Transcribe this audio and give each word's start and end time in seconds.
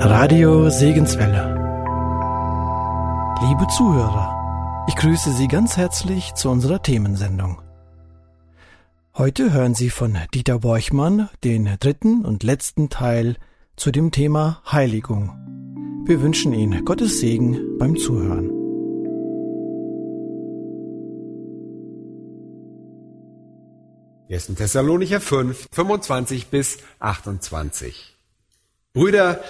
Radio 0.00 0.70
Segenswelle. 0.70 1.54
Liebe 3.48 3.66
Zuhörer, 3.76 4.84
ich 4.88 4.94
grüße 4.94 5.32
Sie 5.32 5.48
ganz 5.48 5.76
herzlich 5.76 6.34
zu 6.34 6.50
unserer 6.50 6.80
Themensendung. 6.80 7.60
Heute 9.16 9.52
hören 9.52 9.74
Sie 9.74 9.90
von 9.90 10.16
Dieter 10.32 10.60
Borchmann 10.60 11.28
den 11.42 11.68
dritten 11.80 12.24
und 12.24 12.44
letzten 12.44 12.90
Teil 12.90 13.36
zu 13.74 13.90
dem 13.90 14.12
Thema 14.12 14.62
Heiligung. 14.70 15.32
Wir 16.06 16.22
wünschen 16.22 16.52
Ihnen 16.52 16.84
Gottes 16.84 17.18
Segen 17.18 17.76
beim 17.78 17.96
Zuhören. 17.96 18.50
1. 24.30 24.54
Thessalonicher 24.54 25.20
5, 25.20 25.68
25 25.72 26.46
bis 26.46 26.78
28. 27.00 28.14
Brüder, 28.92 29.42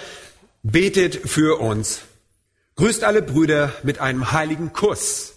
betet 0.63 1.15
für 1.15 1.59
uns. 1.59 2.01
Grüßt 2.75 3.03
alle 3.03 3.21
Brüder 3.21 3.73
mit 3.83 3.99
einem 3.99 4.31
heiligen 4.31 4.73
Kuss. 4.73 5.33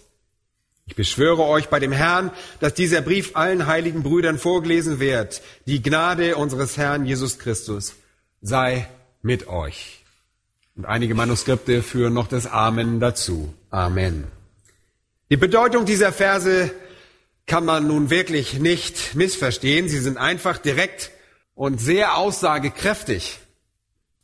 Ich 0.85 0.95
beschwöre 0.95 1.43
euch 1.43 1.69
bei 1.69 1.79
dem 1.79 1.91
Herrn, 1.91 2.31
dass 2.59 2.73
dieser 2.73 3.01
Brief 3.01 3.35
allen 3.35 3.67
heiligen 3.67 4.03
Brüdern 4.03 4.37
vorgelesen 4.37 4.99
wird. 4.99 5.41
Die 5.65 5.81
Gnade 5.81 6.35
unseres 6.35 6.77
Herrn 6.77 7.05
Jesus 7.05 7.39
Christus 7.39 7.93
sei 8.41 8.87
mit 9.21 9.47
euch. 9.47 10.03
Und 10.75 10.85
einige 10.85 11.15
Manuskripte 11.15 11.83
führen 11.83 12.13
noch 12.13 12.27
das 12.27 12.47
Amen 12.47 12.99
dazu. 12.99 13.53
Amen. 13.69 14.25
Die 15.29 15.37
Bedeutung 15.37 15.85
dieser 15.85 16.11
Verse 16.11 16.71
kann 17.45 17.65
man 17.65 17.87
nun 17.87 18.09
wirklich 18.09 18.59
nicht 18.59 19.15
missverstehen. 19.15 19.87
Sie 19.87 19.99
sind 19.99 20.17
einfach 20.17 20.57
direkt 20.57 21.11
und 21.55 21.79
sehr 21.79 22.17
aussagekräftig. 22.17 23.39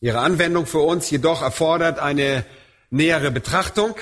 Ihre 0.01 0.19
Anwendung 0.19 0.65
für 0.65 0.79
uns 0.79 1.09
jedoch 1.09 1.41
erfordert 1.41 1.99
eine 1.99 2.45
nähere 2.89 3.31
Betrachtung. 3.31 3.95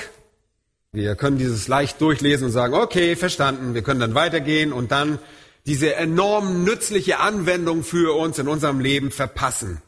Wir 0.92 1.16
können 1.16 1.38
dieses 1.38 1.68
leicht 1.68 2.00
durchlesen 2.02 2.48
und 2.48 2.52
sagen, 2.52 2.74
okay, 2.74 3.16
verstanden, 3.16 3.74
wir 3.74 3.82
können 3.82 4.00
dann 4.00 4.16
weitergehen 4.16 4.74
und 4.74 4.92
dann 4.92 5.20
diese 5.66 5.96
enorm 5.96 6.64
nützliche 6.64 7.20
Anwendung 7.20 7.84
für 7.84 8.18
uns 8.18 8.40
in 8.40 8.48
unserem 8.48 8.80
Leben 8.80 9.12
verpassen. 9.12 9.82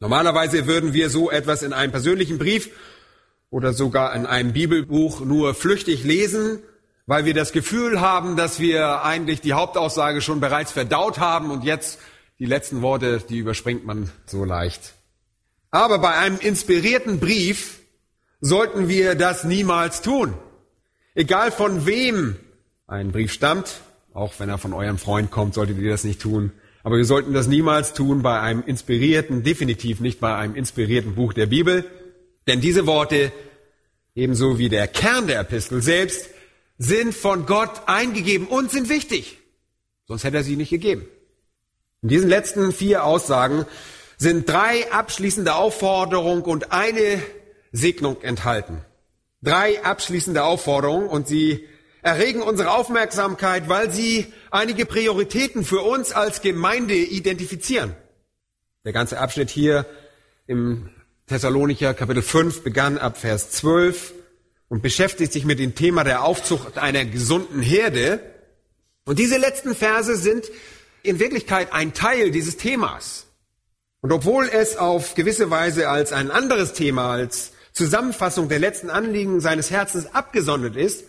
Normalerweise 0.00 0.66
würden 0.66 0.92
wir 0.92 1.10
so 1.10 1.30
etwas 1.30 1.62
in 1.62 1.72
einem 1.72 1.90
persönlichen 1.90 2.38
Brief 2.38 2.70
oder 3.50 3.72
sogar 3.72 4.14
in 4.14 4.26
einem 4.26 4.52
Bibelbuch 4.52 5.20
nur 5.20 5.54
flüchtig 5.54 6.04
lesen 6.04 6.60
weil 7.06 7.24
wir 7.24 7.34
das 7.34 7.52
Gefühl 7.52 8.00
haben, 8.00 8.36
dass 8.36 8.60
wir 8.60 9.04
eigentlich 9.04 9.40
die 9.40 9.52
Hauptaussage 9.52 10.20
schon 10.20 10.40
bereits 10.40 10.72
verdaut 10.72 11.18
haben 11.18 11.50
und 11.50 11.64
jetzt 11.64 11.98
die 12.38 12.46
letzten 12.46 12.82
Worte, 12.82 13.22
die 13.28 13.38
überspringt 13.38 13.84
man 13.84 14.10
so 14.26 14.44
leicht. 14.44 14.94
Aber 15.74 15.98
bei 15.98 16.14
einem 16.14 16.38
inspirierten 16.38 17.18
Brief 17.18 17.80
sollten 18.40 18.88
wir 18.88 19.16
das 19.16 19.42
niemals 19.42 20.02
tun. 20.02 20.32
Egal 21.16 21.50
von 21.50 21.84
wem 21.84 22.36
ein 22.86 23.10
Brief 23.10 23.32
stammt, 23.32 23.80
auch 24.12 24.34
wenn 24.38 24.48
er 24.48 24.58
von 24.58 24.72
eurem 24.72 24.98
Freund 24.98 25.32
kommt, 25.32 25.54
solltet 25.54 25.78
ihr 25.78 25.90
das 25.90 26.04
nicht 26.04 26.20
tun. 26.20 26.52
Aber 26.84 26.96
wir 26.96 27.04
sollten 27.04 27.34
das 27.34 27.48
niemals 27.48 27.92
tun 27.92 28.22
bei 28.22 28.38
einem 28.38 28.62
inspirierten, 28.62 29.42
definitiv 29.42 29.98
nicht 29.98 30.20
bei 30.20 30.36
einem 30.36 30.54
inspirierten 30.54 31.16
Buch 31.16 31.32
der 31.32 31.46
Bibel. 31.46 31.84
Denn 32.46 32.60
diese 32.60 32.86
Worte, 32.86 33.32
ebenso 34.14 34.60
wie 34.60 34.68
der 34.68 34.86
Kern 34.86 35.26
der 35.26 35.40
Epistel 35.40 35.82
selbst, 35.82 36.30
sind 36.78 37.16
von 37.16 37.46
Gott 37.46 37.82
eingegeben 37.86 38.46
und 38.46 38.70
sind 38.70 38.88
wichtig. 38.88 39.38
Sonst 40.06 40.22
hätte 40.22 40.36
er 40.36 40.44
sie 40.44 40.54
nicht 40.54 40.70
gegeben. 40.70 41.04
In 42.00 42.10
diesen 42.10 42.28
letzten 42.28 42.70
vier 42.70 43.02
Aussagen 43.02 43.66
sind 44.24 44.48
drei 44.48 44.90
abschließende 44.90 45.54
Aufforderungen 45.54 46.44
und 46.44 46.72
eine 46.72 47.22
Segnung 47.72 48.22
enthalten. 48.22 48.82
Drei 49.42 49.84
abschließende 49.84 50.42
Aufforderungen 50.44 51.08
und 51.08 51.28
sie 51.28 51.68
erregen 52.00 52.40
unsere 52.40 52.70
Aufmerksamkeit, 52.70 53.68
weil 53.68 53.92
sie 53.92 54.32
einige 54.50 54.86
Prioritäten 54.86 55.62
für 55.62 55.82
uns 55.82 56.12
als 56.12 56.40
Gemeinde 56.40 56.94
identifizieren. 56.94 57.94
Der 58.86 58.94
ganze 58.94 59.18
Abschnitt 59.18 59.50
hier 59.50 59.84
im 60.46 60.88
Thessalonicher 61.26 61.92
Kapitel 61.92 62.22
5 62.22 62.62
begann 62.62 62.96
ab 62.96 63.18
Vers 63.18 63.50
12 63.50 64.14
und 64.68 64.82
beschäftigt 64.82 65.34
sich 65.34 65.44
mit 65.44 65.58
dem 65.58 65.74
Thema 65.74 66.02
der 66.02 66.24
Aufzucht 66.24 66.78
einer 66.78 67.04
gesunden 67.04 67.60
Herde. 67.60 68.20
Und 69.04 69.18
diese 69.18 69.36
letzten 69.36 69.74
Verse 69.74 70.16
sind 70.16 70.50
in 71.02 71.18
Wirklichkeit 71.18 71.74
ein 71.74 71.92
Teil 71.92 72.30
dieses 72.30 72.56
Themas. 72.56 73.23
Und 74.04 74.12
obwohl 74.12 74.50
es 74.52 74.76
auf 74.76 75.14
gewisse 75.14 75.48
Weise 75.48 75.88
als 75.88 76.12
ein 76.12 76.30
anderes 76.30 76.74
Thema, 76.74 77.10
als 77.10 77.52
Zusammenfassung 77.72 78.50
der 78.50 78.58
letzten 78.58 78.90
Anliegen 78.90 79.40
seines 79.40 79.70
Herzens 79.70 80.14
abgesondert 80.14 80.76
ist, 80.76 81.04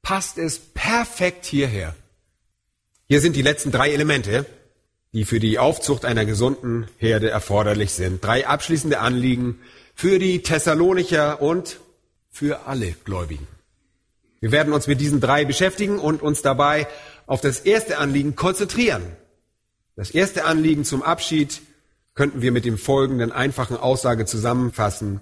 passt 0.00 0.38
es 0.38 0.60
perfekt 0.60 1.44
hierher. 1.44 1.96
Hier 3.08 3.20
sind 3.20 3.34
die 3.34 3.42
letzten 3.42 3.72
drei 3.72 3.90
Elemente, 3.90 4.46
die 5.12 5.24
für 5.24 5.40
die 5.40 5.58
Aufzucht 5.58 6.04
einer 6.04 6.24
gesunden 6.24 6.86
Herde 6.98 7.30
erforderlich 7.30 7.90
sind. 7.90 8.24
Drei 8.24 8.46
abschließende 8.46 9.00
Anliegen 9.00 9.58
für 9.96 10.20
die 10.20 10.40
Thessalonicher 10.42 11.42
und 11.42 11.80
für 12.30 12.68
alle 12.68 12.92
Gläubigen. 13.04 13.48
Wir 14.38 14.52
werden 14.52 14.72
uns 14.72 14.86
mit 14.86 15.00
diesen 15.00 15.20
drei 15.20 15.44
beschäftigen 15.44 15.98
und 15.98 16.22
uns 16.22 16.42
dabei 16.42 16.86
auf 17.26 17.40
das 17.40 17.58
erste 17.58 17.98
Anliegen 17.98 18.36
konzentrieren. 18.36 19.02
Das 19.96 20.12
erste 20.12 20.44
Anliegen 20.44 20.84
zum 20.84 21.02
Abschied 21.02 21.60
könnten 22.16 22.42
wir 22.42 22.50
mit 22.50 22.64
dem 22.64 22.78
folgenden 22.78 23.30
einfachen 23.30 23.76
Aussage 23.76 24.24
zusammenfassen, 24.24 25.20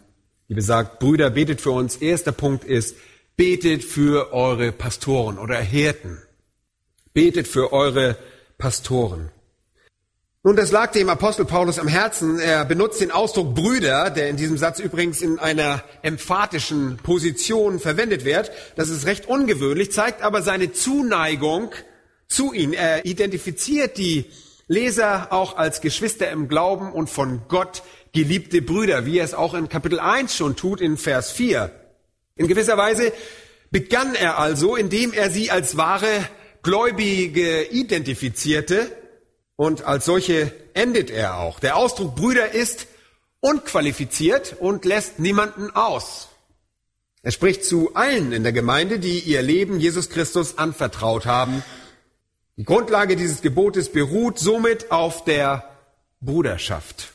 die 0.48 0.54
besagt, 0.54 1.00
Brüder, 1.00 1.30
betet 1.30 1.60
für 1.60 1.72
uns. 1.72 1.96
Erster 1.96 2.32
Punkt 2.32 2.64
ist, 2.64 2.96
betet 3.36 3.84
für 3.84 4.32
eure 4.32 4.72
Pastoren 4.72 5.38
oder 5.38 5.56
Hirten. 5.56 6.22
Betet 7.12 7.48
für 7.48 7.72
eure 7.72 8.16
Pastoren. 8.58 9.30
Nun, 10.46 10.56
das 10.56 10.72
lag 10.72 10.92
dem 10.92 11.08
Apostel 11.08 11.46
Paulus 11.46 11.78
am 11.78 11.88
Herzen. 11.88 12.38
Er 12.38 12.64
benutzt 12.66 13.00
den 13.00 13.10
Ausdruck 13.10 13.54
Brüder, 13.54 14.10
der 14.10 14.28
in 14.28 14.36
diesem 14.36 14.58
Satz 14.58 14.78
übrigens 14.78 15.22
in 15.22 15.38
einer 15.38 15.82
emphatischen 16.02 16.98
Position 16.98 17.80
verwendet 17.80 18.24
wird. 18.24 18.52
Das 18.76 18.90
ist 18.90 19.06
recht 19.06 19.26
ungewöhnlich, 19.26 19.90
zeigt 19.90 20.22
aber 20.22 20.42
seine 20.42 20.72
Zuneigung 20.72 21.72
zu 22.28 22.52
ihnen. 22.52 22.74
Er 22.74 23.06
identifiziert 23.06 23.96
die 23.96 24.26
Leser 24.66 25.32
auch 25.32 25.56
als 25.56 25.80
Geschwister 25.80 26.30
im 26.30 26.48
Glauben 26.48 26.92
und 26.92 27.10
von 27.10 27.42
Gott 27.48 27.82
geliebte 28.12 28.62
Brüder, 28.62 29.06
wie 29.06 29.18
er 29.18 29.24
es 29.24 29.34
auch 29.34 29.54
in 29.54 29.68
Kapitel 29.68 30.00
1 30.00 30.34
schon 30.34 30.56
tut, 30.56 30.80
in 30.80 30.96
Vers 30.96 31.32
4. 31.32 31.70
In 32.36 32.48
gewisser 32.48 32.76
Weise 32.76 33.12
begann 33.70 34.14
er 34.14 34.38
also, 34.38 34.76
indem 34.76 35.12
er 35.12 35.30
sie 35.30 35.50
als 35.50 35.76
wahre 35.76 36.08
Gläubige 36.62 37.64
identifizierte 37.64 38.90
und 39.56 39.84
als 39.84 40.06
solche 40.06 40.52
endet 40.72 41.10
er 41.10 41.38
auch. 41.38 41.60
Der 41.60 41.76
Ausdruck 41.76 42.16
Brüder 42.16 42.52
ist 42.52 42.86
unqualifiziert 43.40 44.56
und 44.58 44.84
lässt 44.84 45.18
niemanden 45.18 45.70
aus. 45.70 46.28
Er 47.22 47.30
spricht 47.30 47.64
zu 47.64 47.94
allen 47.94 48.32
in 48.32 48.42
der 48.42 48.52
Gemeinde, 48.52 48.98
die 48.98 49.18
ihr 49.18 49.42
Leben 49.42 49.80
Jesus 49.80 50.08
Christus 50.08 50.58
anvertraut 50.58 51.26
haben. 51.26 51.62
Die 52.56 52.64
Grundlage 52.64 53.16
dieses 53.16 53.42
Gebotes 53.42 53.88
beruht 53.90 54.38
somit 54.38 54.92
auf 54.92 55.24
der 55.24 55.68
Bruderschaft. 56.20 57.12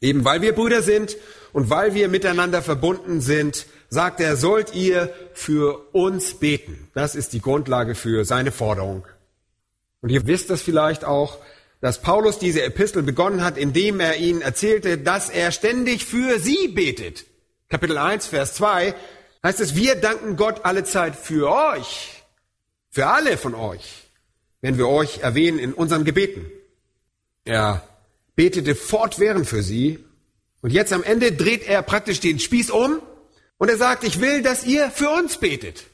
Eben 0.00 0.24
weil 0.24 0.42
wir 0.42 0.54
Brüder 0.54 0.82
sind 0.82 1.16
und 1.52 1.70
weil 1.70 1.94
wir 1.94 2.08
miteinander 2.08 2.62
verbunden 2.62 3.20
sind, 3.20 3.66
sagt 3.90 4.20
er, 4.20 4.36
sollt 4.36 4.74
ihr 4.74 5.12
für 5.34 5.92
uns 5.92 6.34
beten. 6.34 6.88
Das 6.94 7.16
ist 7.16 7.32
die 7.32 7.40
Grundlage 7.40 7.96
für 7.96 8.24
seine 8.24 8.52
Forderung. 8.52 9.04
Und 10.00 10.10
ihr 10.10 10.26
wisst 10.26 10.50
das 10.50 10.62
vielleicht 10.62 11.04
auch, 11.04 11.38
dass 11.80 12.02
Paulus 12.02 12.38
diese 12.38 12.62
Epistel 12.62 13.02
begonnen 13.02 13.42
hat, 13.42 13.56
indem 13.56 13.98
er 13.98 14.16
ihnen 14.18 14.40
erzählte, 14.40 14.98
dass 14.98 15.30
er 15.30 15.50
ständig 15.50 16.04
für 16.04 16.38
sie 16.38 16.68
betet. 16.68 17.24
Kapitel 17.68 17.98
1, 17.98 18.26
Vers 18.26 18.54
2 18.54 18.94
heißt 19.42 19.60
es, 19.60 19.74
wir 19.74 19.96
danken 19.96 20.36
Gott 20.36 20.64
alle 20.64 20.84
Zeit 20.84 21.16
für 21.16 21.50
euch, 21.50 22.22
für 22.90 23.06
alle 23.06 23.36
von 23.36 23.54
euch, 23.54 24.07
wenn 24.60 24.78
wir 24.78 24.88
euch 24.88 25.18
erwähnen 25.18 25.58
in 25.58 25.72
unseren 25.72 26.04
Gebeten. 26.04 26.44
Er 27.44 27.86
betete 28.34 28.74
fortwährend 28.74 29.46
für 29.46 29.62
sie 29.62 29.98
und 30.60 30.70
jetzt 30.70 30.92
am 30.92 31.02
Ende 31.02 31.32
dreht 31.32 31.66
er 31.66 31.82
praktisch 31.82 32.20
den 32.20 32.38
Spieß 32.38 32.70
um 32.70 33.00
und 33.58 33.68
er 33.68 33.76
sagt, 33.76 34.04
ich 34.04 34.20
will, 34.20 34.42
dass 34.42 34.64
ihr 34.64 34.90
für 34.90 35.10
uns 35.10 35.38
betet. 35.38 35.84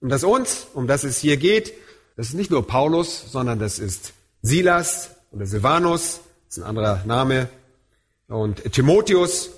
Und 0.00 0.08
das 0.10 0.24
uns, 0.24 0.66
um 0.74 0.86
das 0.86 1.04
es 1.04 1.18
hier 1.18 1.36
geht, 1.36 1.72
das 2.16 2.28
ist 2.28 2.34
nicht 2.34 2.50
nur 2.50 2.66
Paulus, 2.66 3.24
sondern 3.30 3.58
das 3.58 3.78
ist 3.78 4.12
Silas 4.42 5.10
oder 5.32 5.46
Silvanus, 5.46 6.20
das 6.46 6.58
ist 6.58 6.62
ein 6.62 6.68
anderer 6.68 7.02
Name, 7.06 7.48
und 8.28 8.72
Timotheus. 8.72 9.50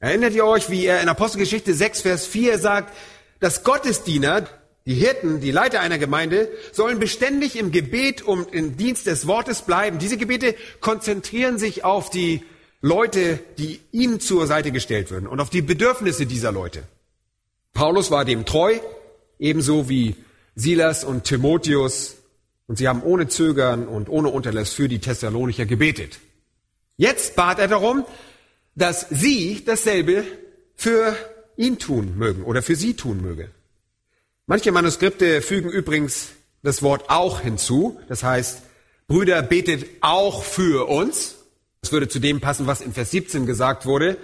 Erinnert 0.00 0.34
ihr 0.34 0.44
euch, 0.44 0.68
wie 0.68 0.84
er 0.84 1.00
in 1.00 1.08
Apostelgeschichte 1.08 1.72
6, 1.74 2.02
Vers 2.02 2.26
4 2.26 2.58
sagt, 2.58 2.92
dass 3.40 3.64
Gottesdiener, 3.64 4.46
die 4.86 4.94
Hirten, 4.94 5.40
die 5.40 5.52
Leiter 5.52 5.80
einer 5.80 5.98
Gemeinde, 5.98 6.48
sollen 6.72 6.98
beständig 6.98 7.56
im 7.56 7.70
Gebet 7.70 8.22
und 8.22 8.52
im 8.52 8.76
Dienst 8.76 9.06
des 9.06 9.26
Wortes 9.26 9.62
bleiben. 9.62 9.98
Diese 9.98 10.16
Gebete 10.16 10.54
konzentrieren 10.80 11.58
sich 11.58 11.84
auf 11.84 12.10
die 12.10 12.42
Leute, 12.80 13.38
die 13.58 13.80
ihm 13.92 14.18
zur 14.18 14.46
Seite 14.46 14.72
gestellt 14.72 15.10
würden 15.10 15.28
und 15.28 15.40
auf 15.40 15.50
die 15.50 15.62
Bedürfnisse 15.62 16.26
dieser 16.26 16.50
Leute. 16.50 16.82
Paulus 17.72 18.10
war 18.10 18.24
dem 18.24 18.44
treu, 18.44 18.78
ebenso 19.38 19.88
wie 19.88 20.16
Silas 20.56 21.04
und 21.04 21.24
Timotheus, 21.24 22.16
und 22.66 22.76
sie 22.76 22.88
haben 22.88 23.02
ohne 23.02 23.28
Zögern 23.28 23.86
und 23.86 24.08
ohne 24.08 24.28
Unterlass 24.28 24.70
für 24.70 24.88
die 24.88 24.98
Thessalonicher 24.98 25.66
gebetet. 25.66 26.18
Jetzt 26.96 27.36
bat 27.36 27.58
er 27.58 27.68
darum, 27.68 28.04
dass 28.74 29.06
sie 29.10 29.62
dasselbe 29.64 30.24
für 30.74 31.16
ihn 31.56 31.78
tun 31.78 32.16
mögen 32.16 32.42
oder 32.44 32.62
für 32.62 32.76
sie 32.76 32.94
tun 32.94 33.20
möge. 33.22 33.48
Manche 34.46 34.72
Manuskripte 34.72 35.40
fügen 35.40 35.70
übrigens 35.70 36.30
das 36.62 36.82
Wort 36.82 37.10
auch 37.10 37.40
hinzu. 37.40 38.00
Das 38.08 38.22
heißt, 38.22 38.62
Brüder, 39.06 39.42
betet 39.42 39.86
auch 40.00 40.42
für 40.42 40.88
uns. 40.88 41.36
Das 41.80 41.92
würde 41.92 42.08
zu 42.08 42.18
dem 42.18 42.40
passen, 42.40 42.66
was 42.66 42.80
in 42.80 42.92
Vers 42.92 43.10
17 43.10 43.46
gesagt 43.46 43.86
wurde. 43.86 44.16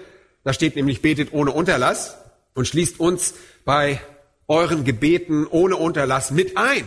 Da 0.44 0.52
steht 0.52 0.76
nämlich, 0.76 1.02
betet 1.02 1.32
ohne 1.32 1.52
Unterlass 1.52 2.16
und 2.54 2.66
schließt 2.66 2.98
uns 3.00 3.34
bei 3.64 4.00
euren 4.48 4.84
Gebeten 4.84 5.46
ohne 5.46 5.76
Unterlass 5.76 6.30
mit 6.30 6.56
ein. 6.56 6.86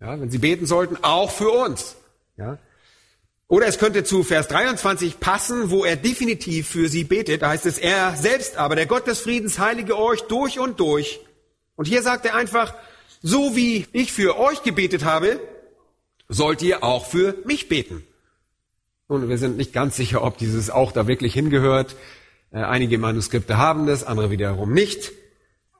Ja, 0.00 0.18
wenn 0.20 0.30
Sie 0.30 0.38
beten 0.38 0.66
sollten, 0.66 0.96
auch 1.02 1.30
für 1.30 1.50
uns. 1.50 1.96
Ja. 2.36 2.58
Oder 3.48 3.66
es 3.66 3.78
könnte 3.78 4.04
zu 4.04 4.22
Vers 4.22 4.46
23 4.48 5.20
passen, 5.20 5.70
wo 5.70 5.84
er 5.84 5.96
definitiv 5.96 6.68
für 6.68 6.88
sie 6.88 7.04
betet. 7.04 7.42
Da 7.42 7.48
heißt 7.48 7.66
es, 7.66 7.78
er 7.78 8.14
selbst 8.14 8.56
aber, 8.56 8.76
der 8.76 8.86
Gott 8.86 9.06
des 9.06 9.20
Friedens, 9.20 9.58
heilige 9.58 9.98
euch 9.98 10.20
durch 10.22 10.60
und 10.60 10.78
durch. 10.78 11.20
Und 11.78 11.86
hier 11.86 12.02
sagt 12.02 12.26
er 12.26 12.34
einfach, 12.34 12.74
so 13.22 13.54
wie 13.54 13.86
ich 13.92 14.12
für 14.12 14.36
euch 14.36 14.64
gebetet 14.64 15.04
habe, 15.04 15.38
sollt 16.28 16.60
ihr 16.60 16.82
auch 16.82 17.06
für 17.06 17.36
mich 17.44 17.68
beten. 17.68 18.02
Und 19.06 19.28
wir 19.28 19.38
sind 19.38 19.56
nicht 19.56 19.72
ganz 19.72 19.94
sicher, 19.94 20.24
ob 20.24 20.38
dieses 20.38 20.70
auch 20.70 20.90
da 20.90 21.06
wirklich 21.06 21.34
hingehört. 21.34 21.94
Äh, 22.50 22.58
einige 22.58 22.98
Manuskripte 22.98 23.58
haben 23.58 23.86
das, 23.86 24.02
andere 24.02 24.32
wiederum 24.32 24.72
nicht. 24.72 25.12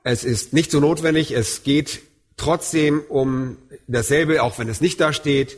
Es 0.04 0.22
ist 0.22 0.52
nicht 0.52 0.70
so 0.70 0.78
notwendig. 0.78 1.32
Es 1.32 1.64
geht 1.64 2.00
trotzdem 2.36 3.02
um 3.08 3.56
dasselbe, 3.88 4.44
auch 4.44 4.56
wenn 4.60 4.68
es 4.68 4.80
nicht 4.80 5.00
da 5.00 5.12
steht. 5.12 5.56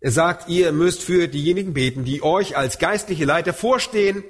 Er 0.00 0.10
sagt, 0.10 0.50
ihr 0.50 0.72
müsst 0.72 1.02
für 1.02 1.28
diejenigen 1.28 1.72
beten, 1.72 2.04
die 2.04 2.22
euch 2.22 2.58
als 2.58 2.78
geistliche 2.78 3.24
Leiter 3.24 3.54
vorstehen. 3.54 4.22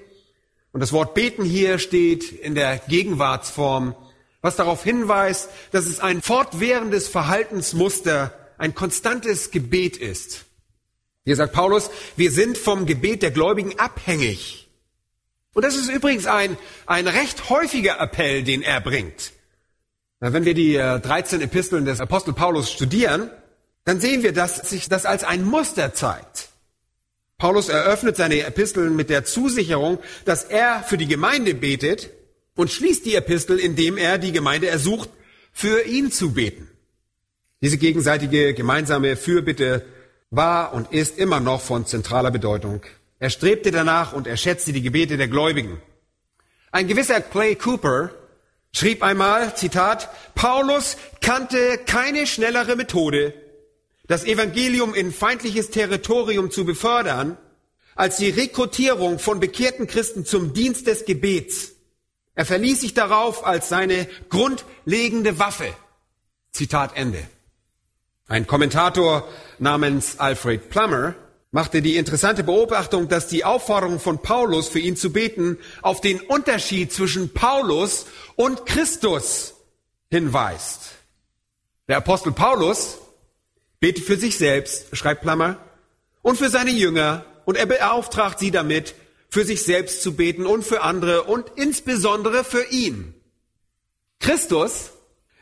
Und 0.70 0.78
das 0.78 0.92
Wort 0.92 1.14
beten 1.14 1.42
hier 1.42 1.80
steht 1.80 2.30
in 2.30 2.54
der 2.54 2.78
Gegenwartsform, 2.86 3.96
was 4.42 4.56
darauf 4.56 4.84
hinweist, 4.84 5.48
dass 5.70 5.86
es 5.86 6.00
ein 6.00 6.20
fortwährendes 6.20 7.08
Verhaltensmuster, 7.08 8.34
ein 8.58 8.74
konstantes 8.74 9.50
Gebet 9.50 9.96
ist. 9.96 10.44
Hier 11.24 11.36
sagt 11.36 11.52
Paulus, 11.52 11.90
wir 12.16 12.32
sind 12.32 12.58
vom 12.58 12.84
Gebet 12.84 13.22
der 13.22 13.30
Gläubigen 13.30 13.78
abhängig. 13.78 14.68
Und 15.54 15.64
das 15.64 15.76
ist 15.76 15.88
übrigens 15.88 16.26
ein, 16.26 16.56
ein 16.86 17.06
recht 17.06 17.48
häufiger 17.48 18.00
Appell, 18.00 18.42
den 18.42 18.62
er 18.62 18.80
bringt. 18.80 19.32
Wenn 20.18 20.44
wir 20.44 20.54
die 20.54 20.74
13 20.74 21.40
äh, 21.40 21.44
Episteln 21.44 21.84
des 21.84 22.00
Apostel 22.00 22.32
Paulus 22.32 22.70
studieren, 22.70 23.30
dann 23.84 24.00
sehen 24.00 24.22
wir, 24.22 24.32
dass 24.32 24.56
sich 24.68 24.88
das 24.88 25.04
als 25.06 25.24
ein 25.24 25.44
Muster 25.44 25.94
zeigt. 25.94 26.48
Paulus 27.38 27.68
eröffnet 27.68 28.16
seine 28.16 28.40
Episteln 28.44 28.94
mit 28.94 29.10
der 29.10 29.24
Zusicherung, 29.24 29.98
dass 30.24 30.44
er 30.44 30.84
für 30.84 30.96
die 30.96 31.08
Gemeinde 31.08 31.54
betet 31.54 32.10
und 32.56 32.70
schließt 32.70 33.04
die 33.06 33.14
Epistel, 33.14 33.58
indem 33.58 33.96
er 33.96 34.18
die 34.18 34.32
Gemeinde 34.32 34.68
ersucht, 34.68 35.10
für 35.52 35.82
ihn 35.82 36.10
zu 36.10 36.32
beten. 36.32 36.68
Diese 37.60 37.78
gegenseitige 37.78 38.54
gemeinsame 38.54 39.16
Fürbitte 39.16 39.84
war 40.30 40.72
und 40.74 40.92
ist 40.92 41.18
immer 41.18 41.40
noch 41.40 41.60
von 41.60 41.86
zentraler 41.86 42.30
Bedeutung. 42.30 42.82
Er 43.18 43.30
strebte 43.30 43.70
danach 43.70 44.12
und 44.12 44.26
er 44.26 44.36
schätzte 44.36 44.72
die 44.72 44.82
Gebete 44.82 45.16
der 45.16 45.28
Gläubigen. 45.28 45.80
Ein 46.72 46.88
gewisser 46.88 47.20
Clay 47.20 47.54
Cooper 47.54 48.10
schrieb 48.72 49.02
einmal, 49.02 49.54
Zitat, 49.54 50.08
Paulus 50.34 50.96
kannte 51.20 51.78
keine 51.86 52.26
schnellere 52.26 52.74
Methode, 52.74 53.34
das 54.08 54.24
Evangelium 54.24 54.94
in 54.94 55.12
feindliches 55.12 55.70
Territorium 55.70 56.50
zu 56.50 56.64
befördern, 56.64 57.36
als 57.94 58.16
die 58.16 58.30
Rekrutierung 58.30 59.18
von 59.18 59.38
bekehrten 59.38 59.86
Christen 59.86 60.24
zum 60.24 60.54
Dienst 60.54 60.86
des 60.86 61.04
Gebets. 61.04 61.71
Er 62.34 62.46
verließ 62.46 62.80
sich 62.80 62.94
darauf 62.94 63.46
als 63.46 63.68
seine 63.68 64.08
grundlegende 64.28 65.38
Waffe. 65.38 65.74
Zitat 66.52 66.96
Ende. 66.96 67.26
Ein 68.26 68.46
Kommentator 68.46 69.28
namens 69.58 70.18
Alfred 70.18 70.70
Plummer 70.70 71.14
machte 71.50 71.82
die 71.82 71.96
interessante 71.96 72.42
Beobachtung, 72.42 73.08
dass 73.08 73.28
die 73.28 73.44
Aufforderung 73.44 74.00
von 74.00 74.22
Paulus 74.22 74.68
für 74.68 74.78
ihn 74.78 74.96
zu 74.96 75.12
beten 75.12 75.58
auf 75.82 76.00
den 76.00 76.20
Unterschied 76.20 76.92
zwischen 76.92 77.34
Paulus 77.34 78.06
und 78.36 78.64
Christus 78.64 79.54
hinweist. 80.10 80.92
Der 81.88 81.98
Apostel 81.98 82.32
Paulus 82.32 82.98
betet 83.80 84.04
für 84.04 84.16
sich 84.16 84.38
selbst, 84.38 84.96
schreibt 84.96 85.22
Plummer, 85.22 85.58
und 86.22 86.38
für 86.38 86.48
seine 86.48 86.70
Jünger, 86.70 87.26
und 87.44 87.56
er 87.56 87.66
beauftragt 87.66 88.38
sie 88.38 88.50
damit, 88.50 88.94
für 89.32 89.46
sich 89.46 89.62
selbst 89.62 90.02
zu 90.02 90.14
beten 90.14 90.44
und 90.44 90.62
für 90.62 90.82
andere 90.82 91.22
und 91.22 91.46
insbesondere 91.56 92.44
für 92.44 92.66
ihn. 92.70 93.14
Christus 94.20 94.90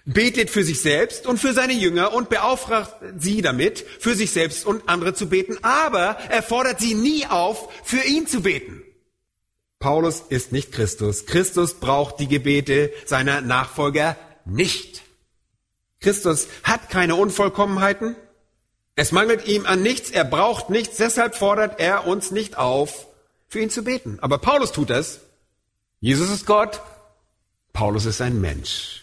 betet 0.05 0.49
für 0.49 0.63
sich 0.63 0.81
selbst 0.81 1.27
und 1.27 1.39
für 1.39 1.53
seine 1.53 1.73
Jünger 1.73 2.13
und 2.13 2.29
beauftragt 2.29 2.95
sie 3.19 3.43
damit, 3.43 3.85
für 3.99 4.15
sich 4.15 4.31
selbst 4.31 4.65
und 4.65 4.89
andere 4.89 5.15
zu 5.15 5.29
beten, 5.29 5.59
aber 5.63 6.17
er 6.31 6.45
fordert 6.45 6.79
sie 6.79 6.95
nie 6.95 7.27
auf, 7.27 7.69
für 7.83 8.01
ihn 8.05 8.29
zu 8.29 8.43
beten. 8.43 8.81
Paulus 9.81 10.23
ist 10.29 10.53
nicht 10.53 10.71
Christus. 10.71 11.27
Christus 11.27 11.75
braucht 11.75 12.21
die 12.21 12.29
Gebete 12.29 12.93
seiner 13.07 13.41
Nachfolger 13.41 14.17
nicht. 14.45 15.03
Christus 15.99 16.47
hat 16.63 16.91
keine 16.91 17.17
Unvollkommenheiten. 17.17 18.15
Es 18.95 19.11
mangelt 19.11 19.49
ihm 19.49 19.67
an 19.67 19.83
nichts, 19.83 20.13
er 20.13 20.25
braucht 20.25 20.71
nichts, 20.71 20.99
deshalb 20.99 21.35
fordert 21.35 21.81
er 21.81 22.07
uns 22.07 22.31
nicht 22.31 22.57
auf, 22.57 23.09
für 23.51 23.61
ihn 23.61 23.69
zu 23.69 23.83
beten. 23.83 24.19
Aber 24.23 24.39
Paulus 24.39 24.73
tut 24.73 24.91
es. 24.91 25.21
Jesus 25.99 26.31
ist 26.31 26.47
Gott, 26.47 26.81
Paulus 27.75 28.07
ist 28.07 28.23
ein 28.23 28.41
Mensch. 28.41 29.03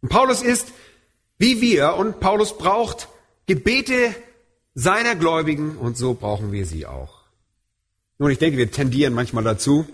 Und 0.00 0.08
Paulus 0.08 0.40
ist 0.40 0.68
wie 1.36 1.60
wir 1.60 1.94
und 1.94 2.20
Paulus 2.20 2.56
braucht 2.56 3.08
Gebete 3.46 4.14
seiner 4.74 5.16
Gläubigen 5.16 5.76
und 5.76 5.98
so 5.98 6.14
brauchen 6.14 6.52
wir 6.52 6.64
sie 6.64 6.86
auch. 6.86 7.22
Nun, 8.18 8.30
ich 8.30 8.38
denke, 8.38 8.56
wir 8.56 8.70
tendieren 8.70 9.14
manchmal 9.14 9.44
dazu, 9.44 9.86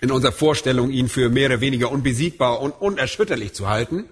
in 0.00 0.10
unserer 0.10 0.32
Vorstellung 0.32 0.90
ihn 0.90 1.08
für 1.08 1.30
mehr 1.30 1.46
oder 1.46 1.60
weniger 1.60 1.90
unbesiegbar 1.90 2.60
und 2.60 2.72
unerschütterlich 2.72 3.54
zu 3.54 3.68
halten. 3.68 4.04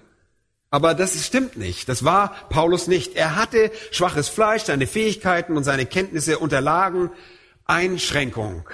Aber 0.71 0.95
das 0.95 1.23
stimmt 1.23 1.55
nicht. 1.57 1.87
Das 1.87 2.03
war 2.03 2.33
Paulus 2.49 2.87
nicht. 2.87 3.15
Er 3.15 3.35
hatte 3.35 3.71
schwaches 3.91 4.27
Fleisch, 4.27 4.63
seine 4.63 4.87
Fähigkeiten 4.87 5.55
und 5.55 5.63
seine 5.63 5.85
Kenntnisse 5.85 6.39
unterlagen 6.39 7.11
Einschränkung. 7.65 8.67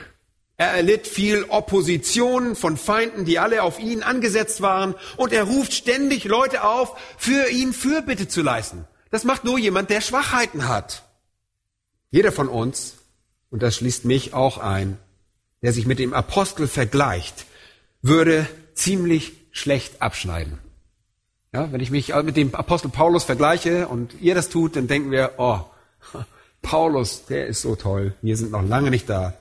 Er 0.58 0.74
erlitt 0.74 1.08
viel 1.08 1.46
Opposition 1.46 2.56
von 2.56 2.78
Feinden, 2.78 3.26
die 3.26 3.40
alle 3.40 3.64
auf 3.64 3.80
ihn 3.80 4.04
angesetzt 4.04 4.62
waren. 4.62 4.94
Und 5.18 5.34
er 5.34 5.46
ruft 5.46 5.74
ständig 5.74 6.26
Leute 6.26 6.64
auf, 6.64 6.96
für 7.18 7.50
ihn 7.50 7.74
Fürbitte 7.74 8.28
zu 8.28 8.44
leisten. 8.44 8.86
Das 9.10 9.24
macht 9.24 9.44
nur 9.44 9.58
jemand, 9.58 9.90
der 9.90 10.02
Schwachheiten 10.02 10.68
hat. 10.68 11.04
Jeder 12.12 12.32
von 12.32 12.48
uns, 12.48 12.98
und 13.50 13.64
das 13.64 13.76
schließt 13.78 14.06
mich 14.06 14.34
auch 14.34 14.60
ein, 14.60 14.98
der 15.62 15.74
sich 15.74 15.86
mit 15.86 15.98
dem 15.98 16.14
Apostel 16.14 16.68
vergleicht, 16.68 17.46
würde 18.02 18.48
ziemlich 18.74 19.34
schlecht 19.52 20.02
abschneiden. 20.02 20.60
Ja, 21.54 21.72
wenn 21.72 21.82
ich 21.82 21.92
mich 21.92 22.14
mit 22.24 22.38
dem 22.38 22.56
Apostel 22.56 22.90
Paulus 22.90 23.24
vergleiche 23.24 23.88
und 23.88 24.14
ihr 24.22 24.36
das 24.36 24.50
tut, 24.50 24.76
dann 24.76 24.88
denken 24.88 25.12
wir, 25.12 25.34
oh, 25.38 25.60
Paulus, 26.62 27.25
der 27.25 27.48
ist 27.48 27.62
so 27.62 27.75
toll. 27.75 28.13
Wir 28.22 28.38
sind 28.38 28.51
noch 28.51 28.68
lange 28.68 28.91
nicht 28.91 29.10
da. 29.10 29.34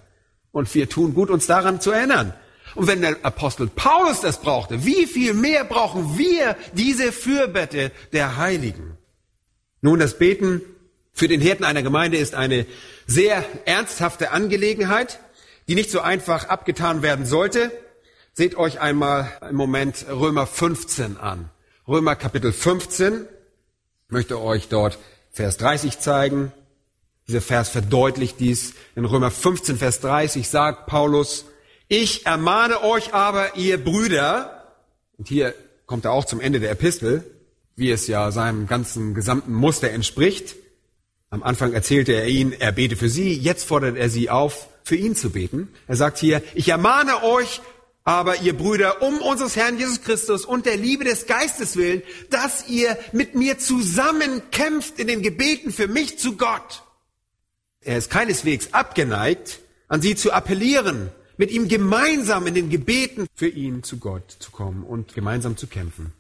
Und 0.53 0.75
wir 0.75 0.89
tun 0.89 1.15
gut, 1.15 1.31
uns 1.31 1.47
daran 1.47 1.81
zu 1.81 1.91
erinnern. 1.91 2.35
Und 2.75 2.87
wenn 2.87 3.01
der 3.01 3.17
Apostel 3.23 3.69
Paulus 3.69 4.21
das 4.21 4.41
brauchte, 4.41 4.85
wie 4.85 5.07
viel 5.07 5.35
mehr 5.35 5.65
brauchen 5.65 6.17
wir 6.17 6.57
diese 6.73 7.13
Fürbette 7.13 7.91
der 8.13 8.37
Heiligen? 8.37 8.97
Nun, 9.81 9.99
das 9.99 10.19
Beten 10.19 10.63
für 11.13 11.29
den 11.29 11.41
Hirten 11.41 11.65
einer 11.65 11.83
Gemeinde 11.83 12.17
ist 12.17 12.35
eine 12.35 12.67
sehr 13.07 13.45
ernsthafte 13.65 14.31
Angelegenheit, 14.31 15.19
die 15.69 15.75
nicht 15.75 15.91
so 15.91 16.01
einfach 16.01 16.49
abgetan 16.49 17.03
werden 17.03 17.27
sollte. 17.27 17.73
Seht 18.33 18.57
euch 18.57 18.81
einmal 18.81 19.31
im 19.49 19.57
Moment 19.57 20.07
Römer 20.09 20.47
15 20.47 21.17
an. 21.17 21.51
Römer 21.89 22.15
Kapitel 22.15 22.53
15. 22.53 23.27
Ich 24.07 24.13
möchte 24.13 24.41
euch 24.41 24.69
dort 24.69 24.99
Vers 25.33 25.57
30 25.57 25.99
zeigen. 25.99 26.53
Dieser 27.31 27.43
Vers 27.43 27.69
verdeutlicht 27.69 28.41
dies. 28.41 28.75
In 28.97 29.05
Römer 29.05 29.31
15, 29.31 29.77
Vers 29.77 30.01
30 30.01 30.49
sagt 30.49 30.89
Paulus, 30.89 31.45
ich 31.87 32.27
ermahne 32.27 32.83
euch 32.83 33.15
aber, 33.15 33.55
ihr 33.55 33.79
Brüder, 33.79 34.65
und 35.17 35.29
hier 35.29 35.55
kommt 35.87 36.07
er 36.07 36.11
auch 36.11 36.25
zum 36.25 36.41
Ende 36.41 36.59
der 36.59 36.73
Epistel, 36.73 37.23
wie 37.77 37.93
es 37.93 38.09
ja 38.09 38.33
seinem 38.33 38.67
ganzen 38.67 39.15
gesamten 39.15 39.55
Muster 39.55 39.91
entspricht. 39.91 40.57
Am 41.29 41.45
Anfang 41.45 41.73
erzählte 41.73 42.15
er 42.15 42.27
ihnen, 42.27 42.53
er 42.53 42.73
bete 42.73 42.97
für 42.97 43.09
sie, 43.09 43.33
jetzt 43.33 43.65
fordert 43.65 43.97
er 43.97 44.11
sie 44.11 44.29
auf, 44.29 44.67
für 44.83 44.97
ihn 44.97 45.15
zu 45.15 45.31
beten. 45.31 45.69
Er 45.87 45.95
sagt 45.95 46.19
hier, 46.19 46.43
ich 46.55 46.71
ermahne 46.71 47.23
euch, 47.23 47.61
aber 48.03 48.41
ihr 48.41 48.57
Brüder, 48.57 49.03
um 49.03 49.21
unseres 49.21 49.55
Herrn 49.55 49.79
Jesus 49.79 50.03
Christus 50.03 50.45
und 50.45 50.67
der 50.67 50.77
Liebe 50.77 51.05
des 51.05 51.27
Geistes 51.27 51.77
willen, 51.77 52.03
dass 52.31 52.69
ihr 52.69 52.99
mit 53.13 53.37
mir 53.37 53.57
zusammen 53.61 54.43
kämpft 54.51 54.99
in 54.99 55.07
den 55.07 55.23
Gebeten 55.23 55.71
für 55.71 55.87
mich 55.87 56.19
zu 56.19 56.37
Gott. 56.37 56.83
Er 57.83 57.97
ist 57.97 58.11
keineswegs 58.11 58.75
abgeneigt, 58.75 59.61
an 59.89 60.03
sie 60.03 60.15
zu 60.15 60.33
appellieren, 60.33 61.11
mit 61.39 61.51
ihm 61.51 61.69
gemeinsam 61.69 62.47
in 62.47 62.55
den 62.55 62.69
Gebeten 62.69 63.27
für 63.35 63.49
ihn 63.49 63.83
zu 63.83 63.97
Gott 63.97 64.37
zu 64.39 64.51
kommen 64.51 64.85
und 64.85 65.15
gemeinsam 65.15 65.57
zu 65.57 65.67
kämpfen. 65.67 66.13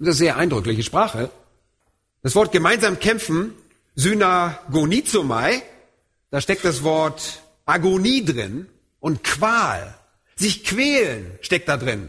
Das 0.00 0.14
ist 0.14 0.18
sehr 0.18 0.36
eindrückliche 0.36 0.82
Sprache. 0.82 1.30
Das 2.22 2.34
Wort 2.34 2.50
gemeinsam 2.50 2.98
kämpfen, 2.98 3.52
Synagonizomai, 3.94 5.62
da 6.30 6.40
steckt 6.40 6.64
das 6.64 6.82
Wort 6.82 7.42
Agonie 7.66 8.24
drin 8.24 8.66
und 8.98 9.22
Qual. 9.22 9.94
Sich 10.34 10.64
quälen 10.64 11.38
steckt 11.42 11.68
da 11.68 11.76
drin. 11.76 12.08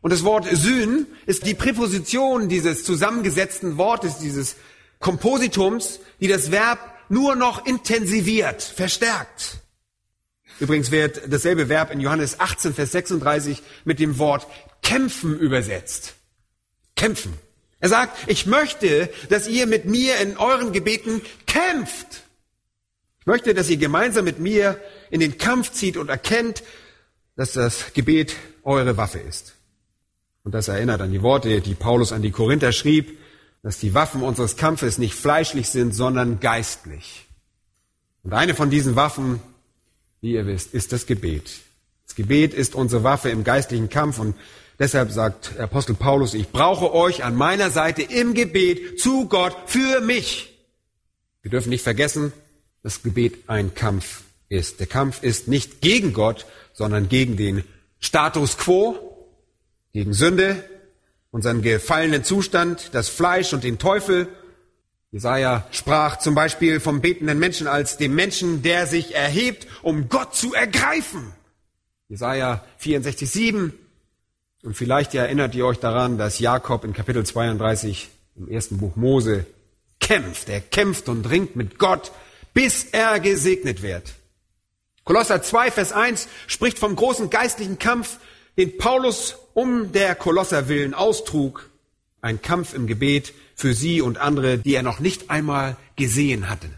Und 0.00 0.12
das 0.12 0.24
Wort 0.24 0.46
Syn 0.50 1.06
ist 1.26 1.46
die 1.46 1.54
Präposition 1.54 2.48
dieses 2.48 2.84
zusammengesetzten 2.84 3.76
Wortes, 3.76 4.18
dieses 4.18 4.56
Kompositums, 5.00 6.00
die 6.20 6.28
das 6.28 6.50
Verb 6.50 6.78
nur 7.08 7.36
noch 7.36 7.66
intensiviert, 7.66 8.62
verstärkt. 8.62 9.58
Übrigens 10.60 10.90
wird 10.90 11.22
dasselbe 11.28 11.68
Verb 11.68 11.90
in 11.90 12.00
Johannes 12.00 12.38
18, 12.38 12.74
Vers 12.74 12.92
36 12.92 13.62
mit 13.84 13.98
dem 13.98 14.18
Wort 14.18 14.46
kämpfen 14.82 15.38
übersetzt. 15.38 16.14
Kämpfen. 16.96 17.34
Er 17.80 17.88
sagt, 17.88 18.16
ich 18.30 18.46
möchte, 18.46 19.10
dass 19.28 19.48
ihr 19.48 19.66
mit 19.66 19.84
mir 19.84 20.18
in 20.18 20.36
euren 20.36 20.72
Gebeten 20.72 21.22
kämpft. 21.46 22.22
Ich 23.20 23.26
möchte, 23.26 23.54
dass 23.54 23.68
ihr 23.68 23.78
gemeinsam 23.78 24.24
mit 24.24 24.38
mir 24.38 24.80
in 25.10 25.20
den 25.20 25.38
Kampf 25.38 25.72
zieht 25.72 25.96
und 25.96 26.08
erkennt, 26.08 26.62
dass 27.36 27.52
das 27.52 27.92
Gebet 27.94 28.36
eure 28.62 28.96
Waffe 28.96 29.18
ist. 29.18 29.54
Und 30.44 30.52
das 30.52 30.68
erinnert 30.68 31.00
an 31.00 31.10
die 31.10 31.22
Worte, 31.22 31.60
die 31.60 31.74
Paulus 31.74 32.12
an 32.12 32.22
die 32.22 32.30
Korinther 32.30 32.72
schrieb, 32.72 33.18
dass 33.64 33.78
die 33.78 33.94
Waffen 33.94 34.22
unseres 34.22 34.58
Kampfes 34.58 34.98
nicht 34.98 35.14
fleischlich 35.14 35.70
sind, 35.70 35.94
sondern 35.94 36.38
geistlich. 36.38 37.24
Und 38.22 38.34
eine 38.34 38.54
von 38.54 38.68
diesen 38.68 38.94
Waffen, 38.94 39.40
wie 40.20 40.34
ihr 40.34 40.46
wisst, 40.46 40.74
ist 40.74 40.92
das 40.92 41.06
Gebet. 41.06 41.50
Das 42.06 42.14
Gebet 42.14 42.52
ist 42.52 42.74
unsere 42.74 43.04
Waffe 43.04 43.30
im 43.30 43.42
geistlichen 43.42 43.88
Kampf 43.88 44.18
und 44.18 44.36
deshalb 44.78 45.10
sagt 45.12 45.58
Apostel 45.58 45.94
Paulus, 45.94 46.34
ich 46.34 46.50
brauche 46.50 46.92
euch 46.92 47.24
an 47.24 47.36
meiner 47.36 47.70
Seite 47.70 48.02
im 48.02 48.34
Gebet 48.34 49.00
zu 49.00 49.28
Gott 49.28 49.56
für 49.64 50.02
mich. 50.02 50.52
Wir 51.40 51.50
dürfen 51.50 51.70
nicht 51.70 51.82
vergessen, 51.82 52.34
dass 52.82 53.02
Gebet 53.02 53.48
ein 53.48 53.74
Kampf 53.74 54.24
ist. 54.50 54.78
Der 54.78 54.86
Kampf 54.86 55.22
ist 55.22 55.48
nicht 55.48 55.80
gegen 55.80 56.12
Gott, 56.12 56.44
sondern 56.74 57.08
gegen 57.08 57.38
den 57.38 57.64
Status 57.98 58.58
quo, 58.58 59.16
gegen 59.94 60.12
Sünde, 60.12 60.62
unseren 61.34 61.62
gefallenen 61.62 62.22
Zustand, 62.22 62.90
das 62.92 63.08
Fleisch 63.08 63.52
und 63.52 63.64
den 63.64 63.80
Teufel. 63.80 64.28
Jesaja 65.10 65.66
sprach 65.72 66.20
zum 66.20 66.36
Beispiel 66.36 66.78
vom 66.78 67.00
betenden 67.00 67.40
Menschen 67.40 67.66
als 67.66 67.96
dem 67.96 68.14
Menschen, 68.14 68.62
der 68.62 68.86
sich 68.86 69.16
erhebt, 69.16 69.66
um 69.82 70.08
Gott 70.08 70.36
zu 70.36 70.54
ergreifen. 70.54 71.32
Jesaja 72.08 72.64
64, 72.78 73.28
7. 73.28 73.72
Und 74.62 74.76
vielleicht 74.76 75.12
erinnert 75.16 75.56
ihr 75.56 75.66
euch 75.66 75.80
daran, 75.80 76.18
dass 76.18 76.38
Jakob 76.38 76.84
in 76.84 76.92
Kapitel 76.92 77.26
32 77.26 78.10
im 78.36 78.48
ersten 78.48 78.78
Buch 78.78 78.94
Mose 78.94 79.44
kämpft. 79.98 80.48
Er 80.48 80.60
kämpft 80.60 81.08
und 81.08 81.28
ringt 81.28 81.56
mit 81.56 81.80
Gott, 81.80 82.12
bis 82.52 82.84
er 82.92 83.18
gesegnet 83.18 83.82
wird. 83.82 84.14
Kolosser 85.02 85.42
2, 85.42 85.72
Vers 85.72 85.90
1 85.90 86.28
spricht 86.46 86.78
vom 86.78 86.94
großen 86.94 87.28
geistlichen 87.28 87.80
Kampf, 87.80 88.18
den 88.56 88.76
Paulus 88.78 89.36
um 89.54 89.92
der 89.92 90.14
Kolosser 90.14 90.68
willen 90.68 90.94
austrug. 90.94 91.70
Ein 92.20 92.40
Kampf 92.40 92.74
im 92.74 92.86
Gebet 92.86 93.34
für 93.54 93.74
sie 93.74 94.00
und 94.00 94.18
andere, 94.18 94.58
die 94.58 94.74
er 94.74 94.82
noch 94.82 95.00
nicht 95.00 95.30
einmal 95.30 95.76
gesehen 95.96 96.48
hatte 96.48 96.68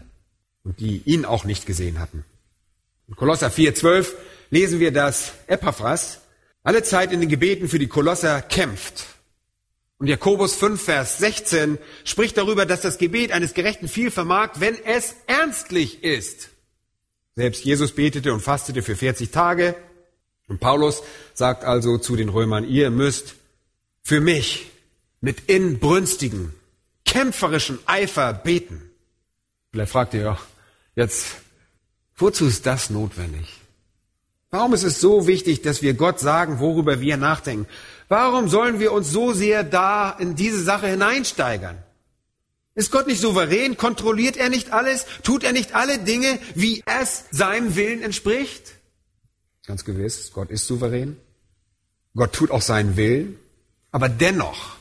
und 0.63 0.79
die 0.79 1.01
ihn 1.05 1.25
auch 1.25 1.45
nicht 1.45 1.65
gesehen 1.65 1.99
hatten. 1.99 2.25
In 3.07 3.15
Kolosser 3.15 3.49
4, 3.49 3.73
12 3.73 4.15
lesen 4.49 4.79
wir, 4.79 4.91
dass 4.91 5.31
Epaphras 5.47 6.19
alle 6.63 6.83
Zeit 6.83 7.13
in 7.13 7.21
den 7.21 7.29
Gebeten 7.29 7.69
für 7.69 7.79
die 7.79 7.87
Kolosser 7.87 8.41
kämpft. 8.41 9.05
Und 9.99 10.07
Jakobus 10.07 10.55
5, 10.55 10.81
Vers 10.81 11.17
16 11.17 11.77
spricht 12.03 12.37
darüber, 12.37 12.65
dass 12.65 12.81
das 12.81 12.97
Gebet 12.97 13.31
eines 13.31 13.53
Gerechten 13.53 13.87
viel 13.87 14.11
vermag, 14.11 14.51
wenn 14.55 14.75
es 14.83 15.15
ernstlich 15.25 16.03
ist. 16.03 16.49
Selbst 17.35 17.63
Jesus 17.63 17.93
betete 17.93 18.33
und 18.33 18.41
fastete 18.41 18.83
für 18.83 18.95
40 18.95 19.31
Tage. 19.31 19.75
Und 20.47 20.59
Paulus 20.59 21.03
sagt 21.33 21.63
also 21.63 21.97
zu 21.97 22.15
den 22.15 22.29
Römern, 22.29 22.67
ihr 22.67 22.89
müsst 22.89 23.35
für 24.01 24.21
mich 24.21 24.71
mit 25.19 25.49
inbrünstigen, 25.49 26.53
kämpferischen 27.05 27.79
Eifer 27.85 28.33
beten. 28.33 28.81
Vielleicht 29.71 29.91
fragt 29.91 30.13
ihr 30.13 30.21
ja, 30.21 30.37
jetzt, 30.95 31.35
wozu 32.15 32.47
ist 32.47 32.65
das 32.65 32.89
notwendig? 32.89 33.53
Warum 34.49 34.73
ist 34.73 34.83
es 34.83 35.01
so 35.01 35.27
wichtig, 35.27 35.61
dass 35.61 35.81
wir 35.81 35.93
Gott 35.93 36.19
sagen, 36.19 36.59
worüber 36.59 37.01
wir 37.01 37.17
nachdenken? 37.17 37.67
Warum 38.07 38.47
sollen 38.47 38.79
wir 38.79 38.93
uns 38.93 39.11
so 39.11 39.33
sehr 39.33 39.63
da 39.63 40.11
in 40.11 40.35
diese 40.35 40.63
Sache 40.63 40.87
hineinsteigern? 40.87 41.77
Ist 42.73 42.91
Gott 42.91 43.07
nicht 43.07 43.19
souverän? 43.19 43.75
Kontrolliert 43.75 44.37
er 44.37 44.49
nicht 44.49 44.71
alles? 44.71 45.05
Tut 45.23 45.43
er 45.43 45.51
nicht 45.51 45.75
alle 45.75 45.97
Dinge, 45.97 46.39
wie 46.55 46.83
es 46.85 47.25
seinem 47.31 47.75
Willen 47.75 48.01
entspricht? 48.01 48.76
Ganz 49.67 49.83
gewiss, 49.83 50.31
Gott 50.33 50.49
ist 50.49 50.65
souverän. 50.65 51.17
Gott 52.15 52.33
tut 52.33 52.51
auch 52.51 52.61
seinen 52.61 52.95
Willen. 52.95 53.35
Aber 53.91 54.07
dennoch, 54.07 54.77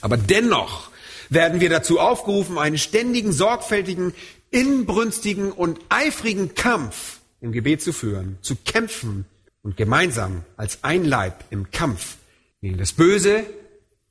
aber 0.00 0.16
dennoch 0.16 0.90
werden 1.28 1.60
wir 1.60 1.70
dazu 1.70 2.00
aufgerufen, 2.00 2.58
einen 2.58 2.78
ständigen, 2.78 3.32
sorgfältigen, 3.32 4.12
inbrünstigen 4.50 5.52
und 5.52 5.78
eifrigen 5.88 6.54
Kampf 6.54 7.20
im 7.40 7.52
Gebet 7.52 7.80
zu 7.80 7.92
führen, 7.92 8.38
zu 8.42 8.56
kämpfen 8.56 9.24
und 9.62 9.76
gemeinsam 9.76 10.44
als 10.56 10.82
ein 10.82 11.04
Leib 11.04 11.44
im 11.50 11.70
Kampf 11.70 12.16
gegen 12.60 12.76
das 12.76 12.92
Böse 12.92 13.44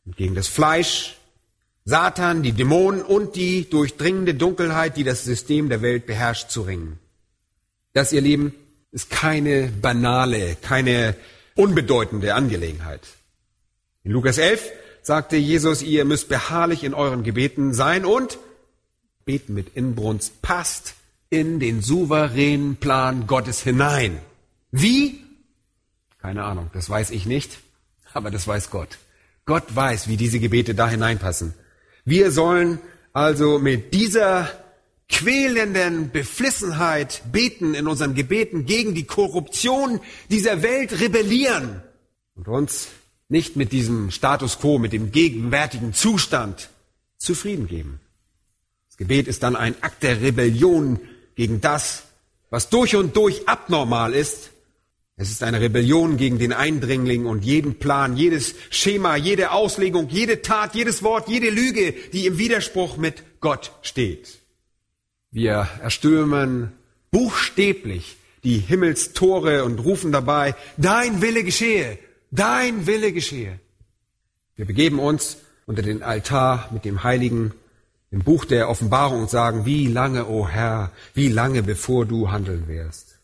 und 0.06 0.16
gegen 0.16 0.36
das 0.36 0.48
Fleisch 0.48 1.18
Satan, 1.84 2.44
die 2.44 2.52
Dämonen 2.54 3.02
und 3.02 3.36
die 3.36 3.70
durchdringende 3.70 4.36
Dunkelheit, 4.36 4.96
die 4.98 5.04
das 5.04 5.26
System 5.26 5.70
der 5.70 5.82
Welt 5.82 6.06
beherrscht, 6.06 6.50
zu 6.50 6.62
ringen. 6.62 7.00
Das, 7.94 8.14
ihr 8.14 8.22
Lieben, 8.22 8.54
ist 8.98 9.12
keine 9.12 9.68
banale, 9.68 10.58
keine 10.60 11.16
unbedeutende 11.54 12.34
Angelegenheit. 12.34 13.01
In 14.04 14.12
Lukas 14.12 14.39
11 14.39 14.72
sagte 15.04 15.36
Jesus, 15.38 15.84
ihr 15.84 16.04
müsst 16.04 16.30
beharrlich 16.30 16.84
in 16.84 16.96
euren 16.96 17.22
Gebeten 17.22 17.75
sein 17.75 18.06
und 18.06 18.39
beten 19.24 19.54
mit 19.54 19.75
Inbrunst, 19.75 20.42
passt 20.42 20.96
in 21.30 21.60
den 21.60 21.84
souveränen 21.84 22.77
Plan 22.77 23.27
Gottes 23.27 23.62
hinein. 23.62 24.18
Wie? 24.72 25.24
Keine 26.20 26.44
Ahnung, 26.44 26.72
das 26.74 26.89
weiß 26.89 27.12
ich 27.12 27.27
nicht, 27.27 27.60
aber 28.13 28.32
das 28.32 28.48
weiß 28.48 28.72
Gott. 28.72 28.98
Gott 29.46 29.75
weiß, 29.75 30.08
wie 30.08 30.18
diese 30.18 30.39
Gebete 30.39 30.74
da 30.74 30.89
hineinpassen. 30.89 31.54
Wir 32.04 32.32
sollen 32.32 32.80
also 33.13 33.60
mit 33.60 33.94
dieser 33.94 34.50
quälenden 35.10 36.12
Beflissenheit 36.12 37.22
beten 37.32 37.74
in 37.74 37.88
unseren 37.88 38.14
Gebeten 38.14 38.66
gegen 38.66 38.94
die 38.94 39.06
Korruption 39.06 40.00
dieser 40.30 40.62
Welt 40.62 41.00
rebellieren 41.00 41.82
und 42.36 42.48
uns 42.48 42.88
nicht 43.30 43.56
mit 43.56 43.72
diesem 43.72 44.12
Status 44.12 44.60
quo, 44.60 44.80
mit 44.80 44.94
dem 44.94 45.12
gegenwärtigen 45.12 45.94
Zustand 45.94 46.70
zufrieden 47.18 47.68
geben. 47.68 48.00
Das 48.90 48.98
Gebet 48.98 49.28
ist 49.28 49.44
dann 49.44 49.56
ein 49.56 49.76
Akt 49.82 50.04
der 50.04 50.22
Rebellion 50.22 51.00
gegen 51.36 51.62
das, 51.62 52.04
was 52.50 52.70
durch 52.70 52.96
und 52.96 53.16
durch 53.16 53.48
abnormal 53.48 54.14
ist 54.14 54.52
es 55.20 55.32
ist 55.32 55.42
eine 55.42 55.60
Rebellion 55.60 56.18
gegen 56.18 56.38
den 56.38 56.54
Eindringling 56.54 57.26
und 57.26 57.44
jeden 57.44 57.80
Plan, 57.80 58.16
jedes 58.16 58.54
Schema, 58.70 59.16
jede 59.16 59.50
Auslegung, 59.50 60.10
jede 60.10 60.44
Tat, 60.44 60.76
jedes 60.76 61.02
Wort, 61.02 61.28
jede 61.28 61.50
Lüge, 61.50 61.92
die 62.14 62.28
im 62.28 62.38
Widerspruch 62.38 62.98
mit 62.98 63.24
Gott 63.42 63.72
steht. 63.82 64.38
Wir 65.31 65.67
erstürmen 65.81 66.72
buchstäblich 67.12 68.17
die 68.43 68.60
Himmelstore 68.60 69.65
und 69.65 69.79
rufen 69.79 70.12
dabei, 70.12 70.55
dein 70.77 71.22
Wille 71.22 71.43
geschehe, 71.43 71.98
dein 72.31 72.88
Wille 72.88 73.12
geschehe. 73.12 73.60
Wir 74.55 74.65
begeben 74.65 75.00
uns 75.00 75.38
unter 75.65 75.81
den 75.81 76.01
Altar 76.01 76.69
mit 76.72 76.86
dem 76.86 77.03
Heiligen 77.03 77.53
im 78.10 78.24
Buch 78.24 78.46
der 78.46 78.69
Offenbarung 78.69 79.22
und 79.22 79.29
sagen, 79.29 79.65
wie 79.65 79.88
lange, 79.88 80.27
o 80.27 80.39
oh 80.39 80.48
Herr, 80.48 80.91
wie 81.13 81.27
lange 81.27 81.62
bevor 81.62 82.05
du 82.05 82.31
handeln 82.31 82.67
wirst. 82.67 83.17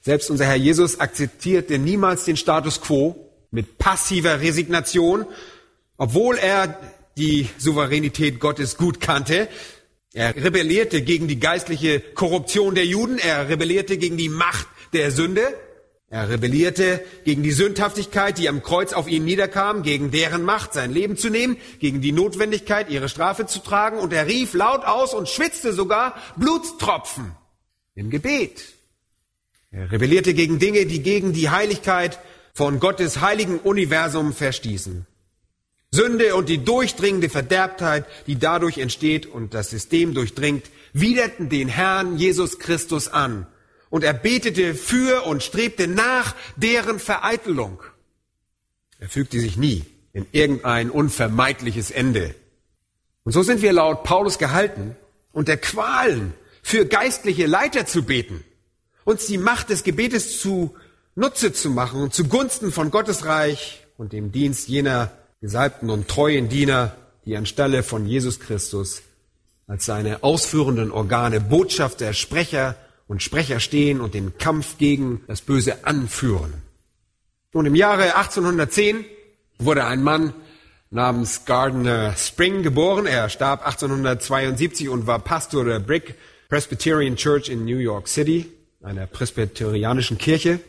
Selbst 0.00 0.30
unser 0.30 0.44
Herr 0.44 0.56
Jesus 0.56 1.00
akzeptierte 1.00 1.78
niemals 1.78 2.24
den 2.24 2.36
Status 2.36 2.80
quo 2.80 3.16
mit 3.50 3.78
passiver 3.78 4.40
Resignation, 4.40 5.26
obwohl 5.96 6.36
er 6.36 6.78
die 7.16 7.48
Souveränität 7.58 8.40
Gottes 8.40 8.76
gut 8.76 9.00
kannte. 9.00 9.48
Er 10.14 10.36
rebellierte 10.36 11.02
gegen 11.02 11.26
die 11.26 11.40
geistliche 11.40 11.98
Korruption 11.98 12.76
der 12.76 12.86
Juden, 12.86 13.18
er 13.18 13.48
rebellierte 13.48 13.98
gegen 13.98 14.16
die 14.16 14.28
Macht 14.28 14.68
der 14.92 15.10
Sünde, 15.10 15.42
er 16.08 16.28
rebellierte 16.28 17.04
gegen 17.24 17.42
die 17.42 17.50
Sündhaftigkeit, 17.50 18.38
die 18.38 18.48
am 18.48 18.62
Kreuz 18.62 18.92
auf 18.92 19.08
ihn 19.08 19.24
niederkam, 19.24 19.82
gegen 19.82 20.12
deren 20.12 20.44
Macht, 20.44 20.72
sein 20.72 20.92
Leben 20.92 21.16
zu 21.16 21.30
nehmen, 21.30 21.56
gegen 21.80 22.00
die 22.00 22.12
Notwendigkeit, 22.12 22.90
ihre 22.90 23.08
Strafe 23.08 23.46
zu 23.46 23.58
tragen, 23.58 23.98
und 23.98 24.12
er 24.12 24.28
rief 24.28 24.54
laut 24.54 24.84
aus 24.84 25.14
und 25.14 25.28
schwitzte 25.28 25.72
sogar 25.72 26.14
Blutstropfen 26.36 27.32
im 27.96 28.08
Gebet. 28.10 28.62
Er 29.72 29.90
rebellierte 29.90 30.32
gegen 30.32 30.60
Dinge, 30.60 30.86
die 30.86 31.02
gegen 31.02 31.32
die 31.32 31.50
Heiligkeit 31.50 32.20
von 32.52 32.78
Gottes 32.78 33.20
heiligen 33.20 33.58
Universum 33.58 34.32
verstießen. 34.32 35.08
Sünde 35.94 36.34
und 36.34 36.48
die 36.48 36.64
durchdringende 36.64 37.28
Verderbtheit, 37.28 38.04
die 38.26 38.38
dadurch 38.38 38.78
entsteht 38.78 39.26
und 39.26 39.54
das 39.54 39.70
System 39.70 40.12
durchdringt, 40.12 40.66
widerten 40.92 41.48
den 41.48 41.68
Herrn 41.68 42.18
Jesus 42.18 42.58
Christus 42.58 43.08
an. 43.08 43.46
Und 43.90 44.02
er 44.02 44.12
betete 44.12 44.74
für 44.74 45.24
und 45.24 45.42
strebte 45.42 45.86
nach 45.86 46.34
deren 46.56 46.98
Vereitelung. 46.98 47.80
Er 48.98 49.08
fügte 49.08 49.38
sich 49.38 49.56
nie 49.56 49.84
in 50.12 50.26
irgendein 50.32 50.90
unvermeidliches 50.90 51.90
Ende. 51.90 52.34
Und 53.22 53.32
so 53.32 53.42
sind 53.42 53.62
wir 53.62 53.72
laut 53.72 54.02
Paulus 54.02 54.38
gehalten, 54.38 54.96
unter 55.32 55.56
Qualen 55.56 56.34
für 56.62 56.86
geistliche 56.86 57.46
Leiter 57.46 57.86
zu 57.86 58.02
beten, 58.02 58.42
uns 59.04 59.26
die 59.26 59.38
Macht 59.38 59.70
des 59.70 59.84
Gebetes 59.84 60.40
zu 60.40 60.74
Nutze 61.14 61.52
zu 61.52 61.70
machen 61.70 62.00
und 62.00 62.14
zugunsten 62.14 62.72
von 62.72 62.90
Gottes 62.90 63.24
Reich 63.24 63.86
und 63.96 64.12
dem 64.12 64.32
Dienst 64.32 64.68
jener 64.68 65.12
gesalbten 65.44 65.90
und 65.90 66.08
treuen 66.08 66.48
Diener, 66.48 66.96
die 67.26 67.36
anstelle 67.36 67.82
von 67.82 68.06
Jesus 68.06 68.40
Christus 68.40 69.02
als 69.66 69.84
seine 69.84 70.22
ausführenden 70.22 70.90
Organe 70.90 71.38
Botschafter, 71.38 72.14
Sprecher 72.14 72.76
und 73.08 73.22
Sprecher 73.22 73.60
stehen 73.60 74.00
und 74.00 74.14
den 74.14 74.38
Kampf 74.38 74.78
gegen 74.78 75.20
das 75.26 75.42
Böse 75.42 75.84
anführen. 75.84 76.54
Und 77.52 77.66
im 77.66 77.74
Jahre 77.74 78.16
1810 78.16 79.04
wurde 79.58 79.84
ein 79.84 80.02
Mann 80.02 80.32
namens 80.88 81.44
Gardner 81.44 82.16
Spring 82.16 82.62
geboren. 82.62 83.04
Er 83.04 83.28
starb 83.28 83.66
1872 83.66 84.88
und 84.88 85.06
war 85.06 85.18
Pastor 85.18 85.66
der 85.66 85.78
Brick 85.78 86.14
Presbyterian 86.48 87.16
Church 87.16 87.50
in 87.50 87.66
New 87.66 87.76
York 87.76 88.08
City, 88.08 88.50
einer 88.82 89.06
presbyterianischen 89.06 90.16
Kirche. 90.16 90.60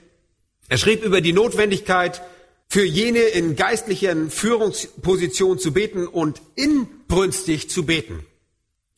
Er 0.67 0.77
schrieb 0.77 1.01
über 1.01 1.21
die 1.21 1.31
Notwendigkeit, 1.31 2.21
für 2.67 2.83
jene 2.83 3.19
in 3.19 3.55
geistlichen 3.55 4.29
Führungspositionen 4.29 5.59
zu 5.59 5.71
beten 5.71 6.07
und 6.07 6.41
inbrünstig 6.55 7.69
zu 7.69 7.85
beten. 7.85 8.25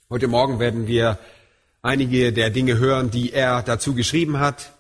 Heute 0.10 0.28
Morgen 0.28 0.60
werden 0.60 0.88
wir 0.88 1.20
einige 1.82 2.34
der 2.34 2.50
Dinge 2.50 2.78
hören, 2.78 3.12
die 3.12 3.34
er 3.34 3.62
dazu 3.62 3.94
geschrieben 3.94 4.40
hat. 4.40 4.74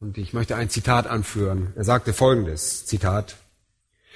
Und 0.00 0.18
ich 0.18 0.32
möchte 0.32 0.56
ein 0.56 0.70
Zitat 0.70 1.06
anführen. 1.06 1.72
Er 1.74 1.84
sagte 1.84 2.12
folgendes, 2.12 2.86
Zitat. 2.86 3.36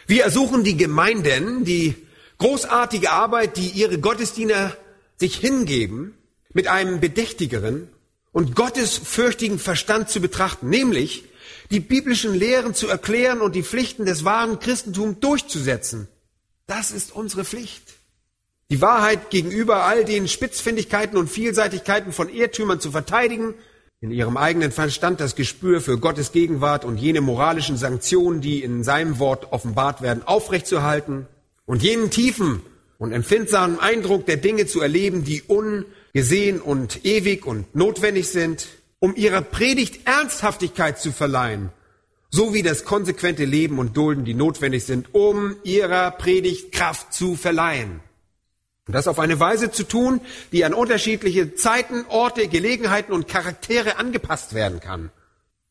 Wir 0.06 0.24
ersuchen 0.24 0.64
die 0.64 0.76
Gemeinden, 0.76 1.64
die 1.64 1.94
großartige 2.38 3.10
Arbeit, 3.10 3.56
die 3.56 3.68
ihre 3.68 3.98
Gottesdiener 3.98 4.76
sich 5.16 5.36
hingeben, 5.36 6.14
mit 6.52 6.68
einem 6.68 7.00
bedächtigeren 7.00 7.88
und 8.32 8.54
gottesfürchtigen 8.54 9.58
Verstand 9.58 10.10
zu 10.10 10.20
betrachten, 10.20 10.68
nämlich 10.68 11.24
die 11.72 11.80
biblischen 11.80 12.34
Lehren 12.34 12.74
zu 12.74 12.86
erklären 12.86 13.40
und 13.40 13.54
die 13.54 13.62
Pflichten 13.62 14.04
des 14.04 14.24
wahren 14.24 14.60
Christentums 14.60 15.18
durchzusetzen. 15.20 16.06
Das 16.66 16.90
ist 16.90 17.16
unsere 17.16 17.46
Pflicht. 17.46 17.94
Die 18.70 18.82
Wahrheit 18.82 19.30
gegenüber 19.30 19.84
all 19.84 20.04
den 20.04 20.28
Spitzfindigkeiten 20.28 21.16
und 21.16 21.30
Vielseitigkeiten 21.30 22.12
von 22.12 22.28
Irrtümern 22.28 22.78
zu 22.78 22.90
verteidigen, 22.90 23.54
in 24.00 24.10
ihrem 24.10 24.36
eigenen 24.36 24.70
Verstand 24.70 25.20
das 25.20 25.34
Gespür 25.34 25.80
für 25.80 25.96
Gottes 25.96 26.32
Gegenwart 26.32 26.84
und 26.84 26.98
jene 26.98 27.20
moralischen 27.20 27.78
Sanktionen, 27.78 28.42
die 28.42 28.62
in 28.62 28.84
seinem 28.84 29.18
Wort 29.18 29.52
offenbart 29.52 30.02
werden, 30.02 30.26
aufrechtzuerhalten 30.26 31.26
und 31.64 31.82
jenen 31.82 32.10
tiefen 32.10 32.60
und 32.98 33.12
empfindsamen 33.12 33.78
Eindruck 33.78 34.26
der 34.26 34.36
Dinge 34.36 34.66
zu 34.66 34.80
erleben, 34.80 35.24
die 35.24 35.42
ungesehen 35.42 36.60
und 36.60 37.04
ewig 37.06 37.46
und 37.46 37.74
notwendig 37.74 38.28
sind, 38.28 38.68
um 39.02 39.16
ihrer 39.16 39.42
Predigt 39.42 40.06
Ernsthaftigkeit 40.06 41.00
zu 41.00 41.10
verleihen, 41.10 41.70
sowie 42.30 42.62
das 42.62 42.84
konsequente 42.84 43.44
Leben 43.44 43.80
und 43.80 43.96
Dulden, 43.96 44.24
die 44.24 44.32
notwendig 44.32 44.84
sind, 44.84 45.12
um 45.12 45.56
ihrer 45.64 46.12
Predigt 46.12 46.70
Kraft 46.70 47.12
zu 47.12 47.34
verleihen. 47.34 47.98
Und 48.86 48.94
das 48.94 49.08
auf 49.08 49.18
eine 49.18 49.40
Weise 49.40 49.72
zu 49.72 49.82
tun, 49.82 50.20
die 50.52 50.64
an 50.64 50.72
unterschiedliche 50.72 51.56
Zeiten, 51.56 52.04
Orte, 52.10 52.46
Gelegenheiten 52.46 53.12
und 53.12 53.26
Charaktere 53.26 53.96
angepasst 53.96 54.54
werden 54.54 54.78
kann, 54.78 55.10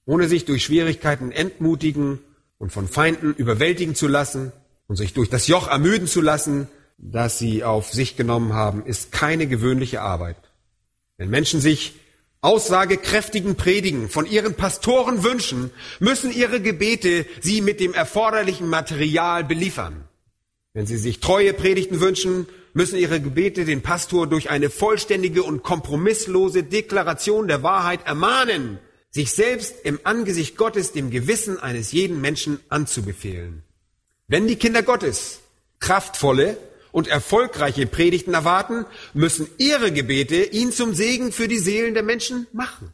ohne 0.05 0.27
sich 0.27 0.43
durch 0.43 0.65
Schwierigkeiten 0.65 1.31
entmutigen 1.31 2.19
und 2.57 2.73
von 2.73 2.89
Feinden 2.89 3.33
überwältigen 3.33 3.95
zu 3.95 4.09
lassen 4.09 4.51
und 4.87 4.97
sich 4.97 5.13
durch 5.13 5.29
das 5.29 5.47
Joch 5.47 5.69
ermüden 5.69 6.07
zu 6.07 6.19
lassen, 6.19 6.67
das 6.97 7.39
sie 7.39 7.63
auf 7.63 7.93
sich 7.93 8.17
genommen 8.17 8.51
haben, 8.51 8.85
ist 8.85 9.13
keine 9.13 9.47
gewöhnliche 9.47 10.01
Arbeit. 10.01 10.35
Wenn 11.15 11.29
Menschen 11.29 11.61
sich 11.61 11.93
aussagekräftigen 12.41 13.55
Predigen 13.55 14.09
von 14.09 14.25
ihren 14.25 14.55
Pastoren 14.55 15.23
wünschen, 15.23 15.71
müssen 15.99 16.31
ihre 16.31 16.59
Gebete 16.59 17.25
sie 17.39 17.61
mit 17.61 17.79
dem 17.79 17.93
erforderlichen 17.93 18.67
Material 18.67 19.43
beliefern. 19.43 20.03
Wenn 20.73 20.87
sie 20.87 20.97
sich 20.97 21.19
treue 21.19 21.53
Predigten 21.53 21.99
wünschen, 21.99 22.47
müssen 22.73 22.97
ihre 22.97 23.21
Gebete 23.21 23.65
den 23.65 23.81
Pastor 23.81 24.27
durch 24.27 24.49
eine 24.49 24.69
vollständige 24.69 25.43
und 25.43 25.63
kompromisslose 25.63 26.63
Deklaration 26.63 27.47
der 27.47 27.61
Wahrheit 27.61 28.05
ermahnen, 28.05 28.79
sich 29.11 29.31
selbst 29.31 29.75
im 29.83 29.99
Angesicht 30.03 30.55
Gottes 30.57 30.93
dem 30.93 31.11
Gewissen 31.11 31.59
eines 31.59 31.91
jeden 31.91 32.21
Menschen 32.21 32.59
anzubefehlen. 32.69 33.63
Wenn 34.27 34.47
die 34.47 34.55
Kinder 34.55 34.81
Gottes 34.81 35.41
kraftvolle, 35.79 36.57
und 36.91 37.07
erfolgreiche 37.07 37.87
Predigten 37.87 38.33
erwarten, 38.33 38.85
müssen 39.13 39.47
ihre 39.57 39.91
Gebete 39.91 40.43
ihn 40.43 40.71
zum 40.71 40.93
Segen 40.93 41.31
für 41.31 41.47
die 41.47 41.59
Seelen 41.59 41.93
der 41.93 42.03
Menschen 42.03 42.47
machen. 42.51 42.93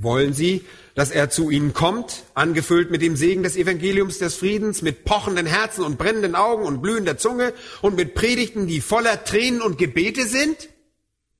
Wollen 0.00 0.32
sie, 0.32 0.64
dass 0.94 1.10
er 1.10 1.28
zu 1.28 1.50
ihnen 1.50 1.74
kommt, 1.74 2.22
angefüllt 2.34 2.92
mit 2.92 3.02
dem 3.02 3.16
Segen 3.16 3.42
des 3.42 3.56
Evangeliums 3.56 4.18
des 4.18 4.36
Friedens, 4.36 4.80
mit 4.80 5.04
pochenden 5.04 5.46
Herzen 5.46 5.82
und 5.82 5.98
brennenden 5.98 6.36
Augen 6.36 6.64
und 6.64 6.80
blühender 6.80 7.18
Zunge 7.18 7.52
und 7.82 7.96
mit 7.96 8.14
Predigten, 8.14 8.68
die 8.68 8.80
voller 8.80 9.24
Tränen 9.24 9.60
und 9.60 9.76
Gebete 9.76 10.24
sind? 10.26 10.68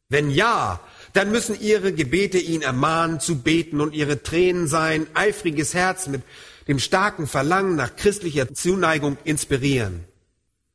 Wenn 0.09 0.31
ja, 0.31 0.81
dann 1.13 1.31
müssen 1.31 1.61
ihre 1.61 1.93
Gebete 1.93 2.39
ihn 2.39 2.63
ermahnen 2.63 3.21
zu 3.21 3.43
beten 3.43 3.81
und 3.81 3.95
ihre 3.95 4.25
Tränen 4.25 4.67
sein 4.67 5.07
eifriges 5.15 5.75
Herz 5.75 6.09
mit 6.09 6.23
dem 6.67 6.81
starken 6.81 7.29
Verlangen 7.29 7.77
nach 7.77 7.95
christlicher 7.95 8.53
Zuneigung 8.53 9.19
inspirieren. 9.23 10.05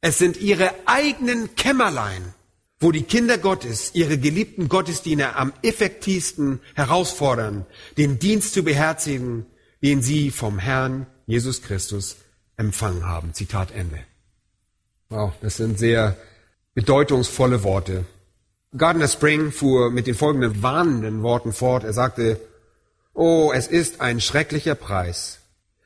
Es 0.06 0.18
sind 0.18 0.36
ihre 0.36 0.70
eigenen 0.86 1.56
Kämmerlein, 1.56 2.34
wo 2.78 2.92
die 2.92 3.04
Kinder 3.04 3.38
Gottes 3.38 3.92
ihre 3.94 4.18
geliebten 4.18 4.68
Gottesdiener 4.68 5.38
am 5.38 5.54
effektivsten 5.62 6.60
herausfordern, 6.76 7.66
den 7.98 8.20
Dienst 8.20 8.54
zu 8.54 8.64
beherzigen, 8.64 9.46
den 9.82 10.02
sie 10.02 10.30
vom 10.30 10.60
Herrn 10.60 11.08
Jesus 11.26 11.62
Christus 11.62 12.18
empfangen 12.58 13.08
haben. 13.08 13.34
Zitat 13.34 13.72
Ende. 13.72 13.98
Wow, 15.08 15.32
das 15.42 15.56
sind 15.56 15.80
sehr 15.80 16.18
bedeutungsvolle 16.74 17.64
Worte. 17.64 18.04
Gardner 18.76 19.08
Spring 19.08 19.54
fuhr 19.54 19.90
mit 19.90 20.06
den 20.06 20.16
folgenden 20.16 20.62
warnenden 20.62 21.24
Worten 21.24 21.54
fort. 21.54 21.86
Er 21.86 21.94
sagte, 21.94 22.42
Oh, 23.14 23.54
es 23.56 23.68
ist 23.68 24.02
ein 24.02 24.20
schrecklicher 24.20 24.76
Preis, 24.76 25.40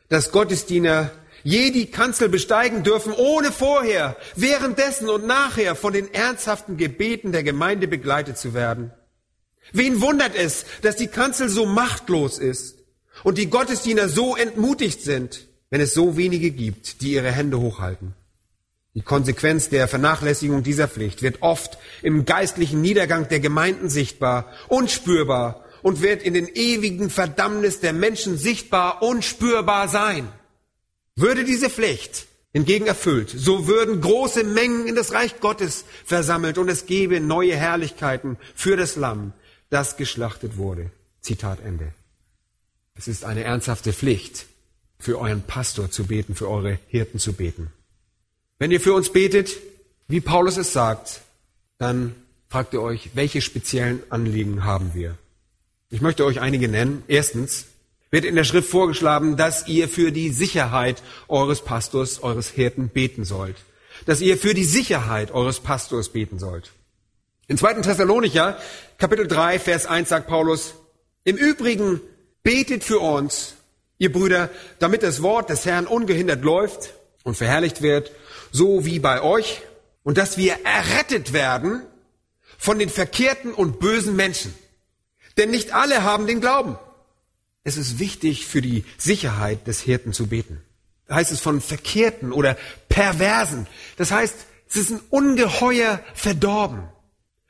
dass 0.10 0.32
Gottesdiener 0.32 1.12
je 1.48 1.72
die 1.72 1.86
Kanzel 1.86 2.28
besteigen 2.28 2.84
dürfen, 2.84 3.14
ohne 3.14 3.54
vorher, 3.54 4.18
währenddessen 4.36 5.08
und 5.08 5.26
nachher 5.26 5.76
von 5.76 5.94
den 5.94 6.14
ernsthaften 6.14 6.76
Gebeten 6.76 7.32
der 7.32 7.44
Gemeinde 7.44 7.88
begleitet 7.88 8.38
zu 8.38 8.54
werden. 8.54 8.92
Wen 9.72 10.02
wundert 10.02 10.36
es, 10.36 10.66
dass 10.82 10.98
die 10.98 11.08
Kanzel 11.08 11.48
so 11.48 11.66
machtlos 11.66 12.38
ist 12.38 12.76
und 13.24 13.38
die 13.38 13.50
Gottesdiener 13.50 14.10
so 14.10 14.36
entmutigt 14.36 15.02
sind, 15.02 15.48
wenn 15.70 15.80
es 15.80 15.94
so 15.94 16.18
wenige 16.18 16.52
gibt, 16.52 17.00
die 17.00 17.14
ihre 17.14 17.32
Hände 17.32 17.62
hochhalten? 17.62 18.14
Die 18.94 19.02
Konsequenz 19.02 19.70
der 19.70 19.88
Vernachlässigung 19.88 20.64
dieser 20.64 20.90
Pflicht 20.90 21.22
wird 21.22 21.42
oft 21.42 21.78
im 22.02 22.26
geistlichen 22.26 22.82
Niedergang 22.82 23.30
der 23.30 23.40
Gemeinden 23.40 23.88
sichtbar, 23.88 24.52
unspürbar 24.68 25.64
und 25.82 26.02
wird 26.02 26.24
in 26.24 26.34
den 26.34 26.48
ewigen 26.48 27.10
Verdammnis 27.10 27.80
der 27.80 27.94
Menschen 27.94 28.38
sichtbar, 28.38 29.02
unspürbar 29.02 29.88
sein. 29.88 30.28
Würde 31.18 31.44
diese 31.44 31.72
Pflicht 31.72 32.28
hingegen 32.54 32.86
erfüllt, 32.86 33.34
so 33.36 33.68
würden 33.68 34.02
große 34.02 34.44
Mengen 34.44 34.88
in 34.88 34.96
das 34.96 35.14
Reich 35.14 35.40
Gottes 35.40 35.84
versammelt 36.06 36.60
und 36.60 36.70
es 36.70 36.86
gäbe 36.86 37.20
neue 37.20 37.56
Herrlichkeiten 37.56 38.38
für 38.56 38.78
das 38.78 38.96
Lamm, 38.96 39.34
das 39.72 39.98
geschlachtet 39.98 40.58
wurde. 40.58 40.92
Zitat 41.22 41.60
Ende. 41.66 41.92
Es 42.94 43.08
ist 43.08 43.26
eine 43.26 43.44
ernsthafte 43.44 43.94
Pflicht, 43.94 44.46
für 45.00 45.20
euren 45.20 45.42
Pastor 45.42 45.90
zu 45.90 46.06
beten, 46.06 46.36
für 46.36 46.50
eure 46.50 46.78
Hirten 46.88 47.18
zu 47.18 47.34
beten. 47.34 47.72
Wenn 48.60 48.72
ihr 48.72 48.80
für 48.80 48.94
uns 48.94 49.12
betet, 49.12 49.58
wie 50.08 50.22
Paulus 50.22 50.58
es 50.58 50.72
sagt, 50.72 51.22
dann 51.80 52.16
fragt 52.48 52.74
ihr 52.74 52.82
euch, 52.82 53.12
welche 53.16 53.42
speziellen 53.42 54.04
Anliegen 54.10 54.66
haben 54.66 54.92
wir? 54.94 55.18
Ich 55.90 56.02
möchte 56.02 56.26
euch 56.26 56.42
einige 56.42 56.68
nennen. 56.68 57.04
Erstens 57.08 57.66
wird 58.12 58.26
in 58.26 58.36
der 58.36 58.44
Schrift 58.44 58.70
vorgeschlagen, 58.70 59.38
dass 59.38 59.68
ihr 59.68 59.90
für 59.90 60.12
die 60.12 60.30
Sicherheit 60.30 61.04
eures 61.28 61.62
Pastors, 61.62 62.24
eures 62.24 62.50
Hirten 62.50 62.90
beten 62.90 63.26
sollt. 63.26 63.58
Dass 64.06 64.22
ihr 64.22 64.38
für 64.38 64.54
die 64.54 64.64
Sicherheit 64.64 65.32
eures 65.32 65.60
Pastors 65.60 66.10
beten 66.10 66.40
sollt. 66.40 66.72
In 67.48 67.58
2. 67.58 67.76
Thessalonicher, 67.82 68.58
Kapitel 68.98 69.28
3, 69.28 69.60
Vers 69.60 69.86
1 69.86 70.10
sagt 70.10 70.28
Paulus, 70.28 70.76
im 71.24 71.36
Übrigen 71.36 72.02
betet 72.44 72.84
für 72.84 73.00
uns, 73.00 73.56
ihr 73.98 74.12
Brüder, 74.12 74.50
damit 74.80 75.04
das 75.04 75.22
Wort 75.22 75.50
des 75.50 75.66
Herrn 75.66 75.88
ungehindert 75.88 76.44
läuft 76.44 76.94
und 77.24 77.36
verherrlicht 77.36 77.82
wird, 77.82 78.12
so 78.52 78.86
wie 78.86 79.00
bei 79.00 79.22
euch, 79.22 79.62
und 80.04 80.18
dass 80.18 80.38
wir 80.38 80.58
errettet 80.64 81.34
werden 81.34 81.82
von 82.58 82.80
den 82.80 82.90
verkehrten 82.90 83.54
und 83.54 83.80
bösen 83.80 84.16
Menschen. 84.16 84.54
Denn 85.38 85.52
nicht 85.52 85.74
alle 85.74 86.04
haben 86.04 86.28
den 86.28 86.42
Glauben. 86.42 86.78
Es 87.68 87.76
ist 87.76 88.00
wichtig 88.00 88.46
für 88.46 88.62
die 88.62 88.86
Sicherheit 88.98 89.68
des 89.68 89.82
Hirten 89.82 90.14
zu 90.14 90.28
beten. 90.28 90.62
Da 91.06 91.16
heißt 91.16 91.34
es 91.34 91.42
von 91.42 91.60
verkehrten 91.60 92.32
oder 92.32 92.56
perversen. 92.88 93.68
Das 93.98 94.10
heißt, 94.10 94.36
ist 94.74 94.90
ein 94.90 95.02
ungeheuer 95.10 96.02
verdorben. 96.14 96.84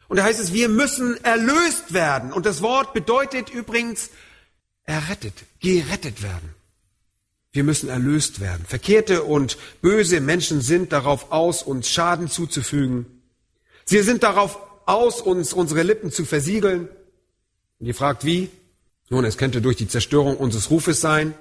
Und 0.08 0.17
da 0.17 0.23
heißt 0.23 0.39
es, 0.39 0.53
wir 0.53 0.69
müssen 0.69 1.23
erlöst 1.23 1.93
werden. 1.93 2.34
Und 2.34 2.47
das 2.47 2.63
Wort 2.63 2.95
bedeutet 2.95 3.51
übrigens 3.51 4.10
errettet, 4.86 5.36
gerettet 5.60 6.23
werden. 6.23 6.49
Wir 7.51 7.63
müssen 7.63 7.88
erlöst 7.88 8.39
werden. 8.39 8.65
Verkehrte 8.67 9.21
und 9.21 9.60
böse 9.84 10.19
Menschen 10.19 10.62
sind 10.62 10.93
darauf 10.93 11.32
aus, 11.32 11.62
uns 11.62 11.91
Schaden 11.91 12.27
zuzufügen. 12.27 13.06
Sie 13.86 14.01
sind 14.01 14.23
darauf 14.23 14.58
aus, 14.88 15.21
uns 15.21 15.53
unsere 15.53 15.84
Lippen 15.84 16.12
zu 16.12 16.25
versiegeln. 16.25 16.89
Und 17.77 17.86
ihr 17.86 17.93
fragt, 17.93 18.25
wie? 18.25 18.49
Nun, 19.10 19.26
es 19.26 19.38
könnte 19.38 19.62
durch 19.62 19.78
die 19.78 19.88
Zerstörung 19.88 20.38
unseres 20.38 20.70
Rufes 20.70 21.00
sein. 21.02 21.34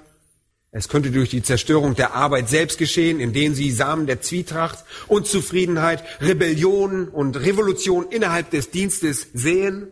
Es 0.71 0.89
könnte 0.89 1.11
durch 1.11 1.29
die 1.29 1.43
Zerstörung 1.43 1.95
der 1.95 2.13
Arbeit 2.13 2.49
selbst 2.49 2.77
geschehen, 2.77 3.19
indem 3.19 3.55
sie 3.55 3.71
Samen 3.71 4.05
der 4.05 4.21
Zwietracht, 4.21 4.83
Unzufriedenheit, 5.07 6.03
Rebellion 6.21 7.07
und 7.07 7.35
Revolution 7.37 8.05
innerhalb 8.09 8.51
des 8.51 8.69
Dienstes 8.69 9.27
sehen. 9.33 9.87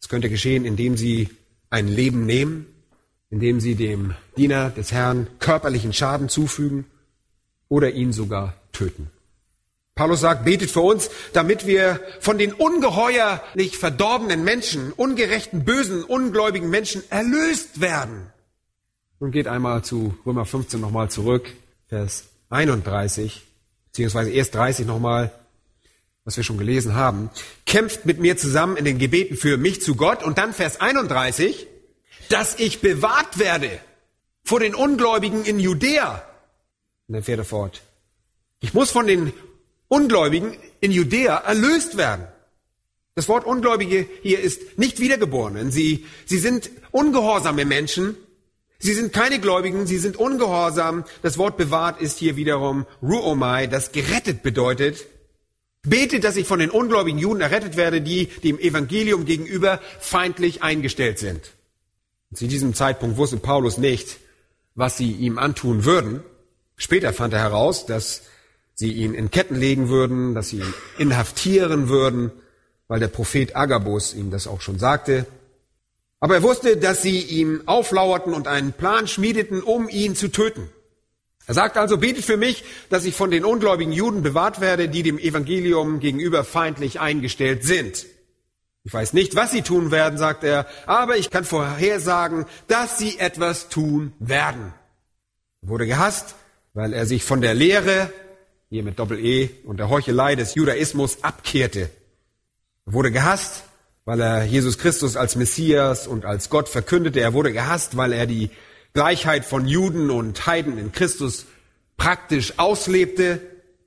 Es 0.00 0.08
könnte 0.08 0.28
geschehen, 0.28 0.64
indem 0.64 0.96
sie 0.96 1.28
ein 1.70 1.88
Leben 1.88 2.26
nehmen, 2.26 2.66
indem 3.30 3.60
sie 3.60 3.74
dem 3.74 4.14
Diener 4.36 4.70
des 4.70 4.92
Herrn 4.92 5.26
körperlichen 5.38 5.92
Schaden 5.92 6.28
zufügen 6.28 6.84
oder 7.68 7.92
ihn 7.92 8.12
sogar 8.12 8.54
töten. 8.72 9.10
Paulus 9.94 10.20
sagt, 10.20 10.44
betet 10.44 10.70
für 10.70 10.80
uns, 10.80 11.10
damit 11.34 11.66
wir 11.66 12.00
von 12.20 12.38
den 12.38 12.52
ungeheuerlich 12.52 13.76
verdorbenen 13.76 14.42
Menschen, 14.42 14.92
ungerechten, 14.92 15.64
bösen, 15.64 16.02
ungläubigen 16.02 16.70
Menschen 16.70 17.02
erlöst 17.10 17.80
werden. 17.80 18.26
Nun 19.20 19.32
geht 19.32 19.46
einmal 19.46 19.84
zu 19.84 20.16
Römer 20.24 20.46
15 20.46 20.80
nochmal 20.80 21.10
zurück, 21.10 21.52
Vers 21.88 22.24
31, 22.48 23.42
beziehungsweise 23.86 24.30
erst 24.30 24.54
30 24.54 24.86
nochmal, 24.86 25.30
was 26.24 26.36
wir 26.38 26.44
schon 26.44 26.58
gelesen 26.58 26.94
haben. 26.94 27.30
Kämpft 27.66 28.06
mit 28.06 28.18
mir 28.18 28.38
zusammen 28.38 28.76
in 28.76 28.86
den 28.86 28.98
Gebeten 28.98 29.36
für 29.36 29.58
mich 29.58 29.82
zu 29.82 29.94
Gott 29.94 30.22
und 30.22 30.38
dann 30.38 30.54
Vers 30.54 30.80
31, 30.80 31.66
dass 32.30 32.58
ich 32.58 32.80
bewahrt 32.80 33.38
werde 33.38 33.70
vor 34.42 34.58
den 34.58 34.74
Ungläubigen 34.74 35.44
in 35.44 35.60
Judäa. 35.60 36.24
Und 37.08 37.14
dann 37.14 37.22
fährt 37.22 37.38
er 37.38 37.44
fort. 37.44 37.82
Ich 38.60 38.72
muss 38.72 38.90
von 38.90 39.06
den 39.06 39.32
Ungläubigen 39.92 40.56
in 40.80 40.90
Judäa 40.90 41.36
erlöst 41.36 41.98
werden. 41.98 42.26
Das 43.14 43.28
Wort 43.28 43.44
Ungläubige 43.44 44.08
hier 44.22 44.40
ist 44.40 44.78
nicht 44.78 45.00
Wiedergeborenen. 45.00 45.70
Sie, 45.70 46.06
sie 46.24 46.38
sind 46.38 46.70
ungehorsame 46.92 47.66
Menschen. 47.66 48.16
Sie 48.78 48.94
sind 48.94 49.12
keine 49.12 49.38
Gläubigen, 49.38 49.86
sie 49.86 49.98
sind 49.98 50.16
ungehorsam. 50.16 51.04
Das 51.20 51.36
Wort 51.36 51.58
bewahrt 51.58 52.00
ist 52.00 52.18
hier 52.18 52.36
wiederum 52.36 52.86
Ruomai, 53.02 53.66
das 53.66 53.92
gerettet 53.92 54.42
bedeutet. 54.42 55.04
Betet, 55.82 56.24
dass 56.24 56.36
ich 56.36 56.46
von 56.46 56.60
den 56.60 56.70
ungläubigen 56.70 57.18
Juden 57.18 57.42
errettet 57.42 57.76
werde, 57.76 58.00
die 58.00 58.28
dem 58.42 58.58
Evangelium 58.58 59.26
gegenüber 59.26 59.78
feindlich 60.00 60.62
eingestellt 60.62 61.18
sind. 61.18 61.52
Und 62.30 62.38
zu 62.38 62.46
diesem 62.46 62.72
Zeitpunkt 62.72 63.18
wusste 63.18 63.36
Paulus 63.36 63.76
nicht, 63.76 64.20
was 64.74 64.96
sie 64.96 65.12
ihm 65.12 65.36
antun 65.36 65.84
würden. 65.84 66.22
Später 66.78 67.12
fand 67.12 67.34
er 67.34 67.40
heraus, 67.40 67.84
dass 67.84 68.22
sie 68.82 68.92
ihn 68.92 69.14
in 69.14 69.30
Ketten 69.30 69.54
legen 69.54 69.88
würden, 69.88 70.34
dass 70.34 70.48
sie 70.48 70.58
ihn 70.58 70.74
inhaftieren 70.98 71.88
würden, 71.88 72.32
weil 72.88 72.98
der 72.98 73.08
Prophet 73.08 73.54
Agabus 73.54 74.12
ihm 74.12 74.32
das 74.32 74.48
auch 74.48 74.60
schon 74.60 74.80
sagte. 74.80 75.24
Aber 76.18 76.34
er 76.34 76.42
wusste, 76.42 76.76
dass 76.76 77.00
sie 77.00 77.20
ihm 77.20 77.62
auflauerten 77.66 78.34
und 78.34 78.48
einen 78.48 78.72
Plan 78.72 79.06
schmiedeten, 79.06 79.62
um 79.62 79.88
ihn 79.88 80.16
zu 80.16 80.28
töten. 80.28 80.68
Er 81.46 81.54
sagt 81.54 81.76
also, 81.76 81.98
betet 81.98 82.24
für 82.24 82.36
mich, 82.36 82.64
dass 82.90 83.04
ich 83.04 83.14
von 83.14 83.30
den 83.30 83.44
ungläubigen 83.44 83.92
Juden 83.92 84.22
bewahrt 84.22 84.60
werde, 84.60 84.88
die 84.88 85.04
dem 85.04 85.18
Evangelium 85.18 86.00
gegenüber 86.00 86.42
feindlich 86.42 86.98
eingestellt 86.98 87.64
sind. 87.64 88.06
Ich 88.82 88.92
weiß 88.92 89.12
nicht, 89.12 89.36
was 89.36 89.52
sie 89.52 89.62
tun 89.62 89.92
werden, 89.92 90.18
sagt 90.18 90.42
er, 90.42 90.66
aber 90.86 91.16
ich 91.16 91.30
kann 91.30 91.44
vorhersagen, 91.44 92.46
dass 92.66 92.98
sie 92.98 93.18
etwas 93.20 93.68
tun 93.68 94.12
werden. 94.18 94.74
Er 95.62 95.68
wurde 95.68 95.86
gehasst, 95.86 96.34
weil 96.74 96.92
er 96.92 97.06
sich 97.06 97.22
von 97.22 97.40
der 97.40 97.54
Lehre 97.54 98.12
hier 98.72 98.82
mit 98.82 98.98
Doppel-E 98.98 99.50
und 99.64 99.76
der 99.76 99.90
Heuchelei 99.90 100.34
des 100.34 100.54
Judaismus 100.54 101.22
abkehrte. 101.22 101.90
Er 102.86 102.92
wurde 102.94 103.12
gehasst, 103.12 103.64
weil 104.06 104.18
er 104.18 104.44
Jesus 104.44 104.78
Christus 104.78 105.14
als 105.14 105.36
Messias 105.36 106.06
und 106.06 106.24
als 106.24 106.48
Gott 106.48 106.70
verkündete. 106.70 107.20
Er 107.20 107.34
wurde 107.34 107.52
gehasst, 107.52 107.98
weil 107.98 108.14
er 108.14 108.26
die 108.26 108.48
Gleichheit 108.94 109.44
von 109.44 109.68
Juden 109.68 110.08
und 110.08 110.46
Heiden 110.46 110.78
in 110.78 110.90
Christus 110.90 111.44
praktisch 111.98 112.54
auslebte. 112.56 113.42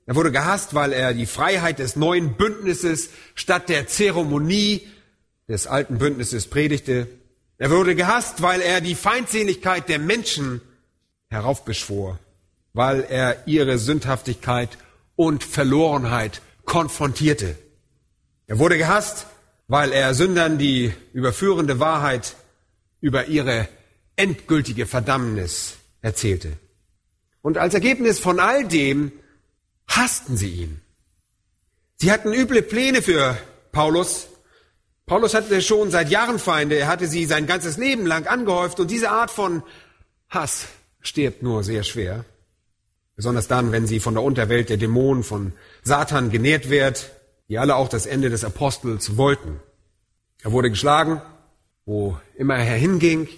Er 0.06 0.14
wurde 0.14 0.30
gehasst, 0.30 0.72
weil 0.72 0.92
er 0.92 1.14
die 1.14 1.26
Freiheit 1.26 1.80
des 1.80 1.96
neuen 1.96 2.34
Bündnisses 2.34 3.10
statt 3.34 3.68
der 3.68 3.88
Zeremonie 3.88 4.86
des 5.48 5.66
alten 5.66 5.98
Bündnisses 5.98 6.46
predigte. 6.46 7.08
Er 7.58 7.72
wurde 7.72 7.96
gehasst, 7.96 8.40
weil 8.40 8.60
er 8.60 8.80
die 8.80 8.94
Feindseligkeit 8.94 9.88
der 9.88 9.98
Menschen 9.98 10.60
heraufbeschwor 11.28 12.20
weil 12.76 13.06
er 13.08 13.46
ihre 13.46 13.78
Sündhaftigkeit 13.78 14.76
und 15.16 15.42
Verlorenheit 15.42 16.42
konfrontierte. 16.66 17.56
Er 18.46 18.58
wurde 18.58 18.76
gehasst, 18.76 19.26
weil 19.66 19.92
er 19.92 20.12
Sündern 20.12 20.58
die 20.58 20.92
überführende 21.14 21.80
Wahrheit 21.80 22.36
über 23.00 23.28
ihre 23.28 23.66
endgültige 24.14 24.84
Verdammnis 24.84 25.76
erzählte. 26.02 26.52
Und 27.40 27.56
als 27.56 27.72
Ergebnis 27.72 28.18
von 28.18 28.40
all 28.40 28.68
dem 28.68 29.10
hassten 29.88 30.36
sie 30.36 30.50
ihn. 30.50 30.80
Sie 31.96 32.12
hatten 32.12 32.34
üble 32.34 32.60
Pläne 32.60 33.00
für 33.00 33.38
Paulus. 33.72 34.26
Paulus 35.06 35.32
hatte 35.32 35.62
schon 35.62 35.90
seit 35.90 36.10
Jahren 36.10 36.38
Feinde, 36.38 36.76
er 36.76 36.88
hatte 36.88 37.06
sie 37.06 37.24
sein 37.24 37.46
ganzes 37.46 37.78
Leben 37.78 38.04
lang 38.04 38.26
angehäuft 38.26 38.80
und 38.80 38.90
diese 38.90 39.10
Art 39.10 39.30
von 39.30 39.62
Hass 40.28 40.66
stirbt 41.00 41.42
nur 41.42 41.64
sehr 41.64 41.82
schwer. 41.82 42.26
Besonders 43.16 43.48
dann, 43.48 43.72
wenn 43.72 43.86
sie 43.86 43.98
von 43.98 44.14
der 44.14 44.22
Unterwelt 44.22 44.68
der 44.68 44.76
Dämonen 44.76 45.24
von 45.24 45.52
Satan 45.82 46.30
genährt 46.30 46.68
wird, 46.68 47.10
die 47.48 47.58
alle 47.58 47.76
auch 47.76 47.88
das 47.88 48.06
Ende 48.06 48.28
des 48.28 48.44
Apostels 48.44 49.16
wollten. 49.16 49.60
Er 50.42 50.52
wurde 50.52 50.70
geschlagen, 50.70 51.22
wo 51.86 52.18
immer 52.36 52.56
er 52.56 52.76
hinging, 52.76 53.28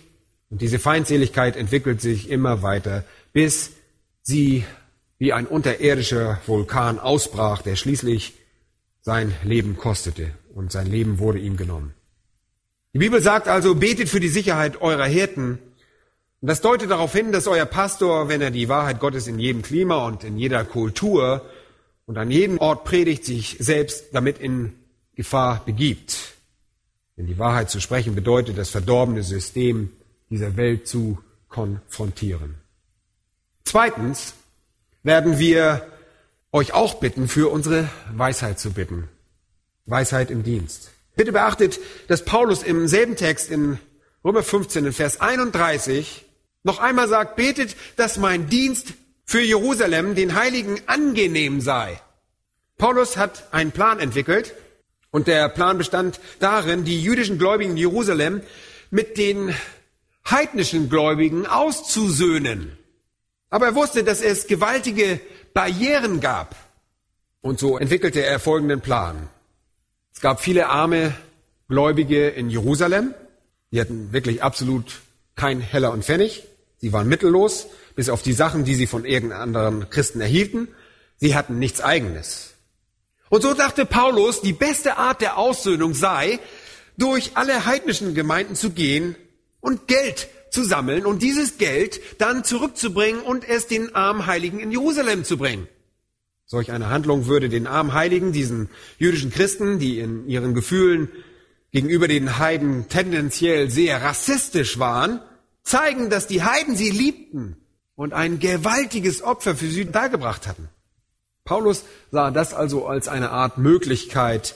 und 0.51 0.63
diese 0.63 0.79
Feindseligkeit 0.79 1.57
entwickelt 1.57 2.01
sich 2.01 2.31
immer 2.31 2.63
weiter, 2.63 3.05
bis 3.33 3.73
sie 4.23 4.65
wie 5.19 5.33
ein 5.33 5.47
unterirdischer 5.47 6.41
Vulkan 6.47 6.99
ausbrach, 6.99 7.63
der 7.63 7.77
schließlich 7.77 8.33
sein 9.03 9.35
Leben 9.45 9.77
kostete, 9.77 10.31
und 10.55 10.73
sein 10.73 10.87
Leben 10.87 11.19
wurde 11.19 11.39
ihm 11.39 11.57
genommen. 11.57 11.95
Die 12.95 12.99
Bibel 12.99 13.21
sagt 13.21 13.47
also, 13.47 13.75
betet 13.75 14.09
für 14.09 14.21
die 14.21 14.29
Sicherheit 14.29 14.81
eurer 14.81 15.05
Hirten, 15.05 15.59
und 16.41 16.49
das 16.49 16.61
deutet 16.61 16.91
darauf 16.91 17.13
hin, 17.13 17.33
dass 17.33 17.49
euer 17.49 17.67
Pastor, 17.67 18.29
wenn 18.29 18.41
er 18.41 18.51
die 18.51 18.69
Wahrheit 18.69 19.01
Gottes 19.01 19.27
in 19.27 19.39
jedem 19.39 19.63
Klima 19.63 20.07
und 20.07 20.23
in 20.23 20.39
jeder 20.39 20.65
Kultur 20.65 21.43
und 22.07 22.17
an 22.17 22.31
jedem 22.31 22.59
Ort 22.59 22.85
predigt, 22.85 23.25
sich 23.25 23.57
selbst 23.59 24.07
damit 24.13 24.39
in 24.39 24.73
Gefahr 25.17 25.63
begibt. 25.65 26.35
Denn 27.17 27.27
die 27.27 27.39
Wahrheit 27.39 27.71
zu 27.71 27.81
sprechen 27.81 28.15
bedeutet, 28.15 28.57
das 28.57 28.71
verdorbene 28.71 29.25
System 29.25 29.91
dieser 30.31 30.57
Welt 30.57 30.87
zu 30.87 31.19
konfrontieren. 31.49 32.55
Zweitens 33.65 34.35
werden 35.03 35.41
wir 35.41 35.87
euch 36.53 36.73
auch 36.73 36.95
bitten, 36.95 37.27
für 37.27 37.51
unsere 37.51 37.89
Weisheit 38.13 38.61
zu 38.61 38.73
bitten. 38.73 39.09
Weisheit 39.87 40.31
im 40.31 40.45
Dienst. 40.45 40.91
Bitte 41.17 41.33
beachtet, 41.33 41.81
dass 42.07 42.25
Paulus 42.25 42.63
im 42.63 42.87
selben 42.87 43.17
Text 43.17 43.51
in 43.51 43.79
Römer 44.25 44.45
15 44.45 44.87
in 44.87 44.93
Vers 44.93 45.21
31 45.21 46.25
noch 46.63 46.79
einmal 46.79 47.09
sagt, 47.09 47.37
betet, 47.37 47.77
dass 47.97 48.17
mein 48.17 48.49
Dienst 48.49 48.95
für 49.25 49.41
Jerusalem 49.41 50.15
den 50.15 50.35
Heiligen 50.35 50.81
angenehm 50.87 51.61
sei. 51.61 52.01
Paulus 52.77 53.17
hat 53.17 53.53
einen 53.53 53.73
Plan 53.73 54.01
entwickelt 54.01 54.55
Und 55.11 55.27
der 55.27 55.49
Plan 55.49 55.79
bestand 55.79 56.21
darin, 56.39 56.85
die 56.85 57.03
jüdischen 57.03 57.39
Gläubigen 57.39 57.73
in 57.73 57.77
Jerusalem 57.77 58.43
mit 58.91 59.17
den 59.17 59.55
heidnischen 60.29 60.91
Gläubigen 60.91 61.47
auszusöhnen. 61.47 62.77
Aber 63.51 63.67
er 63.67 63.75
wusste, 63.75 64.05
dass 64.05 64.21
es 64.21 64.47
gewaltige 64.47 65.21
Barrieren 65.55 66.21
gab. 66.21 66.55
Und 67.41 67.59
so 67.59 67.79
entwickelte 67.79 68.23
er 68.23 68.39
folgenden 68.39 68.81
Plan. 68.81 69.29
Es 70.13 70.21
gab 70.21 70.43
viele 70.43 70.69
arme 70.69 71.15
Gläubige 71.69 72.29
in 72.29 72.51
Jerusalem. 72.51 73.15
Die 73.71 73.81
hatten 73.81 74.13
wirklich 74.13 74.43
absolut 74.43 75.01
kein 75.39 75.61
Heller 75.61 75.93
und 75.93 76.05
Pfennig. 76.05 76.45
Sie 76.81 76.93
waren 76.93 77.09
mittellos, 77.09 77.69
bis 77.97 78.11
auf 78.11 78.23
die 78.23 78.35
Sachen, 78.35 78.65
die 78.65 78.75
sie 78.75 78.87
von 78.87 79.07
irgendeinem 79.07 79.43
anderen 79.43 79.91
Christen 79.91 80.21
erhielten. 80.21 80.69
Sie 81.17 81.35
hatten 81.35 81.59
nichts 81.59 81.81
eigenes. 81.81 82.55
Und 83.31 83.43
so 83.43 83.55
dachte 83.55 83.87
Paulus, 83.87 84.41
die 84.43 84.53
beste 84.53 84.97
Art 84.97 85.21
der 85.21 85.39
Aussöhnung 85.39 85.95
sei, 85.95 86.39
durch 86.97 87.33
alle 87.35 87.65
heidnischen 87.65 88.15
Gemeinden 88.15 88.55
zu 88.55 88.71
gehen 88.71 89.17
und 89.61 89.87
Geld 89.87 90.29
zu 90.51 90.65
sammeln 90.65 91.07
und 91.07 91.23
dieses 91.23 91.59
Geld 91.59 92.01
dann 92.19 92.45
zurückzubringen 92.45 93.21
und 93.21 93.49
es 93.49 93.67
den 93.67 93.95
armen 93.95 94.27
Heiligen 94.27 94.61
in 94.61 94.71
Jerusalem 94.73 95.25
zu 95.25 95.37
bringen. 95.37 95.69
Solch 96.47 96.73
eine 96.73 96.89
Handlung 96.89 97.27
würde 97.27 97.49
den 97.49 97.67
armen 97.67 97.93
Heiligen, 97.93 98.33
diesen 98.33 98.71
jüdischen 98.99 99.31
Christen, 99.31 99.79
die 99.79 99.99
in 99.99 100.27
ihren 100.27 100.55
Gefühlen 100.55 101.11
gegenüber 101.73 102.09
den 102.09 102.39
Heiden 102.39 102.89
tendenziell 102.89 103.71
sehr 103.71 104.03
rassistisch 104.03 104.79
waren, 104.79 105.21
zeigen, 105.69 106.11
dass 106.11 106.27
die 106.27 106.43
Heiden 106.43 106.77
sie 106.77 106.91
liebten 106.91 107.57
und 107.95 108.13
ein 108.13 108.39
gewaltiges 108.39 109.23
Opfer 109.23 109.57
für 109.57 109.69
sie 109.69 109.87
dargebracht 109.87 110.47
hatten. 110.47 110.69
Paulus 111.45 111.85
sah 112.11 112.31
das 112.31 112.55
also 112.55 112.87
als 112.87 113.09
eine 113.09 113.31
Art 113.31 113.59
Möglichkeit, 113.59 114.55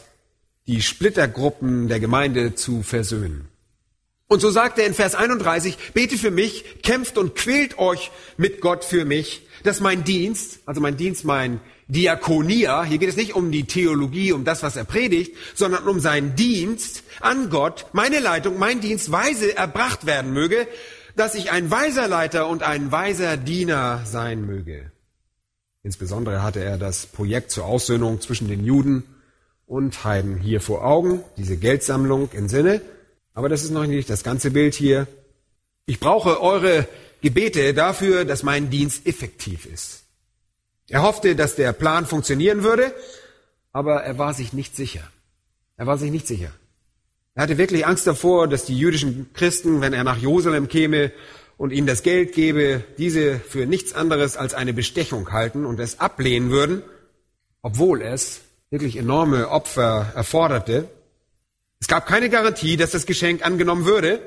die 0.66 0.82
Splittergruppen 0.82 1.88
der 1.88 2.00
Gemeinde 2.00 2.54
zu 2.54 2.82
versöhnen. 2.82 3.48
Und 4.28 4.40
so 4.40 4.50
sagt 4.50 4.78
er 4.78 4.86
in 4.86 4.94
Vers 4.94 5.14
31, 5.14 5.76
betet 5.92 6.18
für 6.18 6.30
mich, 6.30 6.82
kämpft 6.82 7.18
und 7.18 7.34
quält 7.34 7.78
euch 7.78 8.10
mit 8.36 8.60
Gott 8.60 8.84
für 8.84 9.04
mich, 9.04 9.46
dass 9.62 9.80
mein 9.80 10.04
Dienst, 10.04 10.60
also 10.64 10.80
mein 10.80 10.96
Dienst, 10.96 11.24
mein 11.24 11.60
Diakonia, 11.88 12.84
hier 12.84 12.98
geht 12.98 13.10
es 13.10 13.16
nicht 13.16 13.34
um 13.34 13.52
die 13.52 13.64
Theologie, 13.64 14.32
um 14.32 14.44
das, 14.44 14.62
was 14.62 14.76
er 14.76 14.84
predigt, 14.84 15.36
sondern 15.54 15.86
um 15.86 16.00
seinen 16.00 16.34
Dienst 16.36 17.02
an 17.20 17.50
Gott, 17.50 17.86
meine 17.92 18.20
Leitung, 18.20 18.58
mein 18.58 18.80
Dienst 18.80 19.12
weise 19.12 19.54
erbracht 19.56 20.06
werden 20.06 20.32
möge, 20.32 20.66
dass 21.16 21.34
ich 21.34 21.50
ein 21.50 21.70
weiser 21.70 22.08
Leiter 22.08 22.48
und 22.48 22.62
ein 22.62 22.90
weiser 22.92 23.36
Diener 23.36 24.02
sein 24.04 24.46
möge. 24.46 24.90
Insbesondere 25.82 26.42
hatte 26.42 26.60
er 26.60 26.78
das 26.78 27.06
Projekt 27.06 27.50
zur 27.50 27.64
Aussöhnung 27.64 28.20
zwischen 28.20 28.48
den 28.48 28.64
Juden 28.64 29.04
und 29.66 30.04
Heiden 30.04 30.38
hier 30.38 30.60
vor 30.60 30.84
Augen, 30.84 31.24
diese 31.36 31.56
Geldsammlung 31.56 32.30
im 32.32 32.48
Sinne, 32.48 32.80
aber 33.34 33.48
das 33.48 33.64
ist 33.64 33.70
noch 33.70 33.86
nicht 33.86 34.10
das 34.10 34.22
ganze 34.22 34.50
Bild 34.50 34.74
hier. 34.74 35.06
Ich 35.86 35.98
brauche 35.98 36.40
eure 36.40 36.86
Gebete 37.20 37.74
dafür, 37.74 38.24
dass 38.24 38.42
mein 38.42 38.70
Dienst 38.70 39.06
effektiv 39.06 39.66
ist. 39.66 40.02
Er 40.88 41.02
hoffte, 41.02 41.34
dass 41.34 41.56
der 41.56 41.72
Plan 41.72 42.06
funktionieren 42.06 42.62
würde, 42.62 42.92
aber 43.72 44.02
er 44.02 44.18
war 44.18 44.34
sich 44.34 44.52
nicht 44.52 44.76
sicher. 44.76 45.02
Er 45.76 45.86
war 45.86 45.98
sich 45.98 46.10
nicht 46.10 46.26
sicher. 46.26 46.52
Er 47.34 47.44
hatte 47.44 47.56
wirklich 47.56 47.86
Angst 47.86 48.06
davor, 48.06 48.46
dass 48.46 48.66
die 48.66 48.76
jüdischen 48.76 49.32
Christen, 49.32 49.80
wenn 49.80 49.94
er 49.94 50.04
nach 50.04 50.18
Jerusalem 50.18 50.68
käme 50.68 51.12
und 51.56 51.72
ihnen 51.72 51.86
das 51.86 52.02
Geld 52.02 52.34
gebe, 52.34 52.84
diese 52.98 53.38
für 53.38 53.64
nichts 53.66 53.94
anderes 53.94 54.36
als 54.36 54.52
eine 54.52 54.74
Bestechung 54.74 55.32
halten 55.32 55.64
und 55.64 55.80
es 55.80 55.98
ablehnen 55.98 56.50
würden, 56.50 56.82
obwohl 57.62 58.02
es 58.02 58.42
wirklich 58.68 58.96
enorme 58.96 59.48
Opfer 59.48 60.12
erforderte. 60.14 60.88
Es 61.80 61.88
gab 61.88 62.06
keine 62.06 62.28
Garantie, 62.28 62.76
dass 62.76 62.90
das 62.90 63.06
Geschenk 63.06 63.46
angenommen 63.46 63.86
würde. 63.86 64.20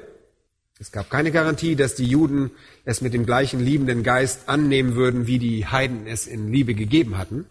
Es 0.80 0.92
gab 0.92 1.10
keine 1.10 1.32
Garantie, 1.32 1.76
dass 1.76 1.96
die 1.96 2.06
Juden 2.06 2.52
es 2.86 3.02
mit 3.02 3.14
dem 3.14 3.26
gleichen 3.26 3.60
liebenden 3.60 4.02
Geist 4.02 4.50
annehmen 4.50 4.96
würden, 4.96 5.28
wie 5.28 5.40
die 5.40 5.68
Heiden 5.68 6.08
es 6.08 6.26
in 6.26 6.52
Liebe 6.52 6.74
gegeben 6.74 7.18
hatten. 7.18 7.46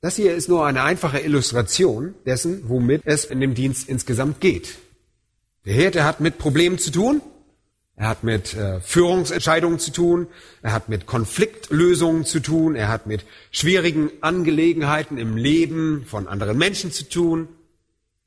Das 0.00 0.14
hier 0.14 0.34
ist 0.34 0.48
nur 0.48 0.64
eine 0.64 0.82
einfache 0.82 1.18
Illustration 1.18 2.14
dessen, 2.24 2.68
womit 2.68 3.02
es 3.04 3.24
in 3.24 3.40
dem 3.40 3.54
Dienst 3.54 3.88
insgesamt 3.88 4.40
geht. 4.40 4.78
Der 5.64 5.74
Hirte 5.74 6.04
hat 6.04 6.20
mit 6.20 6.38
Problemen 6.38 6.78
zu 6.78 6.92
tun, 6.92 7.20
er 7.96 8.08
hat 8.08 8.22
mit 8.22 8.54
äh, 8.54 8.80
Führungsentscheidungen 8.80 9.80
zu 9.80 9.90
tun, 9.90 10.28
er 10.62 10.72
hat 10.72 10.88
mit 10.88 11.06
Konfliktlösungen 11.06 12.24
zu 12.24 12.38
tun, 12.38 12.76
er 12.76 12.86
hat 12.86 13.06
mit 13.06 13.24
schwierigen 13.50 14.10
Angelegenheiten 14.20 15.18
im 15.18 15.36
Leben 15.36 16.06
von 16.06 16.28
anderen 16.28 16.56
Menschen 16.56 16.92
zu 16.92 17.08
tun. 17.08 17.48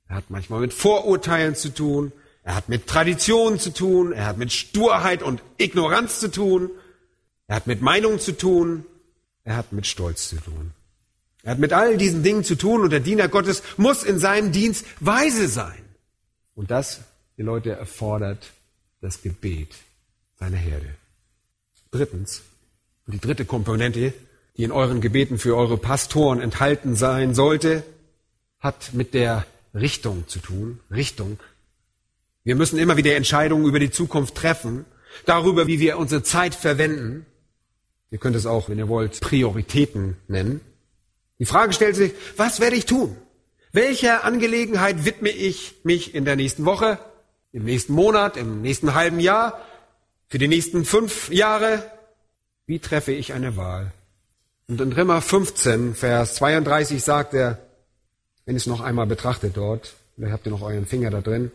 Er 0.10 0.18
hat 0.18 0.26
manchmal 0.30 0.60
mit 0.60 0.74
Vorurteilen 0.74 1.56
zu 1.56 1.70
tun. 1.70 2.12
Er 2.44 2.56
hat 2.56 2.68
mit 2.68 2.86
Traditionen 2.86 3.60
zu 3.60 3.70
tun. 3.70 4.12
Er 4.12 4.26
hat 4.26 4.38
mit 4.38 4.52
Sturheit 4.52 5.24
und 5.24 5.42
Ignoranz 5.58 6.20
zu 6.20 6.30
tun. 6.30 6.70
Er 7.48 7.56
hat 7.56 7.66
mit 7.66 7.82
Meinungen 7.82 8.20
zu 8.20 8.34
tun. 8.34 8.84
Er 9.46 9.56
hat 9.56 9.72
mit 9.72 9.88
Stolz 9.88 10.28
zu 10.28 10.36
tun. 10.36 10.74
Er 11.44 11.52
hat 11.52 11.60
mit 11.60 11.74
all 11.74 11.98
diesen 11.98 12.24
Dingen 12.24 12.44
zu 12.44 12.56
tun 12.56 12.82
und 12.82 12.92
der 12.92 13.00
Diener 13.00 13.28
Gottes 13.28 13.64
muss 13.78 14.04
in 14.04 14.20
seinem 14.20 14.52
Dienst 14.52 14.86
weise 15.00 15.48
sein. 15.48 15.82
Und 16.56 16.70
das, 16.70 17.02
die 17.38 17.42
Leute, 17.42 17.72
erfordert 17.72 18.52
das 19.02 19.22
Gebet 19.22 19.76
seiner 20.40 20.58
Herde. 20.58 20.88
Drittens, 21.90 22.42
und 23.08 23.14
die 23.14 23.20
dritte 23.20 23.46
Komponente, 23.46 24.14
die 24.58 24.64
in 24.64 24.72
euren 24.72 25.02
Gebeten 25.02 25.40
für 25.40 25.56
eure 25.56 25.78
Pastoren 25.78 26.40
enthalten 26.40 26.96
sein 26.96 27.34
sollte, 27.34 27.84
hat 28.60 28.94
mit 28.94 29.14
der 29.14 29.46
Richtung 29.74 30.28
zu 30.28 30.40
tun, 30.40 30.80
Richtung. 30.92 31.40
Wir 32.44 32.56
müssen 32.56 32.78
immer 32.78 32.98
wieder 32.98 33.16
Entscheidungen 33.16 33.66
über 33.66 33.80
die 33.80 33.92
Zukunft 33.92 34.36
treffen, 34.36 34.86
darüber, 35.26 35.68
wie 35.68 35.80
wir 35.80 35.98
unsere 35.98 36.24
Zeit 36.24 36.54
verwenden. 36.54 37.26
Ihr 38.12 38.20
könnt 38.20 38.36
es 38.36 38.46
auch, 38.46 38.70
wenn 38.70 38.78
ihr 38.78 38.88
wollt, 38.88 39.20
Prioritäten 39.22 40.18
nennen. 40.28 40.62
Die 41.42 41.48
Frage 41.48 41.74
stellt 41.74 41.96
sich, 41.96 42.14
was 42.38 42.60
werde 42.60 42.76
ich 42.76 42.86
tun? 42.86 43.18
Welcher 43.72 44.26
Angelegenheit 44.26 45.06
widme 45.06 45.30
ich 45.30 45.74
mich 45.82 46.14
in 46.14 46.24
der 46.24 46.36
nächsten 46.36 46.66
Woche, 46.66 47.00
im 47.52 47.64
nächsten 47.64 47.94
Monat, 47.94 48.38
im 48.38 48.62
nächsten 48.62 48.94
halben 48.94 49.20
Jahr, 49.20 49.60
für 50.28 50.38
die 50.38 50.48
nächsten 50.48 50.86
fünf 50.86 51.32
Jahre? 51.32 51.84
Wie 52.68 52.78
treffe 52.78 53.12
ich 53.12 53.34
eine 53.34 53.58
Wahl? 53.58 53.92
Und 54.68 54.82
in 54.82 54.94
Römer 54.94 55.20
15, 55.20 55.96
Vers 55.96 56.36
32 56.36 57.04
sagt 57.04 57.34
er, 57.34 57.58
wenn 58.46 58.56
es 58.56 58.68
noch 58.68 58.82
einmal 58.82 59.08
betrachtet 59.08 59.58
dort, 59.58 59.96
vielleicht 60.14 60.34
habt 60.34 60.46
ihr 60.46 60.52
noch 60.52 60.62
euren 60.62 60.86
Finger 60.86 61.10
da 61.10 61.22
drin. 61.22 61.52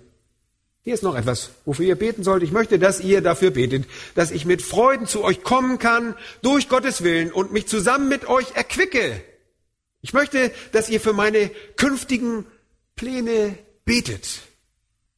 Hier 0.83 0.95
ist 0.95 1.05
noch 1.05 1.15
etwas, 1.15 1.51
wofür 1.65 1.87
ihr 1.87 1.97
beten 1.97 2.25
sollt. 2.25 2.43
Ich 2.43 2.51
möchte, 2.51 2.81
dass 2.81 2.99
ihr 2.99 3.21
dafür 3.21 3.53
betet, 3.53 3.85
dass 4.17 4.33
ich 4.33 4.47
mit 4.47 4.63
Freuden 4.63 5.07
zu 5.07 5.23
euch 5.23 5.45
kommen 5.45 5.79
kann, 5.79 6.17
durch 6.43 6.69
Gottes 6.69 7.05
Willen 7.05 7.31
und 7.31 7.53
mich 7.53 7.69
zusammen 7.69 8.09
mit 8.09 8.29
euch 8.29 8.57
erquicke. 8.57 9.23
Ich 10.03 10.13
möchte, 10.13 10.51
dass 10.73 10.89
ihr 10.89 11.01
für 11.01 11.13
meine 11.13 11.51
künftigen 11.77 12.47
Pläne 12.95 13.57
betet. 13.85 14.41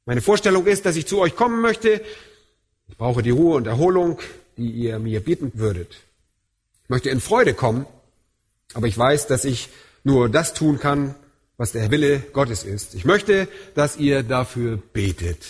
Meine 0.07 0.23
Vorstellung 0.23 0.67
ist, 0.67 0.87
dass 0.87 0.97
ich 0.97 1.07
zu 1.07 1.19
euch 1.19 1.37
kommen 1.37 1.61
möchte. 1.61 2.01
Ich 2.89 2.97
brauche 2.97 3.23
die 3.23 3.31
Ruhe 3.31 3.57
und 3.57 3.67
Erholung, 3.67 4.19
die 4.57 4.71
ihr 4.71 4.99
mir 4.99 5.21
bieten 5.21 5.53
würdet. 5.55 5.97
Ich 6.85 6.89
möchte 6.89 7.11
in 7.11 7.21
Freude 7.21 7.55
kommen, 7.55 7.87
aber 8.75 8.87
ich 8.87 8.97
weiß, 8.97 9.27
dass 9.27 9.45
ich 9.45 9.69
nur 10.05 10.29
das 10.29 10.55
tun 10.55 10.79
kann, 10.79 11.15
was 11.59 11.73
der 11.73 11.91
Wille 11.91 12.21
Gottes 12.33 12.65
ist. 12.65 12.95
Ich 12.95 13.05
möchte, 13.05 13.49
dass 13.75 13.97
ihr 13.97 14.23
dafür 14.23 14.79
betet, 14.79 15.45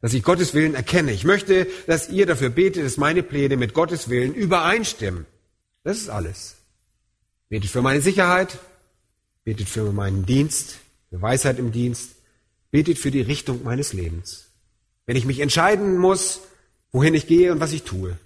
dass 0.00 0.14
ich 0.14 0.22
Gottes 0.22 0.54
Willen 0.54 0.74
erkenne. 0.74 1.12
Ich 1.12 1.24
möchte, 1.24 1.66
dass 1.86 2.08
ihr 2.08 2.26
dafür 2.26 2.50
betet, 2.50 2.84
dass 2.84 2.96
meine 2.96 3.22
Pläne 3.22 3.56
mit 3.56 3.74
Gottes 3.74 4.08
Willen 4.08 4.34
übereinstimmen. 4.34 5.26
Das 5.82 5.98
ist 5.98 6.10
alles. 6.10 6.56
Betet 7.48 7.70
für 7.70 7.82
meine 7.82 8.00
Sicherheit, 8.00 8.58
betet 9.44 9.68
für 9.68 9.92
meinen 9.92 10.26
Dienst, 10.26 10.78
für 11.10 11.20
Weisheit 11.20 11.58
im 11.58 11.72
Dienst, 11.72 12.10
betet 12.70 12.98
für 12.98 13.10
die 13.10 13.20
Richtung 13.20 13.62
meines 13.62 13.92
Lebens. 13.92 14.46
Wenn 15.06 15.16
ich 15.16 15.26
mich 15.26 15.40
entscheiden 15.40 15.98
muss, 15.98 16.40
wohin 16.92 17.14
ich 17.14 17.26
gehe 17.26 17.52
und 17.52 17.60
was 17.60 17.72
ich 17.72 17.82
tue. 17.82 18.18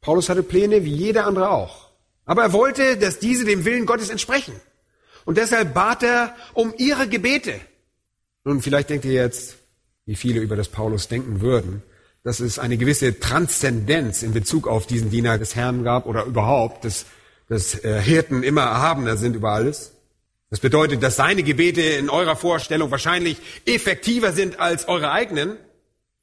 Paulus 0.00 0.28
hatte 0.28 0.42
Pläne 0.42 0.84
wie 0.84 0.94
jeder 0.94 1.26
andere 1.26 1.50
auch. 1.50 1.88
Aber 2.24 2.42
er 2.42 2.52
wollte, 2.52 2.96
dass 2.96 3.18
diese 3.18 3.44
dem 3.44 3.64
Willen 3.64 3.86
Gottes 3.86 4.10
entsprechen. 4.10 4.54
Und 5.24 5.38
deshalb 5.38 5.74
bat 5.74 6.02
er 6.02 6.34
um 6.54 6.72
ihre 6.78 7.08
Gebete. 7.08 7.60
Nun, 8.44 8.62
vielleicht 8.62 8.90
denkt 8.90 9.04
ihr 9.04 9.12
jetzt, 9.12 9.56
wie 10.04 10.14
viele 10.14 10.40
über 10.40 10.54
das 10.54 10.68
Paulus 10.68 11.08
denken 11.08 11.40
würden, 11.40 11.82
dass 12.22 12.40
es 12.40 12.58
eine 12.58 12.76
gewisse 12.76 13.18
Transzendenz 13.18 14.22
in 14.22 14.32
Bezug 14.32 14.68
auf 14.68 14.86
diesen 14.86 15.10
Diener 15.10 15.38
des 15.38 15.54
Herrn 15.56 15.84
gab 15.84 16.06
oder 16.06 16.24
überhaupt, 16.24 16.84
dass, 16.84 17.06
dass 17.48 17.82
äh, 17.84 18.00
Hirten 18.00 18.42
immer 18.42 18.62
erhabener 18.62 19.16
sind 19.16 19.36
über 19.36 19.52
alles. 19.52 19.92
Das 20.50 20.60
bedeutet, 20.60 21.02
dass 21.02 21.16
seine 21.16 21.42
Gebete 21.42 21.82
in 21.82 22.08
eurer 22.08 22.36
Vorstellung 22.36 22.90
wahrscheinlich 22.90 23.38
effektiver 23.64 24.32
sind 24.32 24.60
als 24.60 24.88
eure 24.88 25.10
eigenen. 25.10 25.56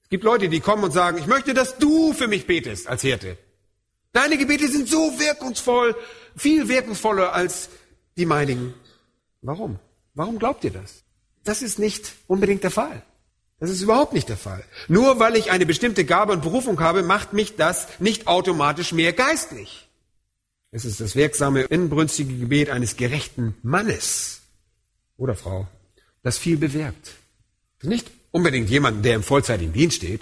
Es 0.03 0.09
gibt 0.09 0.23
Leute, 0.23 0.49
die 0.49 0.59
kommen 0.59 0.83
und 0.83 0.91
sagen, 0.91 1.17
ich 1.17 1.27
möchte, 1.27 1.53
dass 1.53 1.77
du 1.77 2.13
für 2.13 2.27
mich 2.27 2.47
betest 2.47 2.88
als 2.88 3.01
Hirte. 3.01 3.38
Deine 4.13 4.38
Gebete 4.38 4.67
sind 4.67 4.88
so 4.88 5.19
wirkungsvoll, 5.19 5.95
viel 6.36 6.67
wirkungsvoller 6.67 7.33
als 7.33 7.69
die 8.15 8.25
meinigen. 8.25 8.73
Warum? 9.41 9.79
Warum 10.13 10.39
glaubt 10.39 10.63
ihr 10.63 10.71
das? 10.71 11.03
Das 11.43 11.62
ist 11.62 11.79
nicht 11.79 12.13
unbedingt 12.27 12.63
der 12.63 12.71
Fall. 12.71 13.01
Das 13.59 13.69
ist 13.69 13.81
überhaupt 13.81 14.13
nicht 14.13 14.29
der 14.29 14.38
Fall. 14.38 14.63
Nur 14.88 15.19
weil 15.19 15.36
ich 15.36 15.51
eine 15.51 15.65
bestimmte 15.65 16.05
Gabe 16.05 16.33
und 16.33 16.41
Berufung 16.41 16.79
habe, 16.79 17.01
macht 17.01 17.33
mich 17.33 17.55
das 17.55 17.88
nicht 17.99 18.27
automatisch 18.27 18.91
mehr 18.91 19.13
geistlich. 19.13 19.88
Es 20.75 20.86
ist 20.86 20.99
das 20.99 21.15
wirksame, 21.15 21.62
inbrünstige 21.62 22.36
Gebet 22.36 22.71
eines 22.71 22.97
gerechten 22.97 23.55
Mannes 23.62 24.41
oder 25.17 25.36
Frau, 25.36 25.67
das 26.23 26.39
viel 26.39 26.57
bewirkt. 26.57 27.12
Nicht 27.83 28.09
unbedingt 28.31 28.71
jemanden, 28.71 29.03
der 29.03 29.13
im 29.13 29.21
vollzeitigen 29.21 29.71
Dienst 29.71 29.97
steht. 29.97 30.21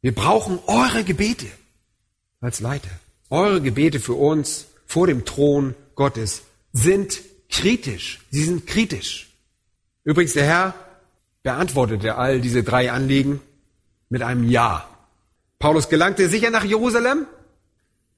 Wir 0.00 0.12
brauchen 0.12 0.58
eure 0.66 1.04
Gebete 1.04 1.46
als 2.40 2.58
Leiter. 2.58 2.90
Eure 3.28 3.62
Gebete 3.62 4.00
für 4.00 4.14
uns 4.14 4.66
vor 4.86 5.06
dem 5.06 5.24
Thron 5.24 5.76
Gottes 5.94 6.42
sind 6.72 7.20
kritisch. 7.48 8.18
Sie 8.32 8.42
sind 8.42 8.66
kritisch. 8.66 9.28
Übrigens, 10.02 10.32
der 10.32 10.46
Herr 10.46 10.74
beantwortete 11.44 12.16
all 12.16 12.40
diese 12.40 12.64
drei 12.64 12.90
Anliegen 12.90 13.40
mit 14.08 14.22
einem 14.22 14.50
Ja. 14.50 14.88
Paulus 15.60 15.88
gelangte 15.88 16.28
sicher 16.28 16.50
nach 16.50 16.64
Jerusalem. 16.64 17.26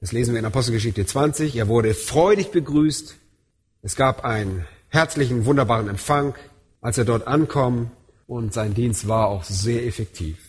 Das 0.03 0.11
lesen 0.11 0.33
wir 0.33 0.39
in 0.39 0.45
Apostelgeschichte 0.45 1.05
20. 1.05 1.55
Er 1.55 1.69
wurde 1.69 1.93
freudig 1.93 2.51
begrüßt. 2.51 3.15
Es 3.83 3.95
gab 3.95 4.25
einen 4.25 4.65
herzlichen, 4.89 5.45
wunderbaren 5.45 5.87
Empfang, 5.87 6.35
als 6.81 6.97
er 6.97 7.05
dort 7.05 7.25
ankam 7.25 7.89
und 8.27 8.53
sein 8.53 8.73
Dienst 8.73 9.07
war 9.07 9.27
auch 9.27 9.45
sehr 9.45 9.85
effektiv. 9.85 10.39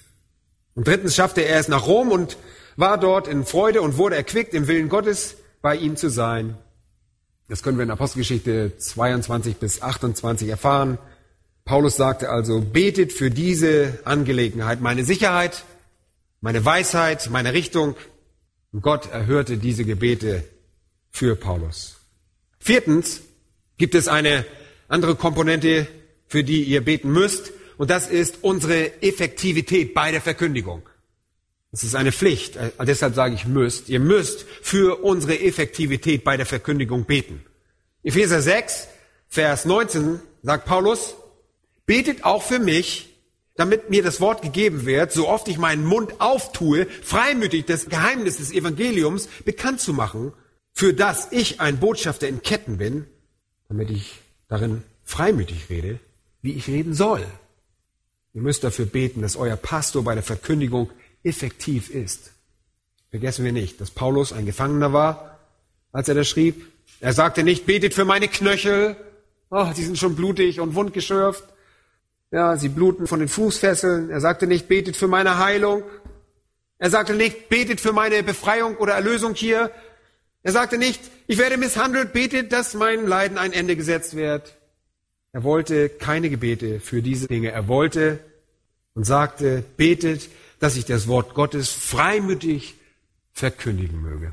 Und 0.75 0.89
drittens 0.89 1.15
schaffte 1.15 1.43
er 1.43 1.61
es 1.61 1.69
nach 1.69 1.87
Rom 1.87 2.11
und 2.11 2.37
war 2.75 2.99
dort 2.99 3.29
in 3.29 3.45
Freude 3.45 3.81
und 3.81 3.97
wurde 3.97 4.17
erquickt, 4.17 4.55
im 4.55 4.67
Willen 4.67 4.89
Gottes 4.89 5.37
bei 5.63 5.77
ihm 5.77 5.97
zu 5.97 6.11
sein. 6.11 6.57
Das 7.49 7.63
können 7.63 7.79
wir 7.79 7.85
in 7.85 7.93
Apostelgeschichte 7.93 8.77
22 8.77 9.59
bis 9.59 9.83
28 9.83 10.49
erfahren. 10.49 10.99
Paulus 11.65 11.95
sagte 11.95 12.29
also, 12.29 12.61
betet 12.61 13.13
für 13.13 13.31
diese 13.31 14.01
Angelegenheit, 14.05 14.81
meine 14.81 15.05
Sicherheit, 15.05 15.63
meine 16.41 16.65
Weisheit, 16.65 17.31
meine 17.31 17.53
Richtung. 17.53 17.95
Und 18.75 18.83
Gott 18.83 19.09
erhörte 19.13 19.57
diese 19.57 19.85
Gebete 19.85 20.43
für 21.13 21.37
Paulus. 21.37 21.97
Viertens 22.59 23.21
gibt 23.79 23.95
es 23.95 24.09
eine 24.09 24.45
andere 24.89 25.15
Komponente, 25.15 25.87
für 26.27 26.43
die 26.43 26.65
ihr 26.65 26.85
beten 26.85 27.13
müsst, 27.13 27.53
und 27.79 27.89
das 27.89 28.09
ist 28.09 28.39
unsere 28.43 29.01
Effektivität 29.01 29.95
bei 29.95 30.11
der 30.11 30.21
Verkündigung. 30.21 30.83
Das 31.71 31.85
ist 31.85 31.95
eine 31.95 32.11
Pflicht, 32.11 32.57
äh, 32.57 32.73
deshalb 32.85 33.15
sage 33.15 33.37
ich 33.37 33.47
müsst. 33.47 33.89
Ihr 33.89 34.01
müsst 34.01 34.45
für 34.61 35.05
unsere 35.05 35.39
Effektivität 35.39 36.25
bei 36.25 36.37
der 36.37 36.47
Verkündigung 36.47 37.05
beten. 37.05 37.45
Epheser 38.03 38.43
6, 38.43 38.89
Vers 39.29 39.67
19 39.67 40.19
sagt 40.43 40.67
Paulus, 40.67 41.15
Betet 41.87 42.25
auch 42.25 42.43
für 42.43 42.59
mich, 42.59 43.14
damit 43.57 43.91
mir 43.91 44.03
das 44.03 44.21
Wort 44.21 44.43
gegeben 44.43 44.85
wird, 44.85 45.13
so 45.13 45.29
oft 45.29 45.49
ich 45.49 45.59
meinen 45.59 45.85
Mund 45.85 46.21
auftue, 46.21 46.87
freimütig 47.03 47.67
das 47.67 47.89
Geheimnis 47.89 48.39
des 48.39 48.53
Evangeliums 48.53 49.29
bekannt 49.45 49.81
zu 49.81 49.93
machen, 49.93 50.33
für 50.73 50.93
das 50.93 51.29
ich 51.31 51.61
ein 51.61 51.79
Botschafter 51.79 52.27
in 52.27 52.43
Ketten 52.43 52.79
bin, 52.79 53.07
damit 53.69 53.91
ich 53.91 54.21
darin 54.49 54.83
freimütig 55.05 55.71
rede, 55.71 56.01
wie 56.43 56.53
ich 56.55 56.67
reden 56.67 56.95
soll. 56.95 57.25
Ihr 58.33 58.43
müsst 58.43 58.65
dafür 58.65 58.87
beten, 58.87 59.23
dass 59.23 59.37
euer 59.37 59.57
Pastor 59.57 60.03
bei 60.03 60.15
der 60.15 60.25
Verkündigung 60.25 60.91
effektiv 61.23 61.91
ist. 61.91 62.33
Vergessen 63.11 63.45
wir 63.45 63.53
nicht, 63.53 63.81
dass 63.81 63.93
Paulus 63.93 64.33
ein 64.33 64.45
Gefangener 64.45 64.93
war, 64.93 65.39
als 65.93 66.09
er 66.09 66.17
das 66.17 66.29
schrieb. 66.29 66.67
Er 66.99 67.13
sagte 67.13 67.45
nicht, 67.45 67.67
betet 67.67 67.95
für 67.95 68.05
meine 68.05 68.27
Knöchel, 68.27 68.97
oh, 69.51 69.69
die 69.77 69.85
sind 69.85 69.97
schon 69.97 70.17
blutig 70.17 70.59
und 70.59 70.75
wundgeschürft. 70.75 71.45
Ja, 72.35 72.57
sie 72.57 72.69
bluten 72.69 73.07
von 73.07 73.21
den 73.21 73.29
Fußfesseln. 73.29 74.11
Er 74.11 74.21
sagte 74.21 74.49
nicht, 74.49 74.67
betet 74.67 74.97
für 74.97 75.07
meine 75.07 75.39
Heilung. 75.39 75.85
Er 76.79 76.91
sagte 76.91 77.15
nicht, 77.15 77.49
betet 77.49 77.81
für 77.81 77.93
meine 77.93 78.25
Befreiung 78.25 78.77
oder 78.79 78.95
Erlösung 78.95 79.35
hier. 79.35 79.71
Er 80.43 80.51
sagte 80.51 80.77
nicht, 80.77 81.01
ich 81.29 81.39
werde 81.39 81.59
misshandelt, 81.59 82.13
betet, 82.13 82.53
dass 82.53 82.75
mein 82.75 83.07
Leiden 83.07 83.39
ein 83.39 83.53
Ende 83.53 83.77
gesetzt 83.77 84.17
wird. 84.17 84.53
Er 85.31 85.45
wollte 85.45 85.89
keine 85.89 86.29
Gebete 86.29 86.81
für 86.81 87.03
diese 87.03 87.29
Dinge. 87.29 87.53
Er 87.53 87.69
wollte 87.69 88.19
und 88.95 89.05
sagte, 89.05 89.63
betet, 89.77 90.29
dass 90.59 90.75
ich 90.75 90.87
das 90.87 91.07
Wort 91.07 91.35
Gottes 91.35 91.71
freimütig 91.71 92.75
verkündigen 93.33 94.03
möge. 94.03 94.33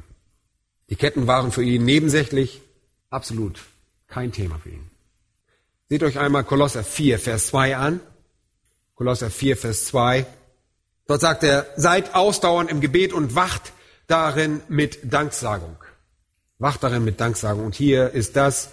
Die 0.90 0.96
Ketten 0.96 1.28
waren 1.28 1.52
für 1.52 1.62
ihn 1.62 1.86
nebensächlich 1.86 2.64
absolut 3.12 3.62
kein 4.08 4.32
Thema 4.32 4.58
für 4.58 4.70
ihn. 4.70 4.91
Seht 5.92 6.04
euch 6.04 6.20
einmal 6.20 6.46
Kolosser 6.46 6.86
4, 6.86 7.20
Vers 7.20 7.48
2 7.48 7.76
an. 7.76 8.00
Kolosser 8.96 9.30
4, 9.30 9.58
Vers 9.58 9.88
2. 9.88 10.26
Dort 11.06 11.20
sagt 11.20 11.44
er, 11.44 11.66
seid 11.76 12.16
ausdauernd 12.16 12.72
im 12.72 12.80
Gebet 12.80 13.12
und 13.12 13.36
wacht 13.36 13.74
darin 14.08 14.62
mit 14.70 15.00
Danksagung. 15.04 15.76
Wacht 16.60 16.82
darin 16.82 17.04
mit 17.04 17.20
Danksagung. 17.20 17.66
Und 17.66 17.76
hier 17.76 18.12
ist 18.12 18.38
das, 18.38 18.70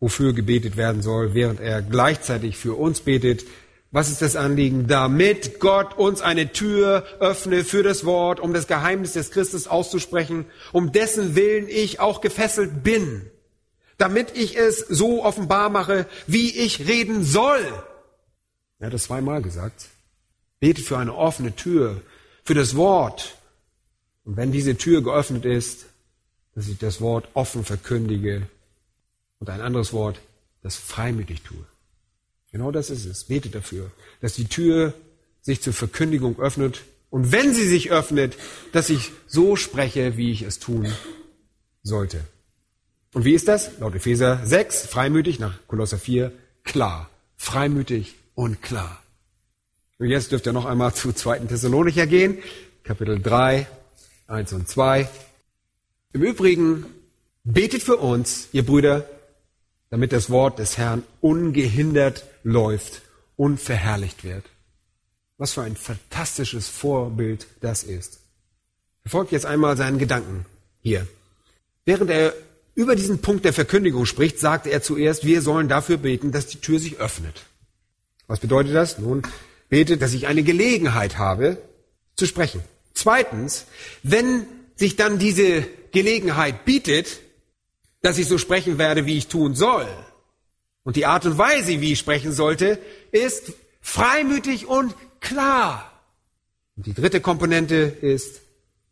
wofür 0.00 0.32
gebetet 0.32 0.76
werden 0.76 1.02
soll, 1.02 1.34
während 1.34 1.60
er 1.60 1.82
gleichzeitig 1.82 2.56
für 2.56 2.74
uns 2.74 3.02
betet. 3.02 3.44
Was 3.92 4.10
ist 4.10 4.20
das 4.20 4.34
Anliegen? 4.34 4.88
Damit 4.88 5.60
Gott 5.60 5.96
uns 5.96 6.20
eine 6.20 6.50
Tür 6.50 7.04
öffne 7.20 7.62
für 7.62 7.84
das 7.84 8.04
Wort, 8.04 8.40
um 8.40 8.52
das 8.52 8.66
Geheimnis 8.66 9.12
des 9.12 9.30
Christus 9.30 9.68
auszusprechen, 9.68 10.46
um 10.72 10.90
dessen 10.90 11.36
Willen 11.36 11.68
ich 11.68 12.00
auch 12.00 12.20
gefesselt 12.20 12.82
bin 12.82 13.30
damit 13.98 14.36
ich 14.36 14.56
es 14.56 14.80
so 14.80 15.24
offenbar 15.24 15.70
mache, 15.70 16.06
wie 16.26 16.50
ich 16.50 16.86
reden 16.86 17.24
soll. 17.24 17.64
Er 18.78 18.86
hat 18.86 18.94
das 18.94 19.04
zweimal 19.04 19.42
gesagt. 19.42 19.88
Bete 20.60 20.82
für 20.82 20.98
eine 20.98 21.14
offene 21.14 21.54
Tür, 21.54 22.00
für 22.44 22.54
das 22.54 22.76
Wort. 22.76 23.36
Und 24.24 24.36
wenn 24.36 24.52
diese 24.52 24.76
Tür 24.76 25.02
geöffnet 25.02 25.44
ist, 25.44 25.86
dass 26.54 26.68
ich 26.68 26.78
das 26.78 27.00
Wort 27.00 27.28
offen 27.34 27.64
verkündige 27.64 28.48
und 29.38 29.50
ein 29.50 29.60
anderes 29.60 29.92
Wort, 29.92 30.18
das 30.62 30.76
freimütig 30.76 31.42
tue. 31.42 31.64
Genau 32.50 32.70
das 32.70 32.90
ist 32.90 33.04
es. 33.04 33.24
Bete 33.24 33.50
dafür, 33.50 33.90
dass 34.20 34.34
die 34.34 34.46
Tür 34.46 34.94
sich 35.42 35.62
zur 35.62 35.72
Verkündigung 35.72 36.40
öffnet 36.40 36.82
und 37.10 37.32
wenn 37.32 37.54
sie 37.54 37.68
sich 37.68 37.90
öffnet, 37.90 38.36
dass 38.72 38.90
ich 38.90 39.12
so 39.26 39.56
spreche, 39.56 40.16
wie 40.16 40.32
ich 40.32 40.42
es 40.42 40.58
tun 40.58 40.92
sollte. 41.82 42.24
Und 43.16 43.24
wie 43.24 43.32
ist 43.32 43.48
das? 43.48 43.70
Laut 43.80 43.94
Epheser 43.94 44.42
6, 44.44 44.88
freimütig, 44.88 45.38
nach 45.38 45.54
Kolosser 45.68 45.96
4, 45.96 46.32
klar. 46.64 47.08
Freimütig 47.38 48.14
und 48.34 48.60
klar. 48.60 49.02
Und 49.98 50.08
jetzt 50.08 50.32
dürft 50.32 50.44
ihr 50.44 50.52
noch 50.52 50.66
einmal 50.66 50.92
zu 50.92 51.14
2. 51.14 51.38
Thessalonicher 51.38 52.06
gehen, 52.06 52.36
Kapitel 52.82 53.18
3, 53.18 53.66
1 54.26 54.52
und 54.52 54.68
2. 54.68 55.08
Im 56.12 56.22
Übrigen, 56.22 56.84
betet 57.42 57.82
für 57.82 57.96
uns, 57.96 58.48
ihr 58.52 58.66
Brüder, 58.66 59.08
damit 59.88 60.12
das 60.12 60.28
Wort 60.28 60.58
des 60.58 60.76
Herrn 60.76 61.02
ungehindert 61.22 62.26
läuft 62.42 63.00
und 63.36 63.58
verherrlicht 63.58 64.24
wird. 64.24 64.44
Was 65.38 65.54
für 65.54 65.62
ein 65.62 65.76
fantastisches 65.76 66.68
Vorbild 66.68 67.46
das 67.62 67.82
ist. 67.82 68.20
Verfolgt 69.00 69.32
jetzt 69.32 69.46
einmal 69.46 69.78
seinen 69.78 69.96
Gedanken 69.96 70.44
hier. 70.82 71.08
Während 71.86 72.10
er 72.10 72.34
über 72.76 72.94
diesen 72.94 73.20
Punkt 73.20 73.44
der 73.44 73.54
Verkündigung 73.54 74.06
spricht, 74.06 74.38
sagte 74.38 74.70
er 74.70 74.82
zuerst, 74.82 75.24
wir 75.24 75.42
sollen 75.42 75.68
dafür 75.68 75.96
beten, 75.96 76.30
dass 76.30 76.46
die 76.46 76.60
Tür 76.60 76.78
sich 76.78 76.98
öffnet. 76.98 77.42
Was 78.28 78.38
bedeutet 78.38 78.74
das? 78.74 78.98
Nun, 78.98 79.22
betet, 79.68 80.02
dass 80.02 80.12
ich 80.12 80.26
eine 80.26 80.42
Gelegenheit 80.42 81.18
habe, 81.18 81.58
zu 82.16 82.26
sprechen. 82.26 82.62
Zweitens, 82.94 83.64
wenn 84.02 84.46
sich 84.76 84.94
dann 84.94 85.18
diese 85.18 85.66
Gelegenheit 85.90 86.64
bietet, 86.66 87.20
dass 88.02 88.18
ich 88.18 88.28
so 88.28 88.36
sprechen 88.36 88.78
werde, 88.78 89.06
wie 89.06 89.16
ich 89.16 89.26
tun 89.26 89.54
soll, 89.54 89.88
und 90.84 90.94
die 90.94 91.06
Art 91.06 91.26
und 91.26 91.36
Weise, 91.36 91.80
wie 91.80 91.92
ich 91.92 91.98
sprechen 91.98 92.32
sollte, 92.32 92.78
ist 93.10 93.54
freimütig 93.80 94.66
und 94.66 94.94
klar. 95.18 95.90
Und 96.76 96.86
die 96.86 96.94
dritte 96.94 97.20
Komponente 97.20 97.74
ist, 97.74 98.42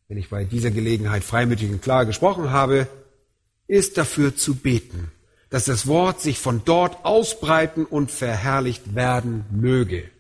wenn 0.09 0.17
ich 0.17 0.29
bei 0.29 0.43
dieser 0.45 0.73
Gelegenheit 0.73 1.23
freimütig 1.23 1.71
und 1.71 1.83
klar 1.83 2.05
gesprochen 2.05 2.51
habe, 2.51 2.89
ist 3.67 3.97
dafür 3.99 4.37
zu 4.37 4.57
beten, 4.57 5.11
dass 5.51 5.65
das 5.65 5.87
Wort 5.87 6.21
sich 6.21 6.39
von 6.39 6.63
dort 6.65 7.05
ausbreiten 7.05 7.85
und 7.85 8.11
verherrlicht 8.11 8.95
werden 8.95 9.45
möge. 9.51 10.11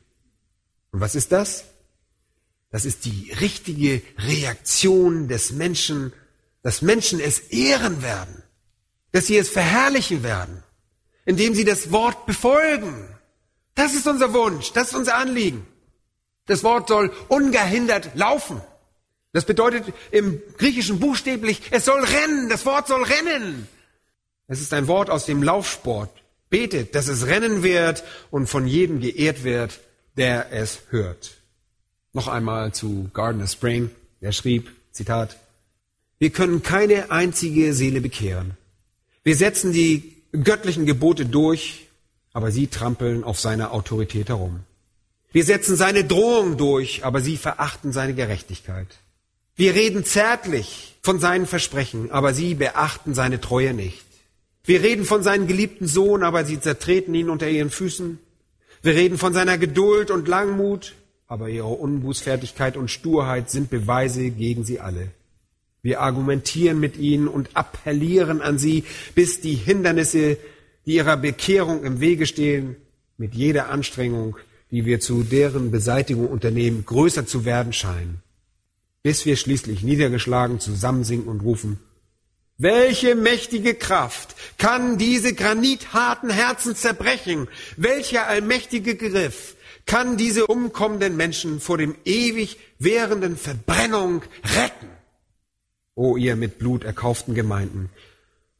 Und 0.93 1.01
was 1.01 1.15
ist 1.15 1.33
das? 1.33 1.65
Das 2.71 2.85
ist 2.85 3.05
die 3.05 3.33
richtige 3.41 4.03
Reaktion 4.19 5.29
des 5.29 5.53
Menschen, 5.53 6.13
dass 6.63 6.83
Menschen 6.83 7.21
es 7.21 7.39
ehren 7.39 8.03
werden, 8.03 8.43
dass 9.13 9.27
sie 9.27 9.37
es 9.37 9.49
verherrlichen 9.49 10.23
werden, 10.23 10.63
indem 11.25 11.55
sie 11.55 11.65
das 11.65 11.93
Wort 11.93 12.27
befolgen. 12.27 13.09
Das 13.75 13.95
ist 13.95 14.07
unser 14.07 14.33
Wunsch, 14.33 14.73
das 14.73 14.89
ist 14.89 14.95
unser 14.95 15.17
Anliegen. 15.17 15.67
Das 16.47 16.63
Wort 16.63 16.89
soll 16.89 17.13
ungehindert 17.29 18.11
laufen. 18.15 18.61
Das 19.35 19.45
bedeutet 19.45 19.93
im 20.13 20.41
Griechischen 20.59 21.01
buchstäblich, 21.01 21.61
es 21.73 21.85
soll 21.85 22.05
rennen, 22.05 22.49
das 22.49 22.65
Wort 22.65 22.87
soll 22.87 23.03
rennen. 23.03 23.67
Es 24.47 24.61
ist 24.61 24.73
ein 24.73 24.87
Wort 24.87 25.11
aus 25.11 25.27
dem 25.27 25.43
Laufsport. 25.43 26.11
Betet, 26.51 26.95
dass 26.95 27.09
es 27.09 27.27
rennen 27.27 27.65
wird 27.65 28.05
und 28.31 28.47
von 28.47 28.69
jedem 28.69 29.01
geehrt 29.01 29.43
wird, 29.43 29.81
der 30.17 30.53
es 30.53 30.83
hört. 30.91 31.33
Noch 32.13 32.29
einmal 32.29 32.73
zu 32.73 33.11
Gardner 33.13 33.49
Spring, 33.49 33.91
der 34.21 34.31
schrieb, 34.31 34.71
Zitat, 34.93 35.37
wir 36.21 36.31
können 36.31 36.63
keine 36.63 37.11
einzige 37.11 37.75
Seele 37.75 38.01
bekehren. 38.01 38.57
Wir 39.25 39.35
setzen 39.35 39.73
die 39.73 40.15
göttlichen 40.31 40.87
Gebote 40.87 41.27
durch, 41.27 41.89
aber 42.33 42.53
sie 42.53 42.69
trampeln 42.69 43.25
auf 43.25 43.41
seiner 43.41 43.73
Autorität 43.73 44.29
herum. 44.29 44.61
Wir 45.33 45.45
setzen 45.45 45.75
seine 45.75 46.05
Drohung 46.05 46.57
durch, 46.57 47.05
aber 47.05 47.21
sie 47.21 47.37
verachten 47.37 47.93
seine 47.93 48.15
Gerechtigkeit. 48.15 48.87
Wir 49.57 49.75
reden 49.75 50.05
zärtlich 50.05 50.97
von 51.03 51.21
seinen 51.21 51.47
Versprechen, 51.47 52.11
aber 52.11 52.35
sie 52.35 52.55
beachten 52.55 53.15
seine 53.15 53.41
Treue 53.41 53.73
nicht. 53.73 54.05
Wir 54.65 54.83
reden 54.83 55.05
von 55.05 55.23
seinem 55.23 55.47
geliebten 55.47 55.87
Sohn, 55.87 56.25
aber 56.25 56.45
sie 56.45 56.59
zertreten 56.59 57.15
ihn 57.15 57.31
unter 57.31 57.49
ihren 57.49 57.71
Füßen. 57.71 58.19
Wir 58.83 58.95
reden 58.95 59.17
von 59.17 59.33
seiner 59.33 59.57
Geduld 59.57 60.11
und 60.11 60.27
Langmut, 60.27 60.95
aber 61.29 61.51
ihre 61.51 61.69
Unbußfertigkeit 61.69 62.77
und 62.77 62.91
Sturheit 62.91 63.49
sind 63.51 63.71
Beweise 63.71 64.31
gegen 64.31 64.65
sie 64.65 64.81
alle. 64.81 65.11
Wir 65.83 66.01
argumentieren 66.01 66.81
mit 66.81 66.97
ihnen 66.97 67.29
und 67.29 67.51
appellieren 67.55 68.41
an 68.41 68.59
sie, 68.59 68.85
bis 69.15 69.41
die 69.41 69.55
Hindernisse, 69.55 70.37
die 70.87 70.95
ihrer 70.95 71.17
Bekehrung 71.17 71.85
im 71.85 72.01
Wege 72.01 72.27
stehen, 72.27 72.75
mit 73.19 73.35
jeder 73.35 73.69
Anstrengung, 73.69 74.37
die 74.71 74.85
wir 74.85 74.99
zu 74.99 75.23
deren 75.23 75.71
Beseitigung 75.71 76.27
unternehmen, 76.27 76.85
größer 76.85 77.27
zu 77.27 77.45
werden 77.45 77.73
scheinen. 77.73 78.24
Bis 79.05 79.27
wir 79.27 79.37
schließlich 79.37 79.83
niedergeschlagen 79.83 80.61
zusammensinken 80.61 81.29
und 81.29 81.41
rufen, 81.41 81.79
welche 82.57 83.15
mächtige 83.15 83.75
Kraft 83.75 84.35
kann 84.57 84.97
diese 84.97 85.35
granitharten 85.35 86.31
Herzen 86.31 86.75
zerbrechen? 86.75 87.49
Welcher 87.77 88.27
allmächtige 88.29 88.97
Griff 88.97 89.57
kann 89.85 90.17
diese 90.17 90.47
umkommenden 90.47 91.19
Menschen 91.19 91.61
vor 91.61 91.77
dem 91.77 91.97
ewig 92.07 92.57
währenden 92.79 93.37
Verbrennung 93.37 94.23
retten? 94.57 94.89
O 95.95 96.17
ihr 96.17 96.35
mit 96.35 96.59
Blut 96.59 96.83
erkauften 96.83 97.35
Gemeinden, 97.35 97.91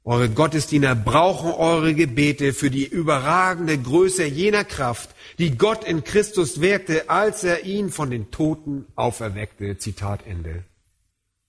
eure 0.05 0.29
Gottesdiener 0.29 0.95
brauchen 0.95 1.51
eure 1.51 1.95
Gebete 1.95 2.53
für 2.53 2.71
die 2.71 2.85
überragende 2.85 3.79
Größe 3.79 4.27
jener 4.27 4.65
Kraft, 4.65 5.11
die 5.39 5.57
Gott 5.57 5.83
in 5.83 6.05
Christus 6.05 6.61
wirkte, 6.61 7.09
als 7.09 7.43
er 7.43 7.65
ihn 7.65 7.89
von 7.89 8.11
den 8.11 8.31
Toten 8.31 8.85
auferweckte. 8.97 9.79
Zitat 9.79 10.27
Ende. 10.27 10.63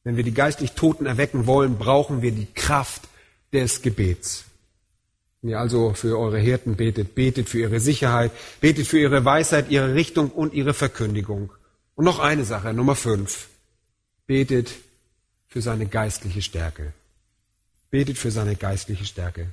Wenn 0.06 0.16
wir 0.16 0.24
die 0.24 0.34
geistlich 0.34 0.72
Toten 0.72 1.06
erwecken 1.06 1.48
wollen, 1.48 1.78
brauchen 1.78 2.22
wir 2.22 2.32
die 2.32 2.48
Kraft 2.54 3.10
des 3.52 3.82
Gebets. 3.82 4.46
Wenn 5.42 5.52
ihr 5.52 5.60
also 5.60 5.94
für 5.94 6.18
eure 6.18 6.40
Hirten 6.40 6.78
betet, 6.78 7.14
betet 7.14 7.50
für 7.50 7.60
ihre 7.60 7.82
Sicherheit, 7.82 8.32
betet 8.62 8.88
für 8.88 9.00
ihre 9.00 9.26
Weisheit, 9.26 9.70
ihre 9.70 9.96
Richtung 9.96 10.30
und 10.30 10.54
ihre 10.54 10.74
Verkündigung. 10.74 11.52
Und 11.96 12.06
noch 12.06 12.20
eine 12.20 12.46
Sache, 12.46 12.74
Nummer 12.74 12.96
fünf. 12.96 13.48
Betet 14.28 14.72
für 15.48 15.62
seine 15.62 15.88
geistliche 15.88 16.42
Stärke. 16.42 16.94
Betet 17.96 18.18
für 18.18 18.30
seine 18.30 18.58
geistliche 18.58 19.06
Stärke. 19.06 19.48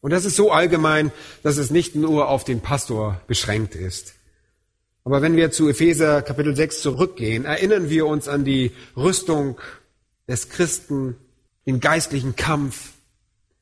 Und 0.00 0.10
das 0.10 0.24
ist 0.24 0.34
so 0.34 0.50
allgemein, 0.50 1.12
dass 1.44 1.58
es 1.58 1.70
nicht 1.70 1.94
nur 1.94 2.28
auf 2.28 2.42
den 2.42 2.60
Pastor 2.60 3.20
beschränkt 3.28 3.76
ist. 3.76 4.14
Aber 5.04 5.22
wenn 5.22 5.36
wir 5.36 5.52
zu 5.52 5.68
Epheser 5.68 6.22
Kapitel 6.22 6.56
6 6.56 6.82
zurückgehen, 6.82 7.44
erinnern 7.44 7.88
wir 7.88 8.06
uns 8.06 8.26
an 8.26 8.44
die 8.44 8.72
Rüstung 8.96 9.60
des 10.26 10.48
Christen, 10.48 11.14
den 11.64 11.78
geistlichen 11.78 12.34
Kampf. 12.34 12.94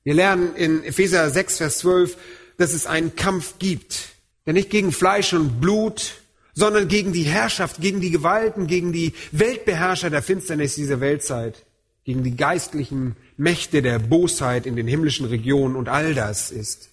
Wir 0.03 0.15
lernen 0.15 0.57
in 0.57 0.83
Epheser 0.83 1.29
6, 1.29 1.59
Vers 1.59 1.79
12, 1.81 2.17
dass 2.57 2.73
es 2.73 2.87
einen 2.87 3.17
Kampf 3.17 3.59
gibt, 3.59 4.15
der 4.47 4.55
nicht 4.55 4.71
gegen 4.71 4.93
Fleisch 4.93 5.35
und 5.35 5.61
Blut, 5.61 6.23
sondern 6.55 6.89
gegen 6.89 7.13
die 7.13 7.25
Herrschaft, 7.25 7.83
gegen 7.83 8.01
die 8.01 8.11
Gewalten, 8.11 8.67
gegen 8.67 8.95
die 8.95 9.13
Weltbeherrscher 9.33 10.09
der 10.09 10.23
Finsternis 10.23 10.75
dieser 10.75 11.01
Weltzeit, 11.01 11.67
gegen 12.05 12.25
die 12.25 12.35
geistlichen 12.35 13.15
Mächte 13.41 13.81
der 13.81 13.99
Bosheit 13.99 14.67
in 14.67 14.77
den 14.77 14.87
himmlischen 14.87 15.25
Regionen 15.25 15.75
und 15.75 15.89
all 15.89 16.15
das 16.15 16.51
ist. 16.51 16.91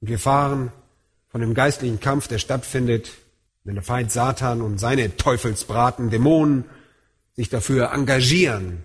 Und 0.00 0.08
wir 0.08 0.18
fahren 0.18 0.70
von 1.30 1.40
dem 1.40 1.54
geistlichen 1.54 2.00
Kampf, 2.00 2.28
der 2.28 2.38
stattfindet, 2.38 3.12
wenn 3.64 3.76
der 3.76 3.82
Feind 3.82 4.12
Satan 4.12 4.60
und 4.60 4.78
seine 4.78 5.16
Teufelsbraten, 5.16 6.10
Dämonen 6.10 6.64
sich 7.34 7.48
dafür 7.48 7.92
engagieren, 7.92 8.84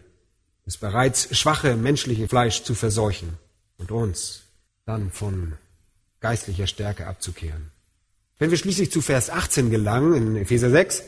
das 0.63 0.77
bereits 0.77 1.37
schwache 1.37 1.75
menschliche 1.75 2.29
Fleisch 2.29 2.63
zu 2.63 2.75
verseuchen 2.75 3.33
und 3.77 3.91
uns 3.91 4.43
dann 4.85 5.11
von 5.11 5.53
geistlicher 6.21 6.65
Stärke 6.65 7.07
abzukehren. 7.07 7.71
Wenn 8.39 8.51
wir 8.51 8.57
schließlich 8.57 8.89
zu 8.89 9.01
Vers 9.01 9.29
18 9.29 9.69
gelangen, 9.69 10.13
in 10.13 10.35
Epheser 10.37 10.69
6, 10.69 11.03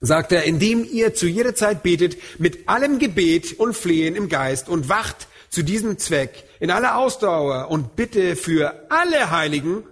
sagt 0.00 0.32
er, 0.32 0.44
indem 0.44 0.84
ihr 0.84 1.14
zu 1.14 1.26
jeder 1.26 1.54
Zeit 1.54 1.82
betet, 1.82 2.16
mit 2.38 2.68
allem 2.68 2.98
Gebet 2.98 3.58
und 3.58 3.74
Flehen 3.74 4.16
im 4.16 4.28
Geist 4.28 4.68
und 4.68 4.88
wacht 4.88 5.28
zu 5.50 5.62
diesem 5.62 5.98
Zweck 5.98 6.44
in 6.60 6.70
aller 6.70 6.96
Ausdauer 6.98 7.70
und 7.70 7.96
bitte 7.96 8.36
für 8.36 8.86
alle 8.90 9.30
Heiligen, 9.30 9.84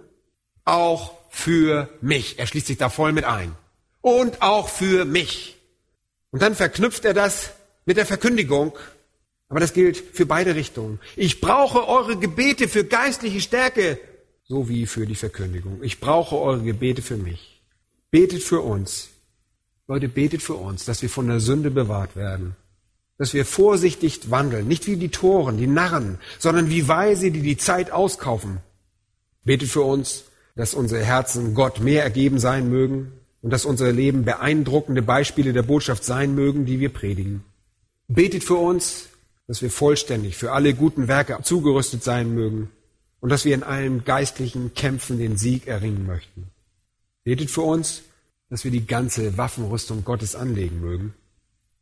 auch 0.65 1.13
für 1.29 1.89
mich. 2.01 2.37
Er 2.37 2.47
schließt 2.47 2.67
sich 2.67 2.77
da 2.77 2.89
voll 2.89 3.11
mit 3.11 3.25
ein. 3.25 3.55
Und 4.01 4.41
auch 4.41 4.69
für 4.69 5.05
mich. 5.05 5.55
Und 6.31 6.41
dann 6.41 6.55
verknüpft 6.55 7.05
er 7.05 7.13
das 7.13 7.51
mit 7.85 7.97
der 7.97 8.05
Verkündigung. 8.05 8.77
Aber 9.49 9.59
das 9.59 9.73
gilt 9.73 9.97
für 9.97 10.25
beide 10.25 10.55
Richtungen. 10.55 10.99
Ich 11.15 11.41
brauche 11.41 11.87
eure 11.87 12.17
Gebete 12.17 12.67
für 12.67 12.83
geistliche 12.83 13.39
Stärke, 13.39 13.99
so 14.43 14.67
wie 14.67 14.85
für 14.85 15.05
die 15.05 15.15
Verkündigung. 15.15 15.83
Ich 15.83 15.99
brauche 15.99 16.37
eure 16.37 16.63
Gebete 16.63 17.01
für 17.01 17.17
mich. 17.17 17.61
Betet 18.11 18.43
für 18.43 18.61
uns. 18.61 19.09
Leute, 19.87 20.07
betet 20.07 20.41
für 20.41 20.55
uns, 20.55 20.85
dass 20.85 21.01
wir 21.01 21.09
von 21.09 21.27
der 21.27 21.39
Sünde 21.39 21.69
bewahrt 21.69 22.15
werden. 22.15 22.55
Dass 23.17 23.33
wir 23.33 23.45
vorsichtig 23.45 24.31
wandeln, 24.31 24.67
nicht 24.67 24.87
wie 24.87 24.95
die 24.95 25.09
Toren, 25.09 25.57
die 25.57 25.67
Narren, 25.67 26.19
sondern 26.39 26.69
wie 26.69 26.87
Weise, 26.87 27.31
die 27.31 27.41
die 27.41 27.57
Zeit 27.57 27.91
auskaufen. 27.91 28.59
Betet 29.43 29.69
für 29.69 29.81
uns, 29.81 30.23
dass 30.55 30.73
unsere 30.73 31.03
Herzen 31.03 31.53
Gott 31.53 31.79
mehr 31.79 32.03
ergeben 32.03 32.39
sein 32.39 32.69
mögen 32.69 33.11
und 33.41 33.51
dass 33.51 33.65
unser 33.65 33.91
Leben 33.91 34.23
beeindruckende 34.23 35.01
Beispiele 35.01 35.51
der 35.51 35.63
Botschaft 35.63 36.05
sein 36.05 36.33
mögen, 36.33 36.65
die 36.65 36.79
wir 36.79 36.89
predigen. 36.89 37.43
Betet 38.07 38.43
für 38.43 38.55
uns, 38.55 39.09
dass 39.47 39.61
wir 39.61 39.69
vollständig 39.69 40.37
für 40.37 40.53
alle 40.53 40.73
guten 40.73 41.09
Werke 41.09 41.37
zugerüstet 41.43 42.03
sein 42.03 42.33
mögen 42.33 42.69
und 43.19 43.29
dass 43.29 43.43
wir 43.43 43.53
in 43.53 43.63
allen 43.63 44.05
geistlichen 44.05 44.73
Kämpfen 44.73 45.17
den 45.17 45.37
Sieg 45.37 45.67
erringen 45.67 46.05
möchten. 46.05 46.47
Betet 47.25 47.51
für 47.51 47.61
uns, 47.61 48.03
dass 48.53 48.63
wir 48.63 48.69
die 48.69 48.85
ganze 48.85 49.35
Waffenrüstung 49.35 50.05
Gottes 50.05 50.35
anlegen 50.35 50.79
mögen, 50.79 51.15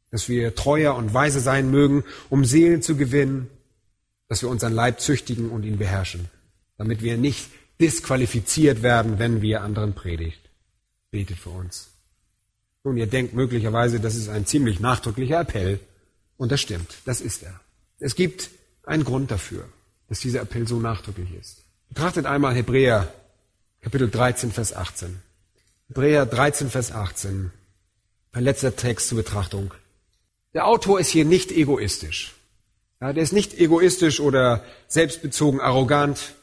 dass 0.10 0.30
wir 0.30 0.56
treuer 0.56 0.96
und 0.96 1.14
weise 1.14 1.42
sein 1.42 1.70
mögen, 1.70 2.06
um 2.30 2.46
Seelen 2.46 2.82
zu 2.82 2.96
gewinnen, 2.96 3.50
dass 4.30 4.42
wir 4.42 4.48
unseren 4.48 4.72
Leib 4.72 5.02
züchtigen 5.02 5.50
und 5.50 5.64
ihn 5.64 5.78
beherrschen, 5.78 6.30
damit 6.78 7.02
wir 7.02 7.18
nicht 7.18 7.50
disqualifiziert 7.82 8.84
werden, 8.84 9.20
wenn 9.20 9.42
wir 9.42 9.64
anderen 9.64 9.92
predigt. 9.96 10.40
Betet 11.12 11.40
für 11.40 11.50
uns. 11.50 11.90
Nun, 12.86 12.96
ihr 12.96 13.08
denkt 13.08 13.34
möglicherweise, 13.34 14.00
das 14.00 14.16
ist 14.16 14.30
ein 14.30 14.46
ziemlich 14.46 14.80
nachdrücklicher 14.80 15.42
Appell. 15.42 15.78
Und 16.38 16.54
das 16.54 16.62
stimmt, 16.62 17.00
das 17.04 17.20
ist 17.20 17.44
er. 17.44 17.60
Es 18.00 18.16
gibt 18.16 18.50
einen 18.86 19.04
Grund 19.04 19.30
dafür, 19.30 19.66
dass 20.08 20.22
dieser 20.22 20.40
Appell 20.40 20.66
so 20.70 20.80
nachdrücklich 20.80 21.34
ist. 21.38 21.64
Betrachtet 21.90 22.26
einmal 22.26 22.56
Hebräer 22.56 23.14
Kapitel 23.82 24.10
13, 24.10 24.54
Vers 24.54 24.74
18. 24.74 25.20
Hebräer 25.94 26.26
13, 26.26 26.70
Vers 26.70 26.94
18. 26.94 27.52
Ein 28.32 28.44
letzter 28.46 28.78
Text 28.78 29.10
zur 29.10 29.18
Betrachtung. 29.18 29.74
Der 30.54 30.66
Autor 30.66 31.02
ist 31.02 31.10
hier 31.10 31.26
nicht 31.26 31.52
egoistisch. 31.52 32.34
Ja, 33.02 33.12
der 33.12 33.22
ist 33.22 33.34
nicht 33.34 33.60
egoistisch 33.60 34.22
oder 34.22 34.64
selbstbezogen 34.88 35.60
arrogant. 35.60 36.34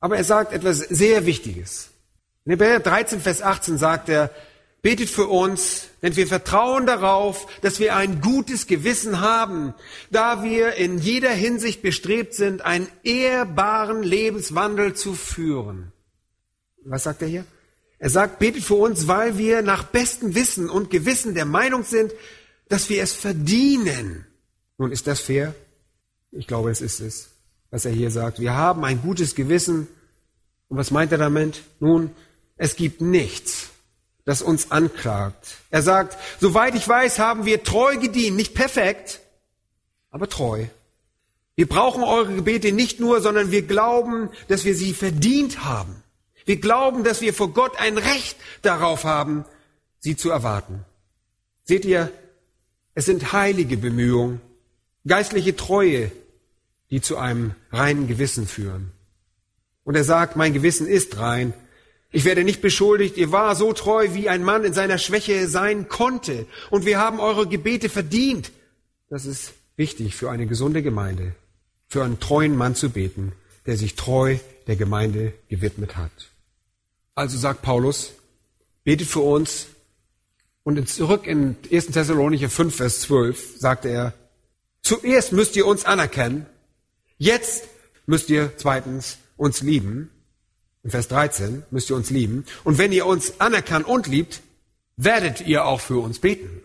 Aber 0.00 0.16
er 0.16 0.24
sagt 0.24 0.52
etwas 0.52 0.78
sehr 0.80 1.26
Wichtiges. 1.26 1.90
In 2.44 2.50
Hebräer 2.50 2.80
13, 2.80 3.20
Vers 3.20 3.40
18 3.40 3.78
sagt 3.78 4.08
er, 4.08 4.30
betet 4.82 5.10
für 5.10 5.28
uns, 5.28 5.84
denn 6.02 6.16
wir 6.16 6.26
vertrauen 6.26 6.84
darauf, 6.84 7.46
dass 7.60 7.78
wir 7.78 7.94
ein 7.94 8.20
gutes 8.20 8.66
Gewissen 8.66 9.20
haben, 9.20 9.74
da 10.10 10.42
wir 10.42 10.74
in 10.74 10.98
jeder 10.98 11.30
Hinsicht 11.30 11.82
bestrebt 11.82 12.34
sind, 12.34 12.62
einen 12.62 12.88
ehrbaren 13.04 14.02
Lebenswandel 14.02 14.94
zu 14.94 15.14
führen. 15.14 15.92
Was 16.84 17.04
sagt 17.04 17.22
er 17.22 17.28
hier? 17.28 17.44
Er 18.02 18.10
sagt, 18.10 18.40
betet 18.40 18.64
für 18.64 18.74
uns, 18.74 19.06
weil 19.06 19.38
wir 19.38 19.62
nach 19.62 19.84
bestem 19.84 20.34
Wissen 20.34 20.68
und 20.68 20.90
Gewissen 20.90 21.34
der 21.34 21.44
Meinung 21.46 21.84
sind, 21.84 22.12
dass 22.68 22.88
wir 22.88 23.02
es 23.02 23.12
verdienen. 23.12 24.26
Nun, 24.76 24.90
ist 24.90 25.06
das 25.06 25.20
fair? 25.20 25.54
Ich 26.32 26.48
glaube, 26.48 26.72
es 26.72 26.80
ist 26.80 26.98
es 27.00 27.32
was 27.72 27.86
er 27.86 27.90
hier 27.90 28.10
sagt. 28.12 28.38
Wir 28.38 28.52
haben 28.52 28.84
ein 28.84 29.02
gutes 29.02 29.34
Gewissen. 29.34 29.88
Und 30.68 30.76
was 30.76 30.92
meint 30.92 31.10
er 31.10 31.18
damit? 31.18 31.62
Nun, 31.80 32.10
es 32.56 32.76
gibt 32.76 33.00
nichts, 33.00 33.70
das 34.24 34.42
uns 34.42 34.70
anklagt. 34.70 35.56
Er 35.70 35.82
sagt, 35.82 36.16
soweit 36.38 36.74
ich 36.76 36.86
weiß, 36.86 37.18
haben 37.18 37.46
wir 37.46 37.64
treu 37.64 37.96
gedient, 37.96 38.36
nicht 38.36 38.54
perfekt, 38.54 39.20
aber 40.10 40.28
treu. 40.28 40.66
Wir 41.56 41.66
brauchen 41.66 42.02
eure 42.02 42.34
Gebete 42.34 42.72
nicht 42.72 43.00
nur, 43.00 43.20
sondern 43.20 43.50
wir 43.50 43.62
glauben, 43.62 44.28
dass 44.48 44.64
wir 44.64 44.74
sie 44.74 44.92
verdient 44.92 45.64
haben. 45.64 46.01
Wir 46.44 46.56
glauben, 46.56 47.04
dass 47.04 47.20
wir 47.20 47.34
vor 47.34 47.52
Gott 47.52 47.78
ein 47.78 47.98
Recht 47.98 48.36
darauf 48.62 49.04
haben, 49.04 49.44
sie 50.00 50.16
zu 50.16 50.30
erwarten. 50.30 50.84
Seht 51.64 51.84
ihr, 51.84 52.10
es 52.94 53.06
sind 53.06 53.32
heilige 53.32 53.76
Bemühungen, 53.76 54.40
geistliche 55.06 55.56
Treue, 55.56 56.10
die 56.90 57.00
zu 57.00 57.16
einem 57.16 57.54
reinen 57.70 58.06
Gewissen 58.06 58.46
führen. 58.46 58.92
Und 59.84 59.94
er 59.94 60.04
sagt, 60.04 60.36
mein 60.36 60.52
Gewissen 60.52 60.86
ist 60.86 61.18
rein. 61.18 61.54
Ich 62.10 62.24
werde 62.24 62.44
nicht 62.44 62.60
beschuldigt, 62.60 63.16
ihr 63.16 63.32
war 63.32 63.56
so 63.56 63.72
treu, 63.72 64.08
wie 64.12 64.28
ein 64.28 64.44
Mann 64.44 64.64
in 64.64 64.74
seiner 64.74 64.98
Schwäche 64.98 65.48
sein 65.48 65.88
konnte. 65.88 66.46
Und 66.70 66.84
wir 66.84 66.98
haben 66.98 67.20
eure 67.20 67.46
Gebete 67.48 67.88
verdient. 67.88 68.52
Das 69.08 69.24
ist 69.24 69.54
wichtig 69.76 70.14
für 70.14 70.30
eine 70.30 70.46
gesunde 70.46 70.82
Gemeinde, 70.82 71.34
für 71.88 72.04
einen 72.04 72.20
treuen 72.20 72.56
Mann 72.56 72.74
zu 72.74 72.90
beten, 72.90 73.32
der 73.66 73.76
sich 73.76 73.94
treu 73.94 74.36
der 74.66 74.76
Gemeinde 74.76 75.32
gewidmet 75.48 75.96
hat. 75.96 76.31
Also 77.14 77.38
sagt 77.38 77.62
Paulus, 77.62 78.12
betet 78.84 79.08
für 79.08 79.20
uns. 79.20 79.66
Und 80.64 80.88
zurück 80.88 81.26
in 81.26 81.56
1. 81.70 81.86
Thessalonicher 81.86 82.48
5, 82.48 82.74
Vers 82.74 83.00
12 83.00 83.58
sagte 83.58 83.88
er, 83.88 84.14
zuerst 84.82 85.32
müsst 85.32 85.56
ihr 85.56 85.66
uns 85.66 85.84
anerkennen, 85.84 86.46
jetzt 87.18 87.64
müsst 88.06 88.30
ihr 88.30 88.52
zweitens 88.56 89.18
uns 89.36 89.60
lieben. 89.60 90.10
In 90.84 90.90
Vers 90.90 91.08
13 91.08 91.64
müsst 91.70 91.90
ihr 91.90 91.96
uns 91.96 92.10
lieben. 92.10 92.44
Und 92.64 92.78
wenn 92.78 92.92
ihr 92.92 93.06
uns 93.06 93.40
anerkannt 93.40 93.86
und 93.86 94.06
liebt, 94.06 94.40
werdet 94.96 95.40
ihr 95.40 95.64
auch 95.64 95.80
für 95.80 96.02
uns 96.02 96.18
beten. 96.18 96.62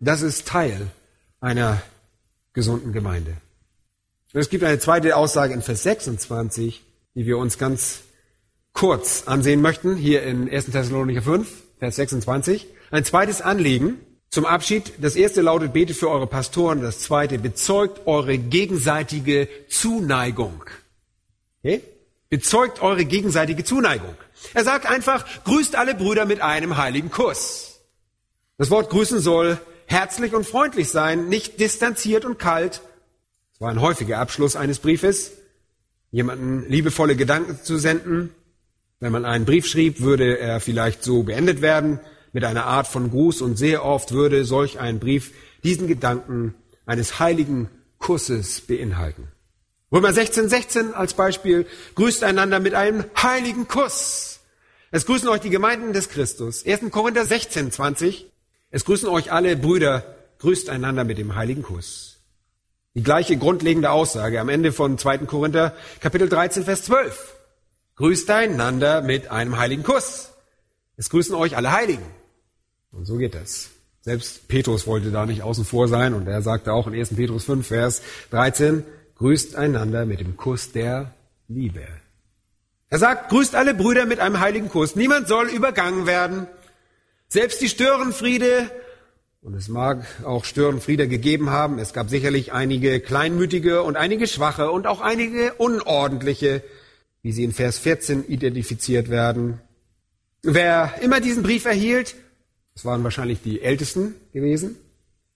Das 0.00 0.22
ist 0.22 0.46
Teil 0.46 0.88
einer 1.40 1.80
gesunden 2.52 2.92
Gemeinde. 2.92 3.36
Und 4.32 4.40
es 4.40 4.50
gibt 4.50 4.64
eine 4.64 4.78
zweite 4.78 5.16
Aussage 5.16 5.54
in 5.54 5.62
Vers 5.62 5.82
26, 5.84 6.82
die 7.14 7.26
wir 7.26 7.38
uns 7.38 7.58
ganz 7.58 8.00
kurz 8.76 9.24
ansehen 9.26 9.62
möchten, 9.62 9.96
hier 9.96 10.22
in 10.22 10.48
1. 10.50 10.66
Thessalonicher 10.66 11.22
5, 11.22 11.48
Vers 11.78 11.96
26. 11.96 12.66
Ein 12.90 13.04
zweites 13.04 13.40
Anliegen 13.40 13.98
zum 14.30 14.44
Abschied. 14.44 14.92
Das 15.00 15.16
erste 15.16 15.40
lautet, 15.40 15.72
betet 15.72 15.96
für 15.96 16.10
eure 16.10 16.26
Pastoren. 16.26 16.82
Das 16.82 17.00
zweite, 17.00 17.38
bezeugt 17.38 18.06
eure 18.06 18.36
gegenseitige 18.38 19.48
Zuneigung. 19.68 20.62
Okay? 21.64 21.82
Bezeugt 22.28 22.82
eure 22.82 23.06
gegenseitige 23.06 23.64
Zuneigung. 23.64 24.14
Er 24.52 24.64
sagt 24.64 24.86
einfach, 24.86 25.24
grüßt 25.44 25.74
alle 25.74 25.94
Brüder 25.94 26.26
mit 26.26 26.42
einem 26.42 26.76
heiligen 26.76 27.10
Kuss. 27.10 27.80
Das 28.58 28.70
Wort 28.70 28.90
grüßen 28.90 29.20
soll 29.20 29.58
herzlich 29.86 30.34
und 30.34 30.46
freundlich 30.46 30.90
sein, 30.90 31.28
nicht 31.28 31.60
distanziert 31.60 32.26
und 32.26 32.38
kalt. 32.38 32.82
Das 33.52 33.60
war 33.60 33.70
ein 33.70 33.80
häufiger 33.80 34.18
Abschluss 34.18 34.54
eines 34.54 34.80
Briefes, 34.80 35.32
jemanden 36.10 36.68
liebevolle 36.68 37.16
Gedanken 37.16 37.58
zu 37.62 37.78
senden, 37.78 38.34
wenn 39.00 39.12
man 39.12 39.24
einen 39.24 39.44
Brief 39.44 39.66
schrieb, 39.66 40.00
würde 40.00 40.38
er 40.38 40.60
vielleicht 40.60 41.04
so 41.04 41.22
beendet 41.22 41.60
werden, 41.60 42.00
mit 42.32 42.44
einer 42.44 42.66
Art 42.66 42.86
von 42.86 43.10
Gruß 43.10 43.42
und 43.42 43.56
sehr 43.56 43.84
oft 43.84 44.12
würde 44.12 44.44
solch 44.44 44.78
ein 44.78 44.98
Brief 44.98 45.32
diesen 45.62 45.86
Gedanken 45.86 46.54
eines 46.84 47.18
heiligen 47.18 47.68
Kusses 47.98 48.60
beinhalten. 48.60 49.28
Römer 49.92 50.12
16, 50.12 50.48
16 50.48 50.94
als 50.94 51.14
Beispiel, 51.14 51.66
grüßt 51.94 52.24
einander 52.24 52.60
mit 52.60 52.74
einem 52.74 53.04
heiligen 53.22 53.68
Kuss. 53.68 54.40
Es 54.90 55.06
grüßen 55.06 55.28
euch 55.28 55.40
die 55.40 55.50
Gemeinden 55.50 55.92
des 55.92 56.08
Christus. 56.08 56.66
1. 56.66 56.90
Korinther 56.90 57.24
16, 57.24 57.72
20. 57.72 58.26
Es 58.70 58.84
grüßen 58.84 59.08
euch 59.08 59.32
alle 59.32 59.56
Brüder, 59.56 60.04
grüßt 60.38 60.68
einander 60.70 61.04
mit 61.04 61.18
dem 61.18 61.36
heiligen 61.36 61.62
Kuss. 61.62 62.18
Die 62.94 63.02
gleiche 63.02 63.36
grundlegende 63.36 63.90
Aussage 63.90 64.40
am 64.40 64.48
Ende 64.48 64.72
von 64.72 64.98
2. 64.98 65.18
Korinther 65.18 65.74
Kapitel 66.00 66.28
13, 66.28 66.64
Vers 66.64 66.84
12. 66.84 67.35
Grüßt 67.96 68.28
einander 68.30 69.00
mit 69.00 69.30
einem 69.30 69.58
heiligen 69.58 69.82
Kuss. 69.82 70.30
Es 70.98 71.08
grüßen 71.08 71.34
euch 71.34 71.56
alle 71.56 71.72
Heiligen. 71.72 72.04
Und 72.92 73.06
so 73.06 73.16
geht 73.16 73.34
das. 73.34 73.70
Selbst 74.02 74.48
Petrus 74.48 74.86
wollte 74.86 75.10
da 75.10 75.24
nicht 75.24 75.42
außen 75.42 75.64
vor 75.64 75.88
sein 75.88 76.12
und 76.14 76.28
er 76.28 76.42
sagte 76.42 76.72
auch 76.72 76.86
in 76.86 76.94
1. 76.94 77.16
Petrus 77.16 77.44
5, 77.44 77.66
Vers 77.66 78.02
13, 78.30 78.84
grüßt 79.16 79.56
einander 79.56 80.04
mit 80.04 80.20
dem 80.20 80.36
Kuss 80.36 80.72
der 80.72 81.12
Liebe. 81.48 81.86
Er 82.88 82.98
sagt, 82.98 83.30
grüßt 83.30 83.54
alle 83.54 83.74
Brüder 83.74 84.04
mit 84.04 84.20
einem 84.20 84.40
heiligen 84.40 84.68
Kuss. 84.68 84.94
Niemand 84.94 85.26
soll 85.26 85.48
übergangen 85.48 86.06
werden. 86.06 86.46
Selbst 87.28 87.60
die 87.62 87.68
Störenfriede, 87.68 88.70
und 89.40 89.54
es 89.54 89.68
mag 89.68 90.06
auch 90.24 90.44
Störenfriede 90.44 91.08
gegeben 91.08 91.50
haben, 91.50 91.78
es 91.78 91.92
gab 91.92 92.10
sicherlich 92.10 92.52
einige 92.52 93.00
kleinmütige 93.00 93.82
und 93.82 93.96
einige 93.96 94.26
schwache 94.26 94.70
und 94.70 94.86
auch 94.86 95.00
einige 95.00 95.54
unordentliche, 95.54 96.62
wie 97.26 97.32
sie 97.32 97.42
in 97.42 97.52
Vers 97.52 97.80
14 97.80 98.28
identifiziert 98.28 99.10
werden. 99.10 99.60
Wer 100.44 100.94
immer 101.02 101.20
diesen 101.20 101.42
Brief 101.42 101.64
erhielt, 101.64 102.14
das 102.74 102.84
waren 102.84 103.02
wahrscheinlich 103.02 103.40
die 103.42 103.62
Ältesten 103.62 104.14
gewesen, 104.32 104.76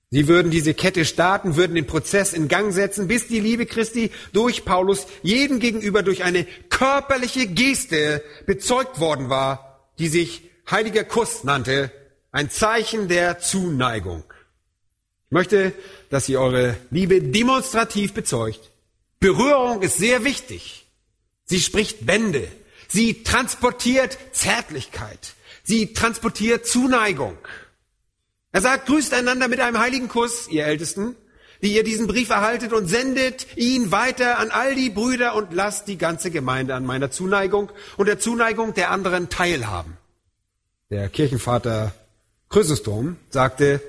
sie 0.08 0.28
würden 0.28 0.52
diese 0.52 0.72
Kette 0.72 1.04
starten, 1.04 1.56
würden 1.56 1.74
den 1.74 1.88
Prozess 1.88 2.32
in 2.32 2.46
Gang 2.46 2.72
setzen, 2.72 3.08
bis 3.08 3.26
die 3.26 3.40
Liebe 3.40 3.66
Christi 3.66 4.12
durch 4.32 4.64
Paulus 4.64 5.08
jedem 5.24 5.58
gegenüber 5.58 6.04
durch 6.04 6.22
eine 6.22 6.46
körperliche 6.68 7.48
Geste 7.48 8.22
bezeugt 8.46 9.00
worden 9.00 9.28
war, 9.28 9.90
die 9.98 10.06
sich 10.06 10.42
heiliger 10.70 11.02
Kuss 11.02 11.42
nannte, 11.42 11.90
ein 12.30 12.50
Zeichen 12.50 13.08
der 13.08 13.40
Zuneigung. 13.40 14.22
Ich 15.26 15.32
möchte, 15.32 15.72
dass 16.08 16.28
ihr 16.28 16.40
eure 16.40 16.76
Liebe 16.92 17.20
demonstrativ 17.20 18.14
bezeugt. 18.14 18.70
Berührung 19.18 19.82
ist 19.82 19.98
sehr 19.98 20.22
wichtig. 20.22 20.86
Sie 21.50 21.60
spricht 21.60 22.06
Bände. 22.06 22.46
Sie 22.86 23.24
transportiert 23.24 24.16
Zärtlichkeit. 24.30 25.34
Sie 25.64 25.92
transportiert 25.92 26.64
Zuneigung. 26.64 27.36
Er 28.52 28.60
sagt, 28.60 28.86
grüßt 28.86 29.12
einander 29.14 29.48
mit 29.48 29.58
einem 29.58 29.80
heiligen 29.80 30.06
Kuss, 30.06 30.46
ihr 30.48 30.64
Ältesten, 30.64 31.16
die 31.60 31.74
ihr 31.74 31.82
diesen 31.82 32.06
Brief 32.06 32.30
erhaltet 32.30 32.72
und 32.72 32.86
sendet 32.86 33.48
ihn 33.56 33.90
weiter 33.90 34.38
an 34.38 34.52
all 34.52 34.76
die 34.76 34.90
Brüder 34.90 35.34
und 35.34 35.52
lasst 35.52 35.88
die 35.88 35.98
ganze 35.98 36.30
Gemeinde 36.30 36.76
an 36.76 36.86
meiner 36.86 37.10
Zuneigung 37.10 37.72
und 37.96 38.06
der 38.06 38.20
Zuneigung 38.20 38.74
der 38.74 38.92
anderen 38.92 39.28
teilhaben. 39.28 39.96
Der 40.88 41.08
Kirchenvater 41.08 41.92
Chrysostom 42.48 43.16
sagte, 43.28 43.82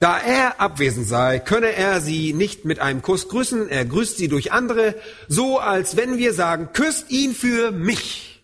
da 0.00 0.18
er 0.18 0.60
abwesend 0.60 1.06
sei, 1.06 1.38
könne 1.38 1.72
er 1.74 2.00
sie 2.00 2.32
nicht 2.32 2.64
mit 2.64 2.80
einem 2.80 3.02
Kuss 3.02 3.28
grüßen, 3.28 3.68
er 3.68 3.84
grüßt 3.84 4.16
sie 4.16 4.28
durch 4.28 4.50
andere, 4.50 4.94
so 5.28 5.58
als 5.58 5.96
wenn 5.96 6.16
wir 6.16 6.32
sagen, 6.32 6.70
küsst 6.72 7.10
ihn 7.10 7.34
für 7.34 7.70
mich. 7.70 8.42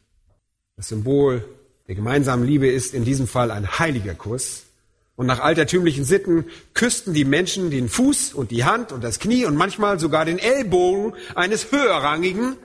Das 0.77 0.89
Symbol 0.89 1.43
der 1.89 1.95
gemeinsamen 1.95 2.47
Liebe 2.47 2.69
ist 2.69 2.93
in 2.95 3.05
diesem 3.05 3.27
Fall 3.27 3.51
ein 3.51 3.79
heiliger 3.79 4.15
Kuss. 4.15 4.65
Und 5.15 5.27
nach 5.27 5.41
altertümlichen 5.41 6.05
Sitten 6.05 6.45
küssten 6.75 7.15
die 7.15 7.25
Menschen 7.25 7.71
den 7.71 7.89
Fuß 7.89 8.35
und 8.35 8.51
die 8.51 8.65
Hand 8.65 8.93
und 8.93 9.03
das 9.03 9.19
Knie 9.19 9.47
und 9.47 9.57
manchmal 9.57 9.99
sogar 9.99 10.27
den 10.27 10.39
Ellbogen 10.39 11.15
eines 11.35 11.73
höherrangigen. 11.73 12.57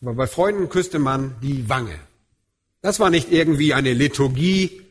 Aber 0.00 0.14
bei 0.14 0.26
Freunden 0.26 0.68
küsste 0.68 0.98
man 0.98 1.36
die 1.40 1.68
Wange. 1.68 1.96
Das 2.80 2.98
war 2.98 3.10
nicht 3.10 3.30
irgendwie 3.30 3.74
eine 3.74 3.92
Liturgie, 3.92 4.81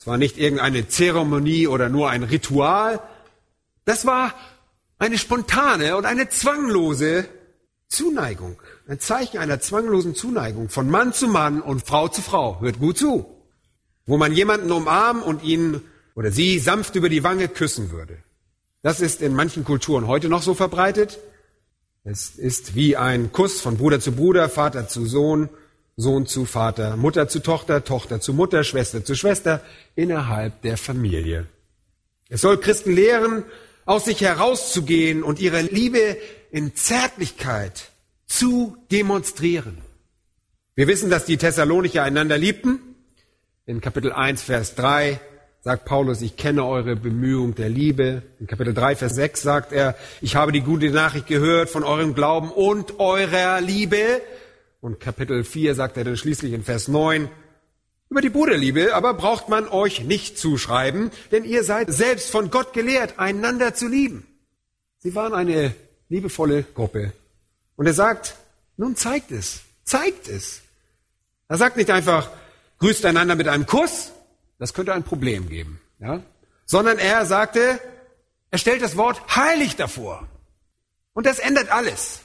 es 0.00 0.06
war 0.06 0.16
nicht 0.16 0.38
irgendeine 0.38 0.88
Zeremonie 0.88 1.66
oder 1.66 1.90
nur 1.90 2.08
ein 2.08 2.22
Ritual. 2.22 3.00
Das 3.84 4.06
war 4.06 4.32
eine 4.98 5.18
spontane 5.18 5.94
und 5.94 6.06
eine 6.06 6.30
zwanglose 6.30 7.26
Zuneigung. 7.86 8.58
Ein 8.88 8.98
Zeichen 8.98 9.36
einer 9.36 9.60
zwanglosen 9.60 10.14
Zuneigung 10.14 10.70
von 10.70 10.88
Mann 10.88 11.12
zu 11.12 11.28
Mann 11.28 11.60
und 11.60 11.86
Frau 11.86 12.08
zu 12.08 12.22
Frau. 12.22 12.60
Hört 12.60 12.78
gut 12.78 12.96
zu. 12.96 13.26
Wo 14.06 14.16
man 14.16 14.32
jemanden 14.32 14.72
umarmen 14.72 15.22
und 15.22 15.42
ihn 15.42 15.82
oder 16.14 16.32
sie 16.32 16.58
sanft 16.58 16.94
über 16.94 17.10
die 17.10 17.22
Wange 17.22 17.48
küssen 17.48 17.90
würde. 17.90 18.16
Das 18.80 19.00
ist 19.00 19.20
in 19.20 19.34
manchen 19.34 19.64
Kulturen 19.64 20.06
heute 20.06 20.30
noch 20.30 20.42
so 20.42 20.54
verbreitet. 20.54 21.18
Es 22.04 22.30
ist 22.30 22.74
wie 22.74 22.96
ein 22.96 23.32
Kuss 23.32 23.60
von 23.60 23.76
Bruder 23.76 24.00
zu 24.00 24.12
Bruder, 24.12 24.48
Vater 24.48 24.88
zu 24.88 25.04
Sohn 25.04 25.50
Sohn 26.00 26.26
zu 26.26 26.44
Vater, 26.44 26.96
Mutter 26.96 27.28
zu 27.28 27.40
Tochter, 27.40 27.84
Tochter 27.84 28.20
zu 28.20 28.32
Mutter, 28.32 28.64
Schwester 28.64 29.04
zu 29.04 29.14
Schwester 29.14 29.60
innerhalb 29.94 30.62
der 30.62 30.76
Familie. 30.76 31.46
Es 32.28 32.40
soll 32.40 32.58
Christen 32.58 32.94
lehren, 32.94 33.44
aus 33.84 34.04
sich 34.04 34.20
herauszugehen 34.20 35.22
und 35.22 35.40
ihre 35.40 35.62
Liebe 35.62 36.16
in 36.50 36.74
Zärtlichkeit 36.74 37.90
zu 38.26 38.76
demonstrieren. 38.90 39.78
Wir 40.74 40.86
wissen, 40.86 41.10
dass 41.10 41.24
die 41.24 41.36
Thessalonicher 41.36 42.02
einander 42.02 42.38
liebten. 42.38 42.78
In 43.66 43.80
Kapitel 43.80 44.12
1, 44.12 44.42
Vers 44.42 44.76
3 44.76 45.20
sagt 45.62 45.84
Paulus, 45.84 46.22
ich 46.22 46.36
kenne 46.36 46.64
eure 46.64 46.96
Bemühung 46.96 47.54
der 47.54 47.68
Liebe. 47.68 48.22
In 48.38 48.46
Kapitel 48.46 48.72
3, 48.72 48.96
Vers 48.96 49.14
6 49.16 49.42
sagt 49.42 49.72
er, 49.72 49.94
ich 50.20 50.36
habe 50.36 50.52
die 50.52 50.62
gute 50.62 50.90
Nachricht 50.90 51.26
gehört 51.26 51.68
von 51.68 51.84
eurem 51.84 52.14
Glauben 52.14 52.50
und 52.50 52.98
eurer 52.98 53.60
Liebe 53.60 54.22
und 54.80 55.00
Kapitel 55.00 55.44
4 55.44 55.74
sagt 55.74 55.96
er 55.96 56.04
dann 56.04 56.16
schließlich 56.16 56.52
in 56.52 56.64
Vers 56.64 56.88
9, 56.88 57.28
über 58.08 58.20
die 58.20 58.30
Bruderliebe 58.30 58.94
aber 58.94 59.14
braucht 59.14 59.48
man 59.48 59.68
euch 59.68 60.02
nicht 60.02 60.36
zuschreiben, 60.36 61.10
denn 61.30 61.44
ihr 61.44 61.62
seid 61.62 61.92
selbst 61.92 62.30
von 62.30 62.50
Gott 62.50 62.72
gelehrt, 62.72 63.18
einander 63.18 63.74
zu 63.74 63.86
lieben. 63.86 64.26
Sie 64.98 65.14
waren 65.14 65.32
eine 65.32 65.74
liebevolle 66.08 66.64
Gruppe. 66.74 67.12
Und 67.76 67.86
er 67.86 67.94
sagt, 67.94 68.34
nun 68.76 68.96
zeigt 68.96 69.30
es, 69.30 69.60
zeigt 69.84 70.28
es. 70.28 70.60
Er 71.48 71.56
sagt 71.56 71.76
nicht 71.76 71.90
einfach, 71.90 72.30
grüßt 72.80 73.04
einander 73.06 73.36
mit 73.36 73.48
einem 73.48 73.66
Kuss, 73.66 74.10
das 74.58 74.74
könnte 74.74 74.92
ein 74.92 75.04
Problem 75.04 75.48
geben, 75.48 75.80
ja? 76.00 76.22
Sondern 76.66 76.98
er 76.98 77.26
sagte, 77.26 77.80
er 78.50 78.58
stellt 78.58 78.82
das 78.82 78.96
Wort 78.96 79.36
heilig 79.36 79.76
davor. 79.76 80.26
Und 81.12 81.26
das 81.26 81.38
ändert 81.38 81.70
alles. 81.70 82.20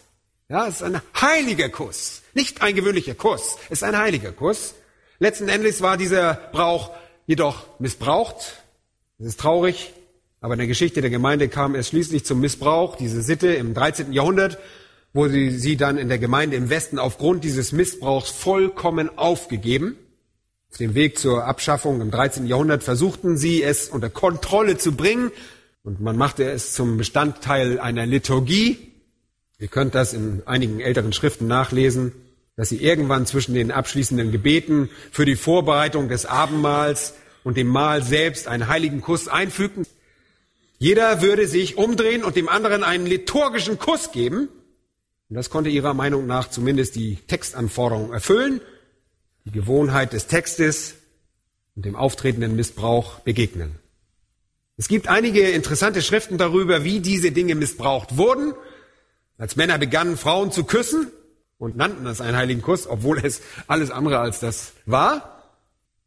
Ja, 0.49 0.67
es 0.67 0.75
ist 0.75 0.83
ein 0.83 1.01
heiliger 1.19 1.69
Kuss. 1.69 2.21
Nicht 2.35 2.61
ein 2.61 2.75
gewöhnlicher 2.75 3.15
Kuss. 3.15 3.55
Es 3.67 3.79
ist 3.79 3.83
ein 3.83 3.97
heiliger 3.97 4.33
Kuss. 4.33 4.75
Letzten 5.19 5.47
Endes 5.47 5.81
war 5.81 5.95
dieser 5.95 6.33
Brauch 6.51 6.91
jedoch 7.27 7.65
missbraucht. 7.79 8.61
Das 9.17 9.29
ist 9.29 9.39
traurig. 9.39 9.93
Aber 10.41 10.55
in 10.55 10.59
der 10.59 10.67
Geschichte 10.67 10.99
der 10.99 11.09
Gemeinde 11.09 11.47
kam 11.47 11.75
es 11.75 11.87
schließlich 11.87 12.25
zum 12.25 12.41
Missbrauch, 12.41 12.97
diese 12.97 13.21
Sitte 13.21 13.47
im 13.53 13.73
13. 13.73 14.11
Jahrhundert, 14.11 14.57
wo 15.13 15.29
sie, 15.29 15.49
sie 15.49 15.77
dann 15.77 15.97
in 15.97 16.09
der 16.09 16.19
Gemeinde 16.19 16.57
im 16.57 16.69
Westen 16.69 16.99
aufgrund 16.99 17.45
dieses 17.45 17.71
Missbrauchs 17.71 18.31
vollkommen 18.31 19.17
aufgegeben. 19.17 19.95
Auf 20.69 20.77
dem 20.77 20.93
Weg 20.93 21.17
zur 21.17 21.45
Abschaffung 21.45 22.01
im 22.01 22.11
13. 22.11 22.47
Jahrhundert 22.47 22.83
versuchten 22.83 23.37
sie 23.37 23.63
es 23.63 23.87
unter 23.87 24.09
Kontrolle 24.09 24.77
zu 24.77 24.91
bringen 24.91 25.31
und 25.83 26.01
man 26.01 26.17
machte 26.17 26.43
es 26.43 26.73
zum 26.73 26.97
Bestandteil 26.97 27.79
einer 27.79 28.05
Liturgie. 28.05 28.91
Ihr 29.57 29.69
könnt 29.69 29.95
das 29.95 30.13
in 30.13 30.43
einigen 30.45 30.81
älteren 30.81 31.13
Schriften 31.13 31.47
nachlesen, 31.47 32.11
dass 32.55 32.69
sie 32.69 32.81
irgendwann 32.81 33.25
zwischen 33.25 33.53
den 33.53 33.71
abschließenden 33.71 34.31
Gebeten 34.31 34.89
für 35.11 35.25
die 35.25 35.35
Vorbereitung 35.35 36.07
des 36.07 36.25
Abendmahls 36.25 37.13
und 37.43 37.57
dem 37.57 37.67
Mahl 37.67 38.01
selbst 38.01 38.47
einen 38.47 38.67
heiligen 38.67 39.01
Kuss 39.01 39.27
einfügten. 39.27 39.85
Jeder 40.77 41.21
würde 41.21 41.47
sich 41.47 41.77
umdrehen 41.77 42.23
und 42.23 42.35
dem 42.35 42.49
anderen 42.49 42.83
einen 42.83 43.05
liturgischen 43.05 43.77
Kuss 43.77 44.11
geben. 44.11 44.49
Und 45.29 45.35
das 45.35 45.49
konnte 45.49 45.69
ihrer 45.69 45.93
Meinung 45.93 46.27
nach 46.27 46.49
zumindest 46.49 46.95
die 46.95 47.17
Textanforderungen 47.27 48.13
erfüllen, 48.13 48.61
die 49.45 49.51
Gewohnheit 49.51 50.13
des 50.13 50.27
Textes 50.27 50.95
und 51.75 51.85
dem 51.85 51.95
auftretenden 51.95 52.55
Missbrauch 52.55 53.19
begegnen. 53.19 53.75
Es 54.77 54.87
gibt 54.87 55.07
einige 55.07 55.49
interessante 55.49 56.01
Schriften 56.01 56.37
darüber, 56.37 56.83
wie 56.83 56.99
diese 56.99 57.31
Dinge 57.31 57.55
missbraucht 57.55 58.17
wurden. 58.17 58.53
Als 59.37 59.55
Männer 59.55 59.77
begannen, 59.77 60.17
Frauen 60.17 60.51
zu 60.51 60.63
küssen 60.63 61.11
und 61.65 61.75
nannten 61.75 62.05
das 62.05 62.21
einen 62.21 62.37
heiligen 62.37 62.61
Kuss, 62.61 62.87
obwohl 62.87 63.19
es 63.23 63.41
alles 63.67 63.91
andere 63.91 64.19
als 64.19 64.39
das 64.39 64.73
war. 64.85 65.31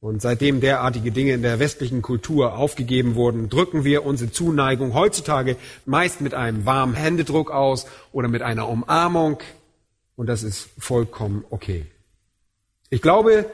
Und 0.01 0.23
seitdem 0.23 0.61
derartige 0.61 1.11
Dinge 1.11 1.33
in 1.33 1.43
der 1.43 1.59
westlichen 1.59 2.03
Kultur 2.03 2.57
aufgegeben 2.57 3.17
wurden, 3.17 3.49
drücken 3.49 3.83
wir 3.83 4.07
unsere 4.07 4.31
Zuneigung 4.31 4.95
heutzutage 4.95 5.57
meist 5.87 6.21
mit 6.21 6.35
einem 6.35 6.65
warmen 6.65 6.95
Händedruck 6.95 7.51
aus 7.51 7.87
oder 8.13 8.29
mit 8.29 8.43
einer 8.43 8.69
Umarmung. 8.69 9.41
Und 10.15 10.29
das 10.29 10.45
ist 10.45 10.69
vollkommen 10.79 11.45
okay. 11.51 11.85
Ich 12.91 13.03
glaube, 13.03 13.47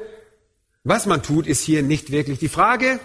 was 0.85 1.07
man 1.07 1.23
tut, 1.23 1.47
ist 1.47 1.63
hier 1.63 1.83
nicht 1.83 2.13
wirklich 2.13 2.39
die 2.39 2.49
Frage, 2.49 3.01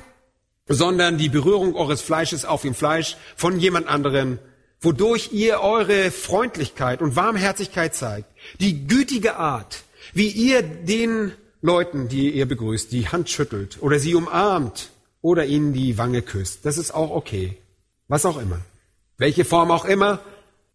sondern 0.68 1.18
die 1.18 1.30
Berührung 1.30 1.76
eures 1.76 2.02
Fleisches 2.02 2.43
auf 2.43 2.64
dem 2.64 2.76
Fleisch 2.76 3.16
von 3.38 3.58
jemand 3.58 3.88
anderem, 3.88 4.38
wodurch 4.82 5.32
ihr 5.32 5.61
eure 5.61 6.11
Freundlichkeit 6.11 7.01
und 7.01 7.15
Warmherzigkeit 7.15 7.95
zeigt, 7.95 8.30
die 8.59 8.88
gütige 8.88 9.36
Art, 9.36 9.84
wie 10.13 10.30
ihr 10.30 10.61
den 10.61 11.34
Leuten, 11.61 12.07
die 12.07 12.32
ihr 12.32 12.47
begrüßt, 12.47 12.91
die 12.91 13.09
Hand 13.09 13.30
schüttelt 13.30 13.77
oder 13.82 13.99
sie 13.99 14.15
umarmt 14.15 14.89
oder 15.21 15.45
ihnen 15.45 15.73
die 15.73 15.97
Wange 15.97 16.21
küsst. 16.21 16.65
Das 16.65 16.77
ist 16.77 16.91
auch 16.91 17.11
okay. 17.11 17.57
Was 18.07 18.25
auch 18.25 18.38
immer. 18.41 18.59
Welche 19.17 19.43
Form 19.45 19.71
auch 19.71 19.86
immer 19.86 20.19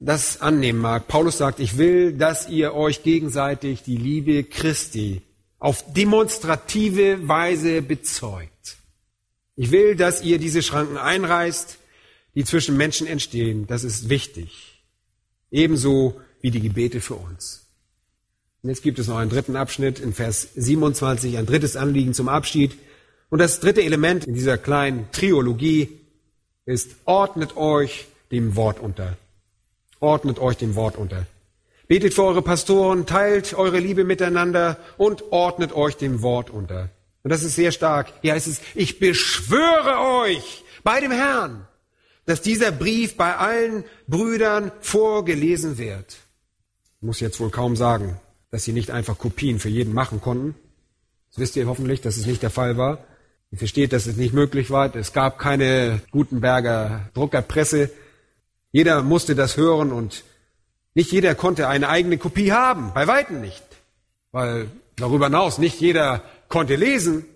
das 0.01 0.41
annehmen 0.41 0.81
mag. 0.81 1.09
Paulus 1.09 1.39
sagt, 1.39 1.61
ich 1.61 1.79
will, 1.79 2.13
dass 2.13 2.49
ihr 2.49 2.75
euch 2.75 3.03
gegenseitig 3.03 3.83
die 3.83 3.97
Liebe 3.97 4.45
Christi 4.45 5.23
auf 5.59 5.93
demonstrative 5.95 7.27
Weise 7.27 7.81
bezeugt. 7.81 8.77
Ich 9.57 9.71
will, 9.71 9.97
dass 9.97 10.23
ihr 10.23 10.39
diese 10.39 10.63
Schranken 10.63 10.99
einreißt, 10.99 11.79
die 12.35 12.45
zwischen 12.45 12.77
Menschen 12.77 13.07
entstehen. 13.07 13.67
Das 13.67 13.85
ist 13.85 14.09
wichtig. 14.09 14.83
Ebenso 15.51 16.21
wie 16.41 16.51
die 16.51 16.61
Gebete 16.61 17.01
für 17.01 17.15
uns. 17.15 17.65
Und 18.63 18.71
jetzt 18.71 18.83
gibt 18.83 18.99
es 18.99 19.09
noch 19.09 19.19
einen 19.19 19.31
dritten 19.31 19.57
Abschnitt 19.57 20.01
in 20.01 20.13
Vers 20.13 20.49
27, 20.57 21.37
ein 21.37 21.47
drittes 21.47 21.77
Anliegen 21.77 22.15
zum 22.15 22.29
Abschied. 22.29 22.73
Und 23.29 23.39
das 23.39 23.61
dritte 23.61 23.83
Element 23.83 24.27
in 24.27 24.35
dieser 24.35 24.59
kleinen 24.59 25.11
Triologie 25.13 26.01
ist, 26.65 26.97
ordnet 27.05 27.57
euch 27.57 28.07
dem 28.33 28.57
Wort 28.57 28.81
unter. 28.81 29.17
Ordnet 30.01 30.39
euch 30.39 30.57
dem 30.57 30.75
Wort 30.75 30.97
unter. 30.97 31.27
Betet 31.87 32.15
für 32.15 32.25
eure 32.25 32.43
Pastoren, 32.43 33.05
teilt 33.05 33.55
eure 33.55 33.79
Liebe 33.79 34.05
miteinander 34.05 34.79
und 34.97 35.31
ordnet 35.31 35.75
euch 35.75 35.97
dem 35.97 36.23
Wort 36.23 36.49
unter. 36.49 36.89
Und 37.23 37.31
das 37.31 37.43
ist 37.43 37.57
sehr 37.57 37.73
stark. 37.73 38.13
Hier 38.23 38.33
heißt 38.33 38.47
es, 38.47 38.61
ich 38.75 38.99
beschwöre 38.99 40.23
euch 40.23 40.65
bei 40.83 41.01
dem 41.01 41.11
Herrn, 41.11 41.67
dass 42.27 42.43
dieser 42.43 42.73
Brief 42.73 43.17
bei 43.17 43.37
allen 43.37 43.85
Brüdern 44.07 44.73
vorgelesen 44.81 45.79
wird. 45.79 46.17
Ich 47.01 47.07
muss 47.07 47.21
jetzt 47.21 47.39
wohl 47.41 47.51
kaum 47.51 47.77
sagen, 47.77 48.19
dass 48.51 48.65
sie 48.65 48.73
nicht 48.73 48.91
einfach 48.91 49.19
Kopien 49.19 49.59
für 49.59 49.69
jeden 49.69 49.93
machen 49.93 50.21
konnten. 50.21 50.55
Das 51.31 51.39
wisst 51.39 51.57
ihr 51.57 51.67
hoffentlich, 51.67 52.01
dass 52.01 52.17
es 52.17 52.27
nicht 52.27 52.43
der 52.43 52.51
Fall 52.51 52.77
war. 52.77 53.05
Ihr 53.51 53.59
versteht, 53.59 53.93
dass 53.93 54.07
es 54.07 54.17
nicht 54.17 54.33
möglich 54.33 54.71
war. 54.71 54.95
Es 54.95 55.13
gab 55.13 55.39
keine 55.39 56.01
Gutenberger 56.11 57.11
Druckerpresse. 57.15 57.91
Jeder 58.73 59.03
musste 59.03 59.35
das 59.35 59.57
hören 59.57 59.93
und 59.93 60.25
nicht 60.95 61.13
jeder 61.13 61.35
konnte 61.35 61.69
eine 61.69 61.89
eigene 61.89 62.19
Kopie 62.19 62.53
haben. 62.53 62.93
Bei 62.95 63.07
Weitem 63.07 63.41
nicht. 63.41 63.65
Weil 64.33 64.69
darüber 64.97 65.27
hinaus 65.27 65.59
nicht 65.59 65.81
jeder 65.81 66.23
konnte 66.49 66.77
lesen. 66.77 67.27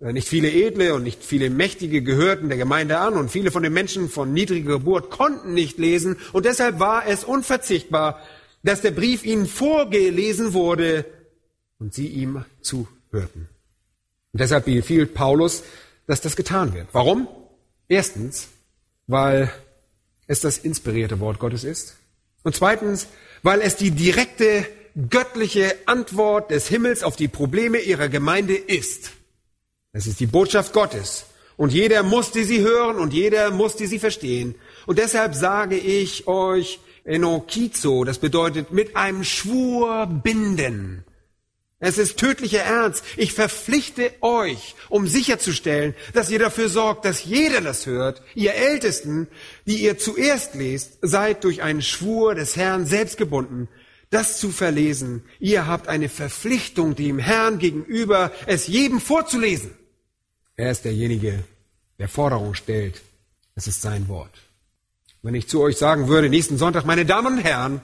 Nicht 0.00 0.28
viele 0.28 0.50
Edle 0.50 0.94
und 0.94 1.02
nicht 1.02 1.22
viele 1.22 1.50
Mächtige 1.50 2.00
gehörten 2.00 2.48
der 2.48 2.56
Gemeinde 2.56 2.98
an 2.98 3.14
und 3.18 3.30
viele 3.30 3.50
von 3.50 3.62
den 3.62 3.74
Menschen 3.74 4.08
von 4.08 4.32
niedriger 4.32 4.78
Geburt 4.78 5.10
konnten 5.10 5.52
nicht 5.52 5.78
lesen 5.78 6.16
und 6.32 6.46
deshalb 6.46 6.80
war 6.80 7.06
es 7.06 7.22
unverzichtbar, 7.22 8.18
dass 8.62 8.80
der 8.80 8.92
Brief 8.92 9.24
ihnen 9.24 9.46
vorgelesen 9.46 10.54
wurde 10.54 11.04
und 11.78 11.92
sie 11.92 12.06
ihm 12.06 12.46
zuhörten. 12.62 13.48
Und 14.32 14.40
deshalb 14.40 14.64
befiehlt 14.64 15.12
Paulus, 15.12 15.64
dass 16.06 16.22
das 16.22 16.34
getan 16.34 16.72
wird. 16.72 16.88
Warum? 16.92 17.28
Erstens, 17.86 18.48
weil 19.06 19.52
es 20.26 20.40
das 20.40 20.56
inspirierte 20.56 21.20
Wort 21.20 21.38
Gottes 21.38 21.62
ist. 21.62 21.96
Und 22.42 22.56
zweitens, 22.56 23.06
weil 23.42 23.60
es 23.60 23.76
die 23.76 23.90
direkte 23.90 24.66
göttliche 25.10 25.74
Antwort 25.84 26.50
des 26.50 26.68
Himmels 26.68 27.02
auf 27.02 27.16
die 27.16 27.28
Probleme 27.28 27.78
ihrer 27.78 28.08
Gemeinde 28.08 28.54
ist. 28.54 29.12
Es 29.92 30.06
ist 30.06 30.20
die 30.20 30.26
Botschaft 30.26 30.72
Gottes. 30.72 31.26
Und 31.56 31.72
jeder 31.72 32.02
musste 32.02 32.44
sie 32.44 32.60
hören 32.60 32.96
und 32.96 33.12
jeder 33.12 33.50
musste 33.50 33.86
sie 33.86 33.98
verstehen. 33.98 34.54
Und 34.86 34.98
deshalb 34.98 35.34
sage 35.34 35.76
ich 35.76 36.26
euch, 36.26 36.80
Enokizo, 37.04 38.04
das 38.04 38.18
bedeutet 38.18 38.72
mit 38.72 38.96
einem 38.96 39.24
Schwur 39.24 40.06
binden. 40.06 41.04
Es 41.80 41.98
ist 41.98 42.18
tödlicher 42.18 42.62
Ernst. 42.62 43.04
Ich 43.16 43.32
verpflichte 43.32 44.12
euch, 44.20 44.74
um 44.90 45.06
sicherzustellen, 45.06 45.94
dass 46.12 46.30
ihr 46.30 46.38
dafür 46.38 46.68
sorgt, 46.68 47.04
dass 47.04 47.24
jeder 47.24 47.60
das 47.60 47.86
hört, 47.86 48.22
ihr 48.34 48.54
Ältesten, 48.54 49.28
die 49.66 49.82
ihr 49.82 49.98
zuerst 49.98 50.54
lest, 50.54 50.98
seid 51.02 51.42
durch 51.42 51.62
einen 51.62 51.82
Schwur 51.82 52.34
des 52.34 52.56
Herrn 52.56 52.86
selbst 52.86 53.16
gebunden, 53.16 53.68
das 54.10 54.38
zu 54.38 54.50
verlesen. 54.50 55.24
Ihr 55.40 55.66
habt 55.66 55.88
eine 55.88 56.08
Verpflichtung, 56.08 56.94
dem 56.94 57.18
Herrn 57.18 57.58
gegenüber, 57.58 58.30
es 58.46 58.66
jedem 58.66 59.00
vorzulesen. 59.00 59.72
Er 60.60 60.72
ist 60.72 60.84
derjenige, 60.84 61.42
der 61.98 62.08
Forderung 62.10 62.52
stellt. 62.52 63.00
Es 63.54 63.66
ist 63.66 63.80
sein 63.80 64.08
Wort. 64.08 64.30
Wenn 65.22 65.34
ich 65.34 65.48
zu 65.48 65.62
euch 65.62 65.78
sagen 65.78 66.06
würde, 66.06 66.28
nächsten 66.28 66.58
Sonntag, 66.58 66.84
meine 66.84 67.06
Damen 67.06 67.38
und 67.38 67.42
Herren, 67.42 67.80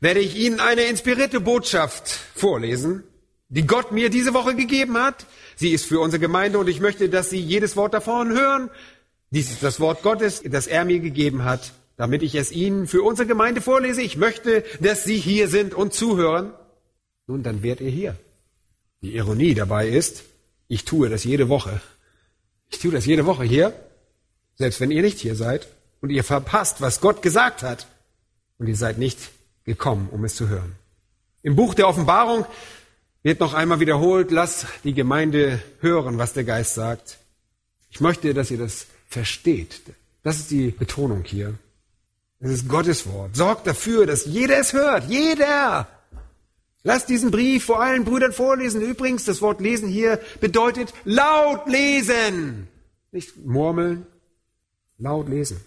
werde 0.00 0.20
ich 0.20 0.36
Ihnen 0.36 0.60
eine 0.60 0.82
inspirierte 0.82 1.40
Botschaft 1.40 2.10
vorlesen, 2.34 3.04
die 3.48 3.66
Gott 3.66 3.92
mir 3.92 4.10
diese 4.10 4.34
Woche 4.34 4.54
gegeben 4.54 4.98
hat. 4.98 5.24
Sie 5.56 5.70
ist 5.70 5.86
für 5.86 5.98
unsere 5.98 6.20
Gemeinde 6.20 6.58
und 6.58 6.68
ich 6.68 6.78
möchte, 6.80 7.08
dass 7.08 7.30
Sie 7.30 7.40
jedes 7.40 7.74
Wort 7.74 7.94
davon 7.94 8.32
hören. 8.32 8.68
Dies 9.30 9.50
ist 9.50 9.62
das 9.62 9.80
Wort 9.80 10.02
Gottes, 10.02 10.42
das 10.44 10.66
er 10.66 10.84
mir 10.84 11.00
gegeben 11.00 11.44
hat, 11.44 11.72
damit 11.96 12.22
ich 12.22 12.34
es 12.34 12.52
Ihnen 12.52 12.86
für 12.86 13.02
unsere 13.02 13.26
Gemeinde 13.26 13.62
vorlese. 13.62 14.02
Ich 14.02 14.18
möchte, 14.18 14.62
dass 14.80 15.04
Sie 15.04 15.16
hier 15.16 15.48
sind 15.48 15.72
und 15.72 15.94
zuhören. 15.94 16.52
Nun, 17.26 17.42
dann 17.42 17.62
werdet 17.62 17.86
ihr 17.86 17.92
hier. 17.92 18.16
Die 19.00 19.16
Ironie 19.16 19.54
dabei 19.54 19.88
ist, 19.88 20.24
ich 20.68 20.84
tue 20.84 21.08
das 21.08 21.24
jede 21.24 21.48
Woche. 21.48 21.80
Ich 22.70 22.78
tue 22.78 22.92
das 22.92 23.06
jede 23.06 23.26
Woche 23.26 23.44
hier, 23.44 23.74
selbst 24.56 24.80
wenn 24.80 24.90
ihr 24.90 25.02
nicht 25.02 25.18
hier 25.18 25.36
seid 25.36 25.68
und 26.00 26.10
ihr 26.10 26.24
verpasst, 26.24 26.80
was 26.80 27.00
Gott 27.00 27.22
gesagt 27.22 27.62
hat 27.62 27.86
und 28.58 28.68
ihr 28.68 28.76
seid 28.76 28.98
nicht 28.98 29.18
gekommen, 29.64 30.08
um 30.10 30.24
es 30.24 30.34
zu 30.34 30.48
hören. 30.48 30.76
Im 31.42 31.56
Buch 31.56 31.74
der 31.74 31.88
Offenbarung 31.88 32.46
wird 33.22 33.40
noch 33.40 33.54
einmal 33.54 33.80
wiederholt, 33.80 34.30
lass 34.30 34.66
die 34.84 34.94
Gemeinde 34.94 35.62
hören, 35.80 36.18
was 36.18 36.32
der 36.32 36.44
Geist 36.44 36.74
sagt. 36.74 37.18
Ich 37.90 38.00
möchte, 38.00 38.32
dass 38.34 38.50
ihr 38.50 38.58
das 38.58 38.86
versteht. 39.08 39.80
Das 40.22 40.38
ist 40.38 40.50
die 40.50 40.70
Betonung 40.70 41.24
hier. 41.24 41.54
Es 42.38 42.50
ist 42.50 42.68
Gottes 42.68 43.06
Wort. 43.06 43.36
Sorgt 43.36 43.66
dafür, 43.66 44.06
dass 44.06 44.24
jeder 44.24 44.58
es 44.58 44.72
hört. 44.72 45.08
Jeder! 45.08 45.88
Lasst 46.82 47.08
diesen 47.08 47.30
Brief 47.30 47.64
vor 47.64 47.82
allen 47.82 48.04
Brüdern 48.04 48.32
vorlesen. 48.32 48.80
Übrigens, 48.80 49.24
das 49.24 49.42
Wort 49.42 49.60
lesen 49.60 49.88
hier 49.88 50.18
bedeutet 50.40 50.94
laut 51.04 51.66
lesen. 51.66 52.68
Nicht 53.12 53.36
murmeln, 53.44 54.06
laut 54.98 55.28
lesen. 55.28 55.60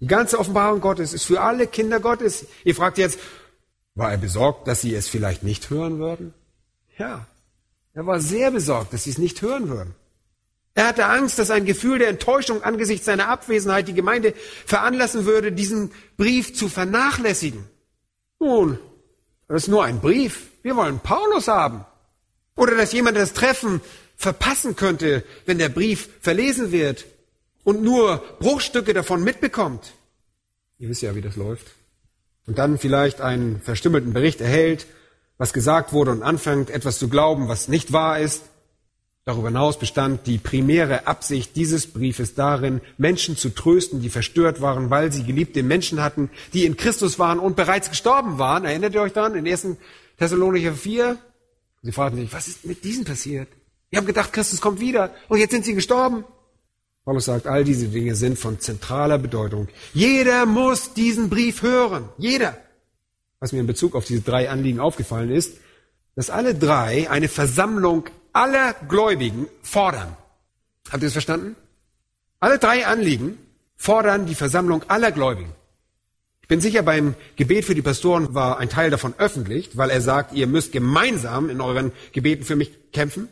Die 0.00 0.06
ganze 0.06 0.38
Offenbarung 0.38 0.80
Gottes 0.80 1.12
ist 1.12 1.24
für 1.24 1.40
alle 1.40 1.66
Kinder 1.66 2.00
Gottes. 2.00 2.46
Ihr 2.64 2.74
fragt 2.74 2.98
jetzt, 2.98 3.18
war 3.94 4.12
er 4.12 4.18
besorgt, 4.18 4.68
dass 4.68 4.80
sie 4.80 4.94
es 4.94 5.08
vielleicht 5.08 5.42
nicht 5.42 5.70
hören 5.70 5.98
würden? 5.98 6.32
Ja, 6.96 7.26
er 7.92 8.06
war 8.06 8.20
sehr 8.20 8.50
besorgt, 8.50 8.92
dass 8.92 9.04
sie 9.04 9.10
es 9.10 9.18
nicht 9.18 9.42
hören 9.42 9.68
würden. 9.68 9.94
Er 10.74 10.86
hatte 10.86 11.06
Angst, 11.06 11.38
dass 11.38 11.50
ein 11.50 11.64
Gefühl 11.64 11.98
der 11.98 12.08
Enttäuschung 12.08 12.62
angesichts 12.62 13.06
seiner 13.06 13.28
Abwesenheit 13.28 13.88
die 13.88 13.94
Gemeinde 13.94 14.34
veranlassen 14.64 15.26
würde, 15.26 15.50
diesen 15.50 15.90
Brief 16.16 16.54
zu 16.54 16.68
vernachlässigen. 16.68 17.64
Nun, 18.38 18.78
das 19.48 19.64
ist 19.64 19.68
nur 19.68 19.84
ein 19.84 20.00
Brief. 20.00 20.49
Wir 20.62 20.76
wollen 20.76 21.00
Paulus 21.00 21.48
haben. 21.48 21.84
Oder 22.56 22.76
dass 22.76 22.92
jemand 22.92 23.16
das 23.16 23.32
Treffen 23.32 23.80
verpassen 24.16 24.76
könnte, 24.76 25.24
wenn 25.46 25.58
der 25.58 25.70
Brief 25.70 26.08
verlesen 26.20 26.72
wird 26.72 27.06
und 27.64 27.82
nur 27.82 28.22
Bruchstücke 28.38 28.92
davon 28.92 29.24
mitbekommt. 29.24 29.92
Ihr 30.78 30.88
wisst 30.88 31.02
ja, 31.02 31.14
wie 31.14 31.22
das 31.22 31.36
läuft. 31.36 31.66
Und 32.46 32.58
dann 32.58 32.78
vielleicht 32.78 33.20
einen 33.20 33.60
verstümmelten 33.60 34.12
Bericht 34.12 34.40
erhält, 34.40 34.86
was 35.38 35.52
gesagt 35.52 35.92
wurde 35.92 36.10
und 36.10 36.22
anfängt, 36.22 36.68
etwas 36.68 36.98
zu 36.98 37.08
glauben, 37.08 37.48
was 37.48 37.68
nicht 37.68 37.92
wahr 37.92 38.18
ist. 38.18 38.42
Darüber 39.24 39.48
hinaus 39.48 39.78
bestand 39.78 40.26
die 40.26 40.38
primäre 40.38 41.06
Absicht 41.06 41.54
dieses 41.54 41.86
Briefes 41.86 42.34
darin, 42.34 42.80
Menschen 42.98 43.36
zu 43.36 43.50
trösten, 43.50 44.02
die 44.02 44.10
verstört 44.10 44.60
waren, 44.60 44.90
weil 44.90 45.12
sie 45.12 45.22
geliebte 45.22 45.62
Menschen 45.62 46.02
hatten, 46.02 46.30
die 46.52 46.64
in 46.64 46.76
Christus 46.76 47.18
waren 47.18 47.38
und 47.38 47.54
bereits 47.56 47.90
gestorben 47.90 48.38
waren. 48.38 48.64
Erinnert 48.64 48.94
ihr 48.94 49.02
euch 49.02 49.12
daran 49.12 49.34
in 49.34 49.46
1. 49.46 49.76
Thessalonicher 50.20 50.74
4? 50.74 51.16
Sie 51.82 51.92
fragten 51.92 52.20
sich, 52.20 52.30
was 52.30 52.46
ist 52.46 52.66
mit 52.66 52.84
diesen 52.84 53.06
passiert? 53.06 53.48
Wir 53.88 53.98
haben 53.98 54.06
gedacht, 54.06 54.34
Christus 54.34 54.60
kommt 54.60 54.78
wieder 54.78 55.14
und 55.30 55.38
jetzt 55.38 55.52
sind 55.52 55.64
sie 55.64 55.74
gestorben. 55.74 56.24
Paulus 57.06 57.24
sagt, 57.24 57.46
all 57.46 57.64
diese 57.64 57.88
Dinge 57.88 58.14
sind 58.14 58.38
von 58.38 58.60
zentraler 58.60 59.16
Bedeutung. 59.16 59.68
Jeder 59.94 60.44
muss 60.44 60.92
diesen 60.92 61.30
Brief 61.30 61.62
hören. 61.62 62.10
Jeder. 62.18 62.54
Was 63.38 63.52
mir 63.52 63.60
in 63.60 63.66
Bezug 63.66 63.94
auf 63.94 64.04
diese 64.04 64.20
drei 64.20 64.50
Anliegen 64.50 64.78
aufgefallen 64.78 65.30
ist, 65.30 65.56
dass 66.16 66.28
alle 66.28 66.54
drei 66.54 67.08
eine 67.08 67.28
Versammlung 67.28 68.04
aller 68.34 68.74
Gläubigen 68.74 69.46
fordern. 69.62 70.14
Habt 70.90 71.02
ihr 71.02 71.06
das 71.06 71.14
verstanden? 71.14 71.56
Alle 72.40 72.58
drei 72.58 72.86
Anliegen 72.86 73.38
fordern 73.74 74.26
die 74.26 74.34
Versammlung 74.34 74.82
aller 74.88 75.12
Gläubigen. 75.12 75.52
Ich 76.50 76.52
bin 76.52 76.60
sicher, 76.60 76.82
beim 76.82 77.14
Gebet 77.36 77.64
für 77.64 77.76
die 77.76 77.80
Pastoren 77.80 78.34
war 78.34 78.58
ein 78.58 78.68
Teil 78.68 78.90
davon 78.90 79.14
öffentlich, 79.18 79.76
weil 79.76 79.88
er 79.88 80.00
sagt, 80.00 80.32
ihr 80.32 80.48
müsst 80.48 80.72
gemeinsam 80.72 81.48
in 81.48 81.60
euren 81.60 81.92
Gebeten 82.10 82.42
für 82.42 82.56
mich 82.56 82.72
kämpfen. 82.90 83.28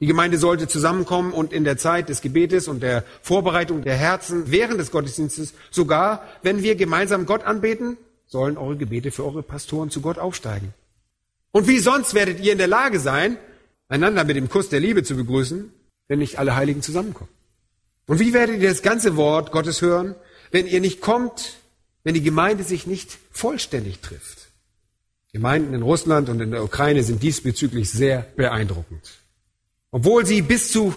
Die 0.00 0.08
Gemeinde 0.08 0.38
sollte 0.38 0.66
zusammenkommen 0.66 1.32
und 1.32 1.52
in 1.52 1.62
der 1.62 1.76
Zeit 1.76 2.08
des 2.08 2.20
Gebetes 2.20 2.66
und 2.66 2.82
der 2.82 3.04
Vorbereitung 3.22 3.84
der 3.84 3.94
Herzen 3.94 4.50
während 4.50 4.80
des 4.80 4.90
Gottesdienstes, 4.90 5.54
sogar 5.70 6.26
wenn 6.42 6.64
wir 6.64 6.74
gemeinsam 6.74 7.26
Gott 7.26 7.44
anbeten, 7.44 7.96
sollen 8.26 8.58
eure 8.58 8.76
Gebete 8.76 9.12
für 9.12 9.24
eure 9.24 9.44
Pastoren 9.44 9.90
zu 9.90 10.00
Gott 10.00 10.18
aufsteigen. 10.18 10.74
Und 11.52 11.68
wie 11.68 11.78
sonst 11.78 12.12
werdet 12.12 12.40
ihr 12.40 12.50
in 12.50 12.58
der 12.58 12.66
Lage 12.66 12.98
sein, 12.98 13.38
einander 13.88 14.24
mit 14.24 14.34
dem 14.34 14.48
Kuss 14.48 14.68
der 14.68 14.80
Liebe 14.80 15.04
zu 15.04 15.14
begrüßen, 15.14 15.72
wenn 16.08 16.18
nicht 16.18 16.40
alle 16.40 16.56
Heiligen 16.56 16.82
zusammenkommen? 16.82 17.30
Und 18.08 18.18
wie 18.18 18.32
werdet 18.32 18.60
ihr 18.60 18.68
das 18.68 18.82
ganze 18.82 19.14
Wort 19.14 19.52
Gottes 19.52 19.80
hören, 19.80 20.16
wenn 20.50 20.66
ihr 20.66 20.80
nicht 20.80 21.00
kommt, 21.00 21.61
wenn 22.04 22.14
die 22.14 22.22
Gemeinde 22.22 22.64
sich 22.64 22.86
nicht 22.86 23.18
vollständig 23.30 24.00
trifft? 24.00 24.48
Gemeinden 25.32 25.72
in 25.74 25.82
Russland 25.82 26.28
und 26.28 26.40
in 26.40 26.50
der 26.50 26.62
Ukraine 26.62 27.02
sind 27.02 27.22
diesbezüglich 27.22 27.90
sehr 27.90 28.26
beeindruckend. 28.36 29.02
Obwohl 29.90 30.26
sie 30.26 30.42
bis 30.42 30.70
zu 30.70 30.94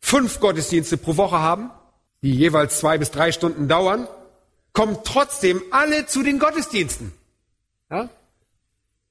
fünf 0.00 0.40
Gottesdienste 0.40 0.96
pro 0.96 1.16
Woche 1.16 1.38
haben, 1.38 1.70
die 2.22 2.32
jeweils 2.32 2.78
zwei 2.78 2.98
bis 2.98 3.10
drei 3.10 3.32
Stunden 3.32 3.66
dauern, 3.66 4.06
kommen 4.72 4.98
trotzdem 5.04 5.62
alle 5.70 6.06
zu 6.06 6.22
den 6.22 6.38
Gottesdiensten. 6.38 7.12
Ja? 7.90 8.08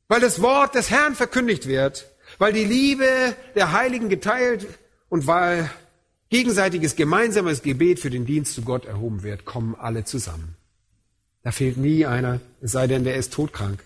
Weil 0.08 0.22
das 0.22 0.42
Wort 0.42 0.76
des 0.76 0.90
Herrn 0.90 1.16
verkündigt 1.16 1.68
wird 1.68 2.06
weil 2.38 2.54
die 2.54 2.64
Liebe 2.64 3.36
der 3.56 3.72
Heiligen 3.72 4.10
geteilt 4.10 4.68
und 5.10 5.28
weil 5.28 5.70
gegenseitiges 6.30 6.96
gemeinsames 6.96 7.62
Gebet 7.62 8.00
für 8.00 8.10
den 8.10 8.26
Dienst 8.26 8.54
zu 8.54 8.64
Gott 8.64 8.86
erhoben 8.86 9.24
wird, 9.24 9.46
kommen 9.46 9.76
alle 9.76 10.04
zusammen. 10.04 10.55
Da 11.46 11.52
fehlt 11.52 11.78
nie 11.78 12.08
einer, 12.08 12.42
es 12.60 12.72
sei 12.72 12.88
denn, 12.88 13.04
der 13.04 13.18
ist 13.18 13.32
todkrank. 13.32 13.84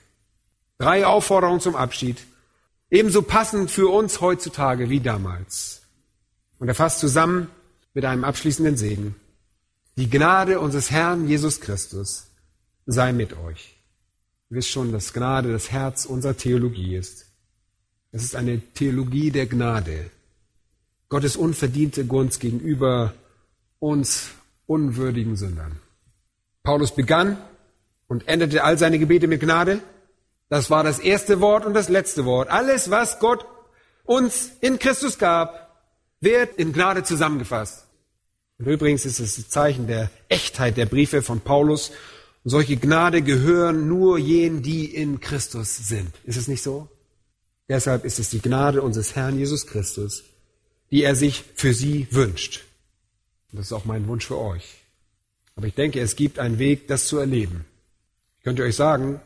Drei 0.78 1.05
Aufforderungen 1.05 1.60
zum 1.60 1.76
Abschied, 1.76 2.18
ebenso 2.89 3.22
passend 3.22 3.70
für 3.70 3.89
uns 3.89 4.22
heutzutage 4.22 4.89
wie 4.89 5.01
damals. 5.01 5.82
Und 6.57 6.70
er 6.70 6.74
fasst 6.74 6.99
zusammen 6.99 7.49
mit 7.93 8.05
einem 8.05 8.24
abschließenden 8.24 8.78
Segen. 8.78 9.14
Die 9.97 10.10
Gnade 10.10 10.62
unseres 10.62 10.89
Herrn 10.89 11.28
Jesus 11.28 11.60
Christus 11.60 12.28
sei 12.86 13.12
mit 13.12 13.34
euch. 13.34 13.76
Ihr 14.49 14.55
wisst 14.55 14.70
schon, 14.70 14.93
dass 14.93 15.12
Gnade 15.12 15.51
das 15.51 15.70
Herz 15.70 16.05
unserer 16.05 16.38
Theologie 16.38 16.95
ist. 16.95 17.26
Es 18.14 18.24
ist 18.24 18.38
eine 18.38 18.62
Theologie 18.74 19.32
der 19.32 19.47
Gnade. 19.47 20.10
Gottes 21.10 21.36
unverdiente 21.36 22.05
Gunst 22.05 22.39
gegenüber 22.39 23.14
uns 23.80 24.30
unwürdigen 24.66 25.36
Sündern. 25.36 25.78
Paulus 26.64 26.93
begann 26.93 27.38
und 28.07 28.28
endete 28.28 28.64
all 28.64 28.78
seine 28.78 28.99
Gebete 28.99 29.28
mit 29.28 29.41
Gnade. 29.41 29.82
Das 30.49 30.70
war 30.70 30.84
das 30.84 30.99
erste 30.99 31.41
Wort 31.41 31.66
und 31.66 31.74
das 31.74 31.89
letzte 31.89 32.26
Wort. 32.26 32.49
Alles, 32.49 32.89
was 32.89 33.20
Gott 33.20 33.45
uns 34.03 34.51
in 34.62 34.80
Christus 34.80 35.18
gab, 35.18 35.70
wird 36.20 36.57
in 36.57 36.74
Gnade 36.74 37.03
zusammengefasst. 37.03 37.86
Und 38.57 38.66
übrigens 38.66 39.05
ist 39.05 39.20
es 39.20 39.36
das 39.36 39.49
Zeichen 39.49 39.88
der 39.88 40.10
Echtheit 40.28 40.76
der 40.76 40.86
Briefe 40.86 41.22
von 41.22 41.39
Paulus. 41.39 41.91
Und 42.43 42.51
solche 42.51 42.78
Gnade 42.78 43.22
gehören 43.22 43.88
nur 43.88 44.18
jenen, 44.18 44.64
die 44.64 44.86
in 44.93 45.20
Christus 45.20 45.78
sind. 45.78 46.12
Ist 46.24 46.38
es 46.38 46.47
nicht 46.47 46.64
so? 46.64 46.89
Deshalb 47.70 48.03
ist 48.03 48.20
es 48.20 48.32
die 48.32 48.41
Gnade 48.41 48.82
unseres 48.82 49.16
Herrn 49.16 49.38
Jesus 49.38 49.68
Christus, 49.68 50.24
die 50.89 51.03
er 51.03 51.16
sich 51.16 51.45
für 51.55 51.74
sie 51.74 52.07
wünscht. 52.10 52.66
Und 53.51 53.60
das 53.60 53.68
ist 53.68 53.74
auch 53.74 53.86
mein 53.86 54.07
Wunsch 54.07 54.26
für 54.26 54.39
euch. 54.39 54.80
Aber 55.60 55.68
ich 55.68 55.74
denke, 55.74 55.99
es 55.99 56.16
gibt 56.16 56.39
einen 56.39 56.57
Weg, 56.57 56.88
das 56.88 57.07
zu 57.07 57.18
erleben. 57.18 57.66
Ich 58.38 58.45
könnte 58.45 58.64
euch 58.64 58.78
sagen, 58.78 59.20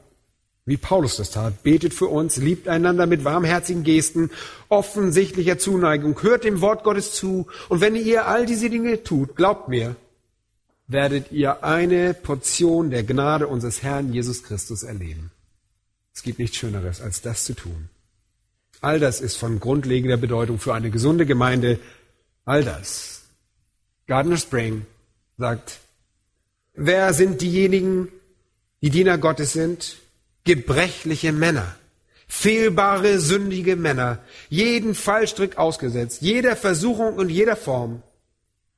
wie 0.66 0.78
Paulus 0.78 1.18
das 1.18 1.30
tat, 1.30 1.62
betet 1.62 1.94
für 1.94 2.08
uns, 2.08 2.38
liebt 2.38 2.68
einander 2.68 3.06
mit 3.06 3.24
warmherzigen 3.24 3.84
Gesten, 3.84 4.32
offensichtlicher 4.68 5.60
Zuneigung, 5.60 6.20
hört 6.24 6.44
dem 6.44 6.60
Wort 6.60 6.84
Gottes 6.84 7.14
zu, 7.14 7.46
und 7.70 7.82
wenn 7.82 7.96
ihr 7.96 8.26
all 8.26 8.48
diese 8.48 8.72
Dinge 8.72 9.04
tut, 9.04 9.36
glaubt 9.36 9.68
mir, 9.70 9.96
werdet 10.88 11.32
ihr 11.32 11.64
eine 11.64 12.16
Portion 12.16 12.90
der 12.90 13.04
Gnade 13.04 13.46
unseres 13.46 13.84
Herrn 13.84 14.12
Jesus 14.12 14.42
Christus 14.42 14.82
erleben. 14.82 15.30
Es 16.16 16.24
gibt 16.24 16.40
nichts 16.40 16.58
Schöneres, 16.58 17.00
als 17.00 17.22
das 17.22 17.46
zu 17.46 17.54
tun. 17.54 17.90
All 18.82 19.00
das 19.00 19.22
ist 19.22 19.36
von 19.36 19.60
grundlegender 19.60 20.18
Bedeutung 20.18 20.58
für 20.58 20.74
eine 20.74 20.90
gesunde 20.90 21.28
Gemeinde. 21.28 21.80
All 22.44 22.64
das. 22.64 23.22
Gardner 24.08 24.38
Spring 24.38 24.88
sagt, 25.38 25.83
wer 26.74 27.14
sind 27.14 27.42
diejenigen, 27.42 28.10
die 28.82 28.90
Diener 28.90 29.18
Gottes 29.18 29.54
sind? 29.54 29.98
Gebrechliche 30.44 31.32
Männer, 31.32 31.76
fehlbare, 32.28 33.20
sündige 33.20 33.76
Männer, 33.76 34.20
jeden 34.50 34.94
Fallstrick 34.94 35.58
ausgesetzt, 35.58 36.22
jeder 36.22 36.56
Versuchung 36.56 37.16
und 37.16 37.30
jeder 37.30 37.56
Form. 37.56 38.02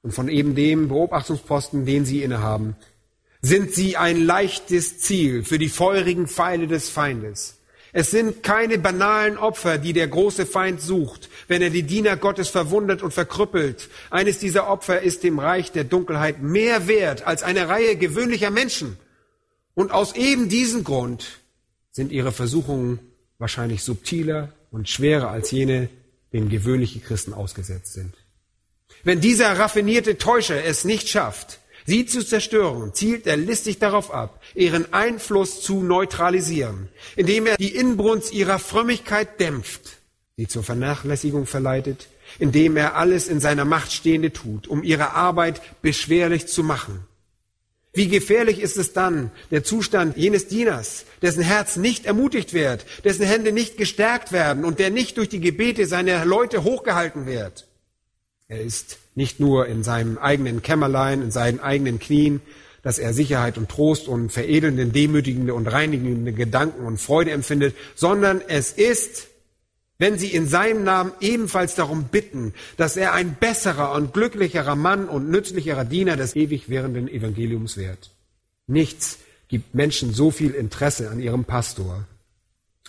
Und 0.03 0.11
von 0.11 0.29
eben 0.29 0.53
dem 0.53 0.89
Beobachtungsposten, 0.89 1.87
den 1.87 2.05
sie 2.05 2.21
innehaben, 2.21 2.75
sind 3.41 3.73
sie 3.73 3.97
ein 3.97 4.23
leichtes 4.23 4.99
Ziel 4.99 5.43
für 5.43 5.57
die 5.57 5.69
feurigen 5.69 6.27
Pfeile 6.27 6.67
des 6.67 6.89
Feindes. 6.89 7.54
Es 7.97 8.11
sind 8.11 8.43
keine 8.43 8.77
banalen 8.77 9.37
Opfer, 9.37 9.77
die 9.77 9.93
der 9.93 10.09
große 10.09 10.45
Feind 10.45 10.81
sucht, 10.81 11.29
wenn 11.47 11.61
er 11.61 11.69
die 11.69 11.83
Diener 11.83 12.17
Gottes 12.17 12.49
verwundet 12.49 13.01
und 13.01 13.13
verkrüppelt. 13.13 13.87
Eines 14.09 14.37
dieser 14.37 14.67
Opfer 14.67 15.01
ist 15.01 15.23
dem 15.23 15.39
Reich 15.39 15.71
der 15.71 15.85
Dunkelheit 15.85 16.41
mehr 16.41 16.89
wert 16.89 17.25
als 17.25 17.41
eine 17.41 17.69
Reihe 17.69 17.95
gewöhnlicher 17.95 18.49
Menschen. 18.49 18.97
Und 19.75 19.91
aus 19.91 20.13
eben 20.13 20.49
diesem 20.49 20.83
Grund 20.83 21.39
sind 21.93 22.11
ihre 22.11 22.33
Versuchungen 22.33 22.99
wahrscheinlich 23.39 23.81
subtiler 23.81 24.51
und 24.71 24.89
schwerer 24.89 25.29
als 25.29 25.51
jene, 25.51 25.87
denen 26.33 26.49
gewöhnliche 26.49 26.99
Christen 26.99 27.31
ausgesetzt 27.31 27.93
sind. 27.93 28.13
Wenn 29.05 29.21
dieser 29.21 29.57
raffinierte 29.57 30.17
Täuscher 30.17 30.65
es 30.65 30.83
nicht 30.83 31.07
schafft, 31.07 31.59
Sie 31.85 32.07
zu 32.07 32.25
zerstören, 32.25 32.93
zielt 32.93 33.27
er 33.27 33.37
listig 33.37 33.77
darauf 33.77 34.11
ab, 34.11 34.41
ihren 34.55 34.91
Einfluss 34.91 35.61
zu 35.61 35.83
neutralisieren, 35.83 36.89
indem 37.15 37.45
er 37.45 37.57
die 37.57 37.75
Inbrunst 37.75 38.33
ihrer 38.33 38.57
Frömmigkeit 38.57 39.39
dämpft, 39.39 39.97
sie 40.35 40.47
zur 40.47 40.63
Vernachlässigung 40.63 41.45
verleitet, 41.45 42.07
indem 42.39 42.75
er 42.75 42.95
alles 42.95 43.27
in 43.27 43.39
seiner 43.39 43.65
Macht 43.65 43.91
Stehende 43.91 44.33
tut, 44.33 44.67
um 44.67 44.83
ihre 44.83 45.11
Arbeit 45.11 45.61
beschwerlich 45.83 46.47
zu 46.47 46.63
machen. 46.63 47.05
Wie 47.93 48.07
gefährlich 48.09 48.59
ist 48.59 48.77
es 48.77 48.91
dann, 48.91 49.31
der 49.51 49.63
Zustand 49.63 50.17
jenes 50.17 50.47
Dieners, 50.47 51.05
dessen 51.21 51.43
Herz 51.43 51.77
nicht 51.77 52.05
ermutigt 52.05 52.53
wird, 52.53 52.85
dessen 53.05 53.25
Hände 53.25 53.51
nicht 53.51 53.77
gestärkt 53.77 54.31
werden 54.31 54.65
und 54.65 54.79
der 54.79 54.89
nicht 54.89 55.17
durch 55.17 55.29
die 55.29 55.39
Gebete 55.39 55.85
seiner 55.85 56.25
Leute 56.25 56.63
hochgehalten 56.63 57.25
wird. 57.25 57.67
Er 58.47 58.59
ist 58.59 58.97
nicht 59.15 59.39
nur 59.39 59.67
in 59.67 59.83
seinem 59.83 60.17
eigenen 60.17 60.61
Kämmerlein, 60.61 61.21
in 61.21 61.31
seinen 61.31 61.59
eigenen 61.59 61.99
Knien, 61.99 62.41
dass 62.83 62.99
er 62.99 63.13
Sicherheit 63.13 63.57
und 63.57 63.69
Trost 63.69 64.07
und 64.07 64.31
veredelnde, 64.31 64.85
demütigende 64.85 65.53
und 65.53 65.67
reinigende 65.67 66.33
Gedanken 66.33 66.85
und 66.85 66.99
Freude 66.99 67.31
empfindet, 67.31 67.75
sondern 67.95 68.41
es 68.47 68.71
ist 68.71 69.27
wenn 69.97 70.19
sie 70.19 70.27
in 70.27 70.47
seinem 70.47 70.83
Namen 70.83 71.13
ebenfalls 71.21 71.75
darum 71.75 72.05
bitten, 72.05 72.53
dass 72.77 72.97
er 72.97 73.13
ein 73.13 73.35
besserer 73.35 73.93
und 73.93 74.13
glücklicherer 74.13 74.75
Mann 74.75 75.07
und 75.07 75.29
nützlicherer 75.29 75.85
Diener 75.85 76.17
des 76.17 76.35
ewig 76.35 76.69
währenden 76.69 77.07
Evangeliums 77.07 77.77
wird. 77.77 78.11
Nichts 78.67 79.19
gibt 79.47 79.73
Menschen 79.73 80.13
so 80.13 80.31
viel 80.31 80.51
Interesse 80.51 81.09
an 81.09 81.21
ihrem 81.21 81.45
Pastor, 81.45 82.05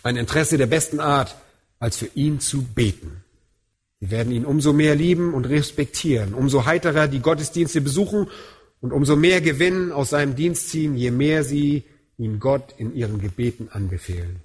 ein 0.03 0.17
Interesse 0.17 0.57
der 0.57 0.65
besten 0.65 0.99
Art, 0.99 1.35
als 1.79 1.97
für 1.97 2.09
ihn 2.15 2.39
zu 2.39 2.63
beten. 2.63 3.23
Sie 3.99 4.11
werden 4.11 4.31
ihn 4.31 4.45
umso 4.45 4.73
mehr 4.73 4.95
lieben 4.95 5.33
und 5.33 5.45
respektieren, 5.45 6.33
umso 6.33 6.65
heiterer 6.65 7.07
die 7.07 7.19
Gottesdienste 7.19 7.81
besuchen 7.81 8.27
und 8.79 8.93
umso 8.93 9.15
mehr 9.15 9.41
Gewinn 9.41 9.91
aus 9.91 10.11
seinem 10.11 10.35
Dienst 10.35 10.69
ziehen, 10.69 10.95
je 10.95 11.11
mehr 11.11 11.43
sie 11.43 11.83
ihn 12.17 12.39
Gott 12.39 12.75
in 12.77 12.95
ihren 12.95 13.19
Gebeten 13.19 13.69
anbefehlen. 13.71 14.41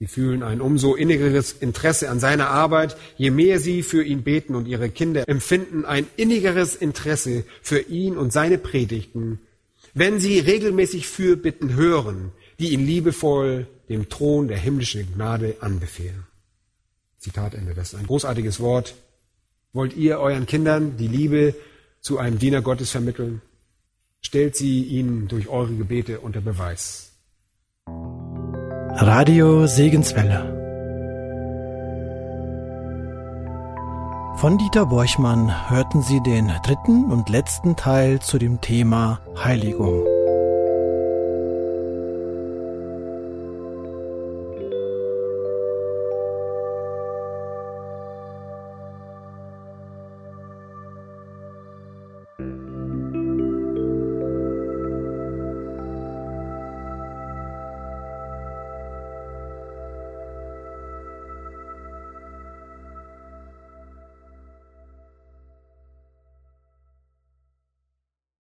Sie 0.00 0.06
fühlen 0.06 0.42
ein 0.42 0.60
umso 0.60 0.94
innigeres 0.94 1.52
Interesse 1.52 2.10
an 2.10 2.20
seiner 2.20 2.48
Arbeit, 2.48 2.96
je 3.16 3.30
mehr 3.30 3.58
sie 3.60 3.82
für 3.82 4.02
ihn 4.02 4.22
beten 4.22 4.54
und 4.54 4.66
ihre 4.66 4.88
Kinder 4.90 5.28
empfinden 5.28 5.84
ein 5.84 6.06
innigeres 6.16 6.74
Interesse 6.74 7.44
für 7.62 7.80
ihn 7.80 8.16
und 8.16 8.32
seine 8.32 8.58
Predigten, 8.58 9.38
wenn 9.94 10.20
sie 10.20 10.40
regelmäßig 10.40 11.06
Fürbitten 11.06 11.74
hören, 11.74 12.32
die 12.58 12.72
ihn 12.72 12.84
liebevoll 12.84 13.66
dem 13.88 14.08
Thron 14.08 14.48
der 14.48 14.58
himmlischen 14.58 15.14
Gnade 15.14 15.56
anbefehlen. 15.60 16.24
Zitat 17.24 17.54
Ende. 17.54 17.72
Das 17.74 17.94
ist 17.94 17.98
ein 17.98 18.06
großartiges 18.06 18.60
Wort. 18.60 18.94
Wollt 19.72 19.96
ihr 19.96 20.18
euren 20.20 20.44
Kindern 20.44 20.98
die 20.98 21.08
Liebe 21.08 21.54
zu 22.02 22.18
einem 22.18 22.38
Diener 22.38 22.60
Gottes 22.60 22.90
vermitteln? 22.90 23.40
Stellt 24.20 24.56
sie 24.56 24.82
ihnen 24.82 25.26
durch 25.28 25.48
eure 25.48 25.74
Gebete 25.74 26.20
unter 26.20 26.42
Beweis. 26.42 27.12
Radio 27.86 29.66
Segenswelle 29.66 30.52
Von 34.36 34.58
Dieter 34.58 34.84
Borchmann 34.84 35.70
hörten 35.70 36.02
Sie 36.02 36.22
den 36.22 36.52
dritten 36.62 37.10
und 37.10 37.30
letzten 37.30 37.74
Teil 37.76 38.20
zu 38.20 38.36
dem 38.36 38.60
Thema 38.60 39.20
Heiligung. 39.42 40.13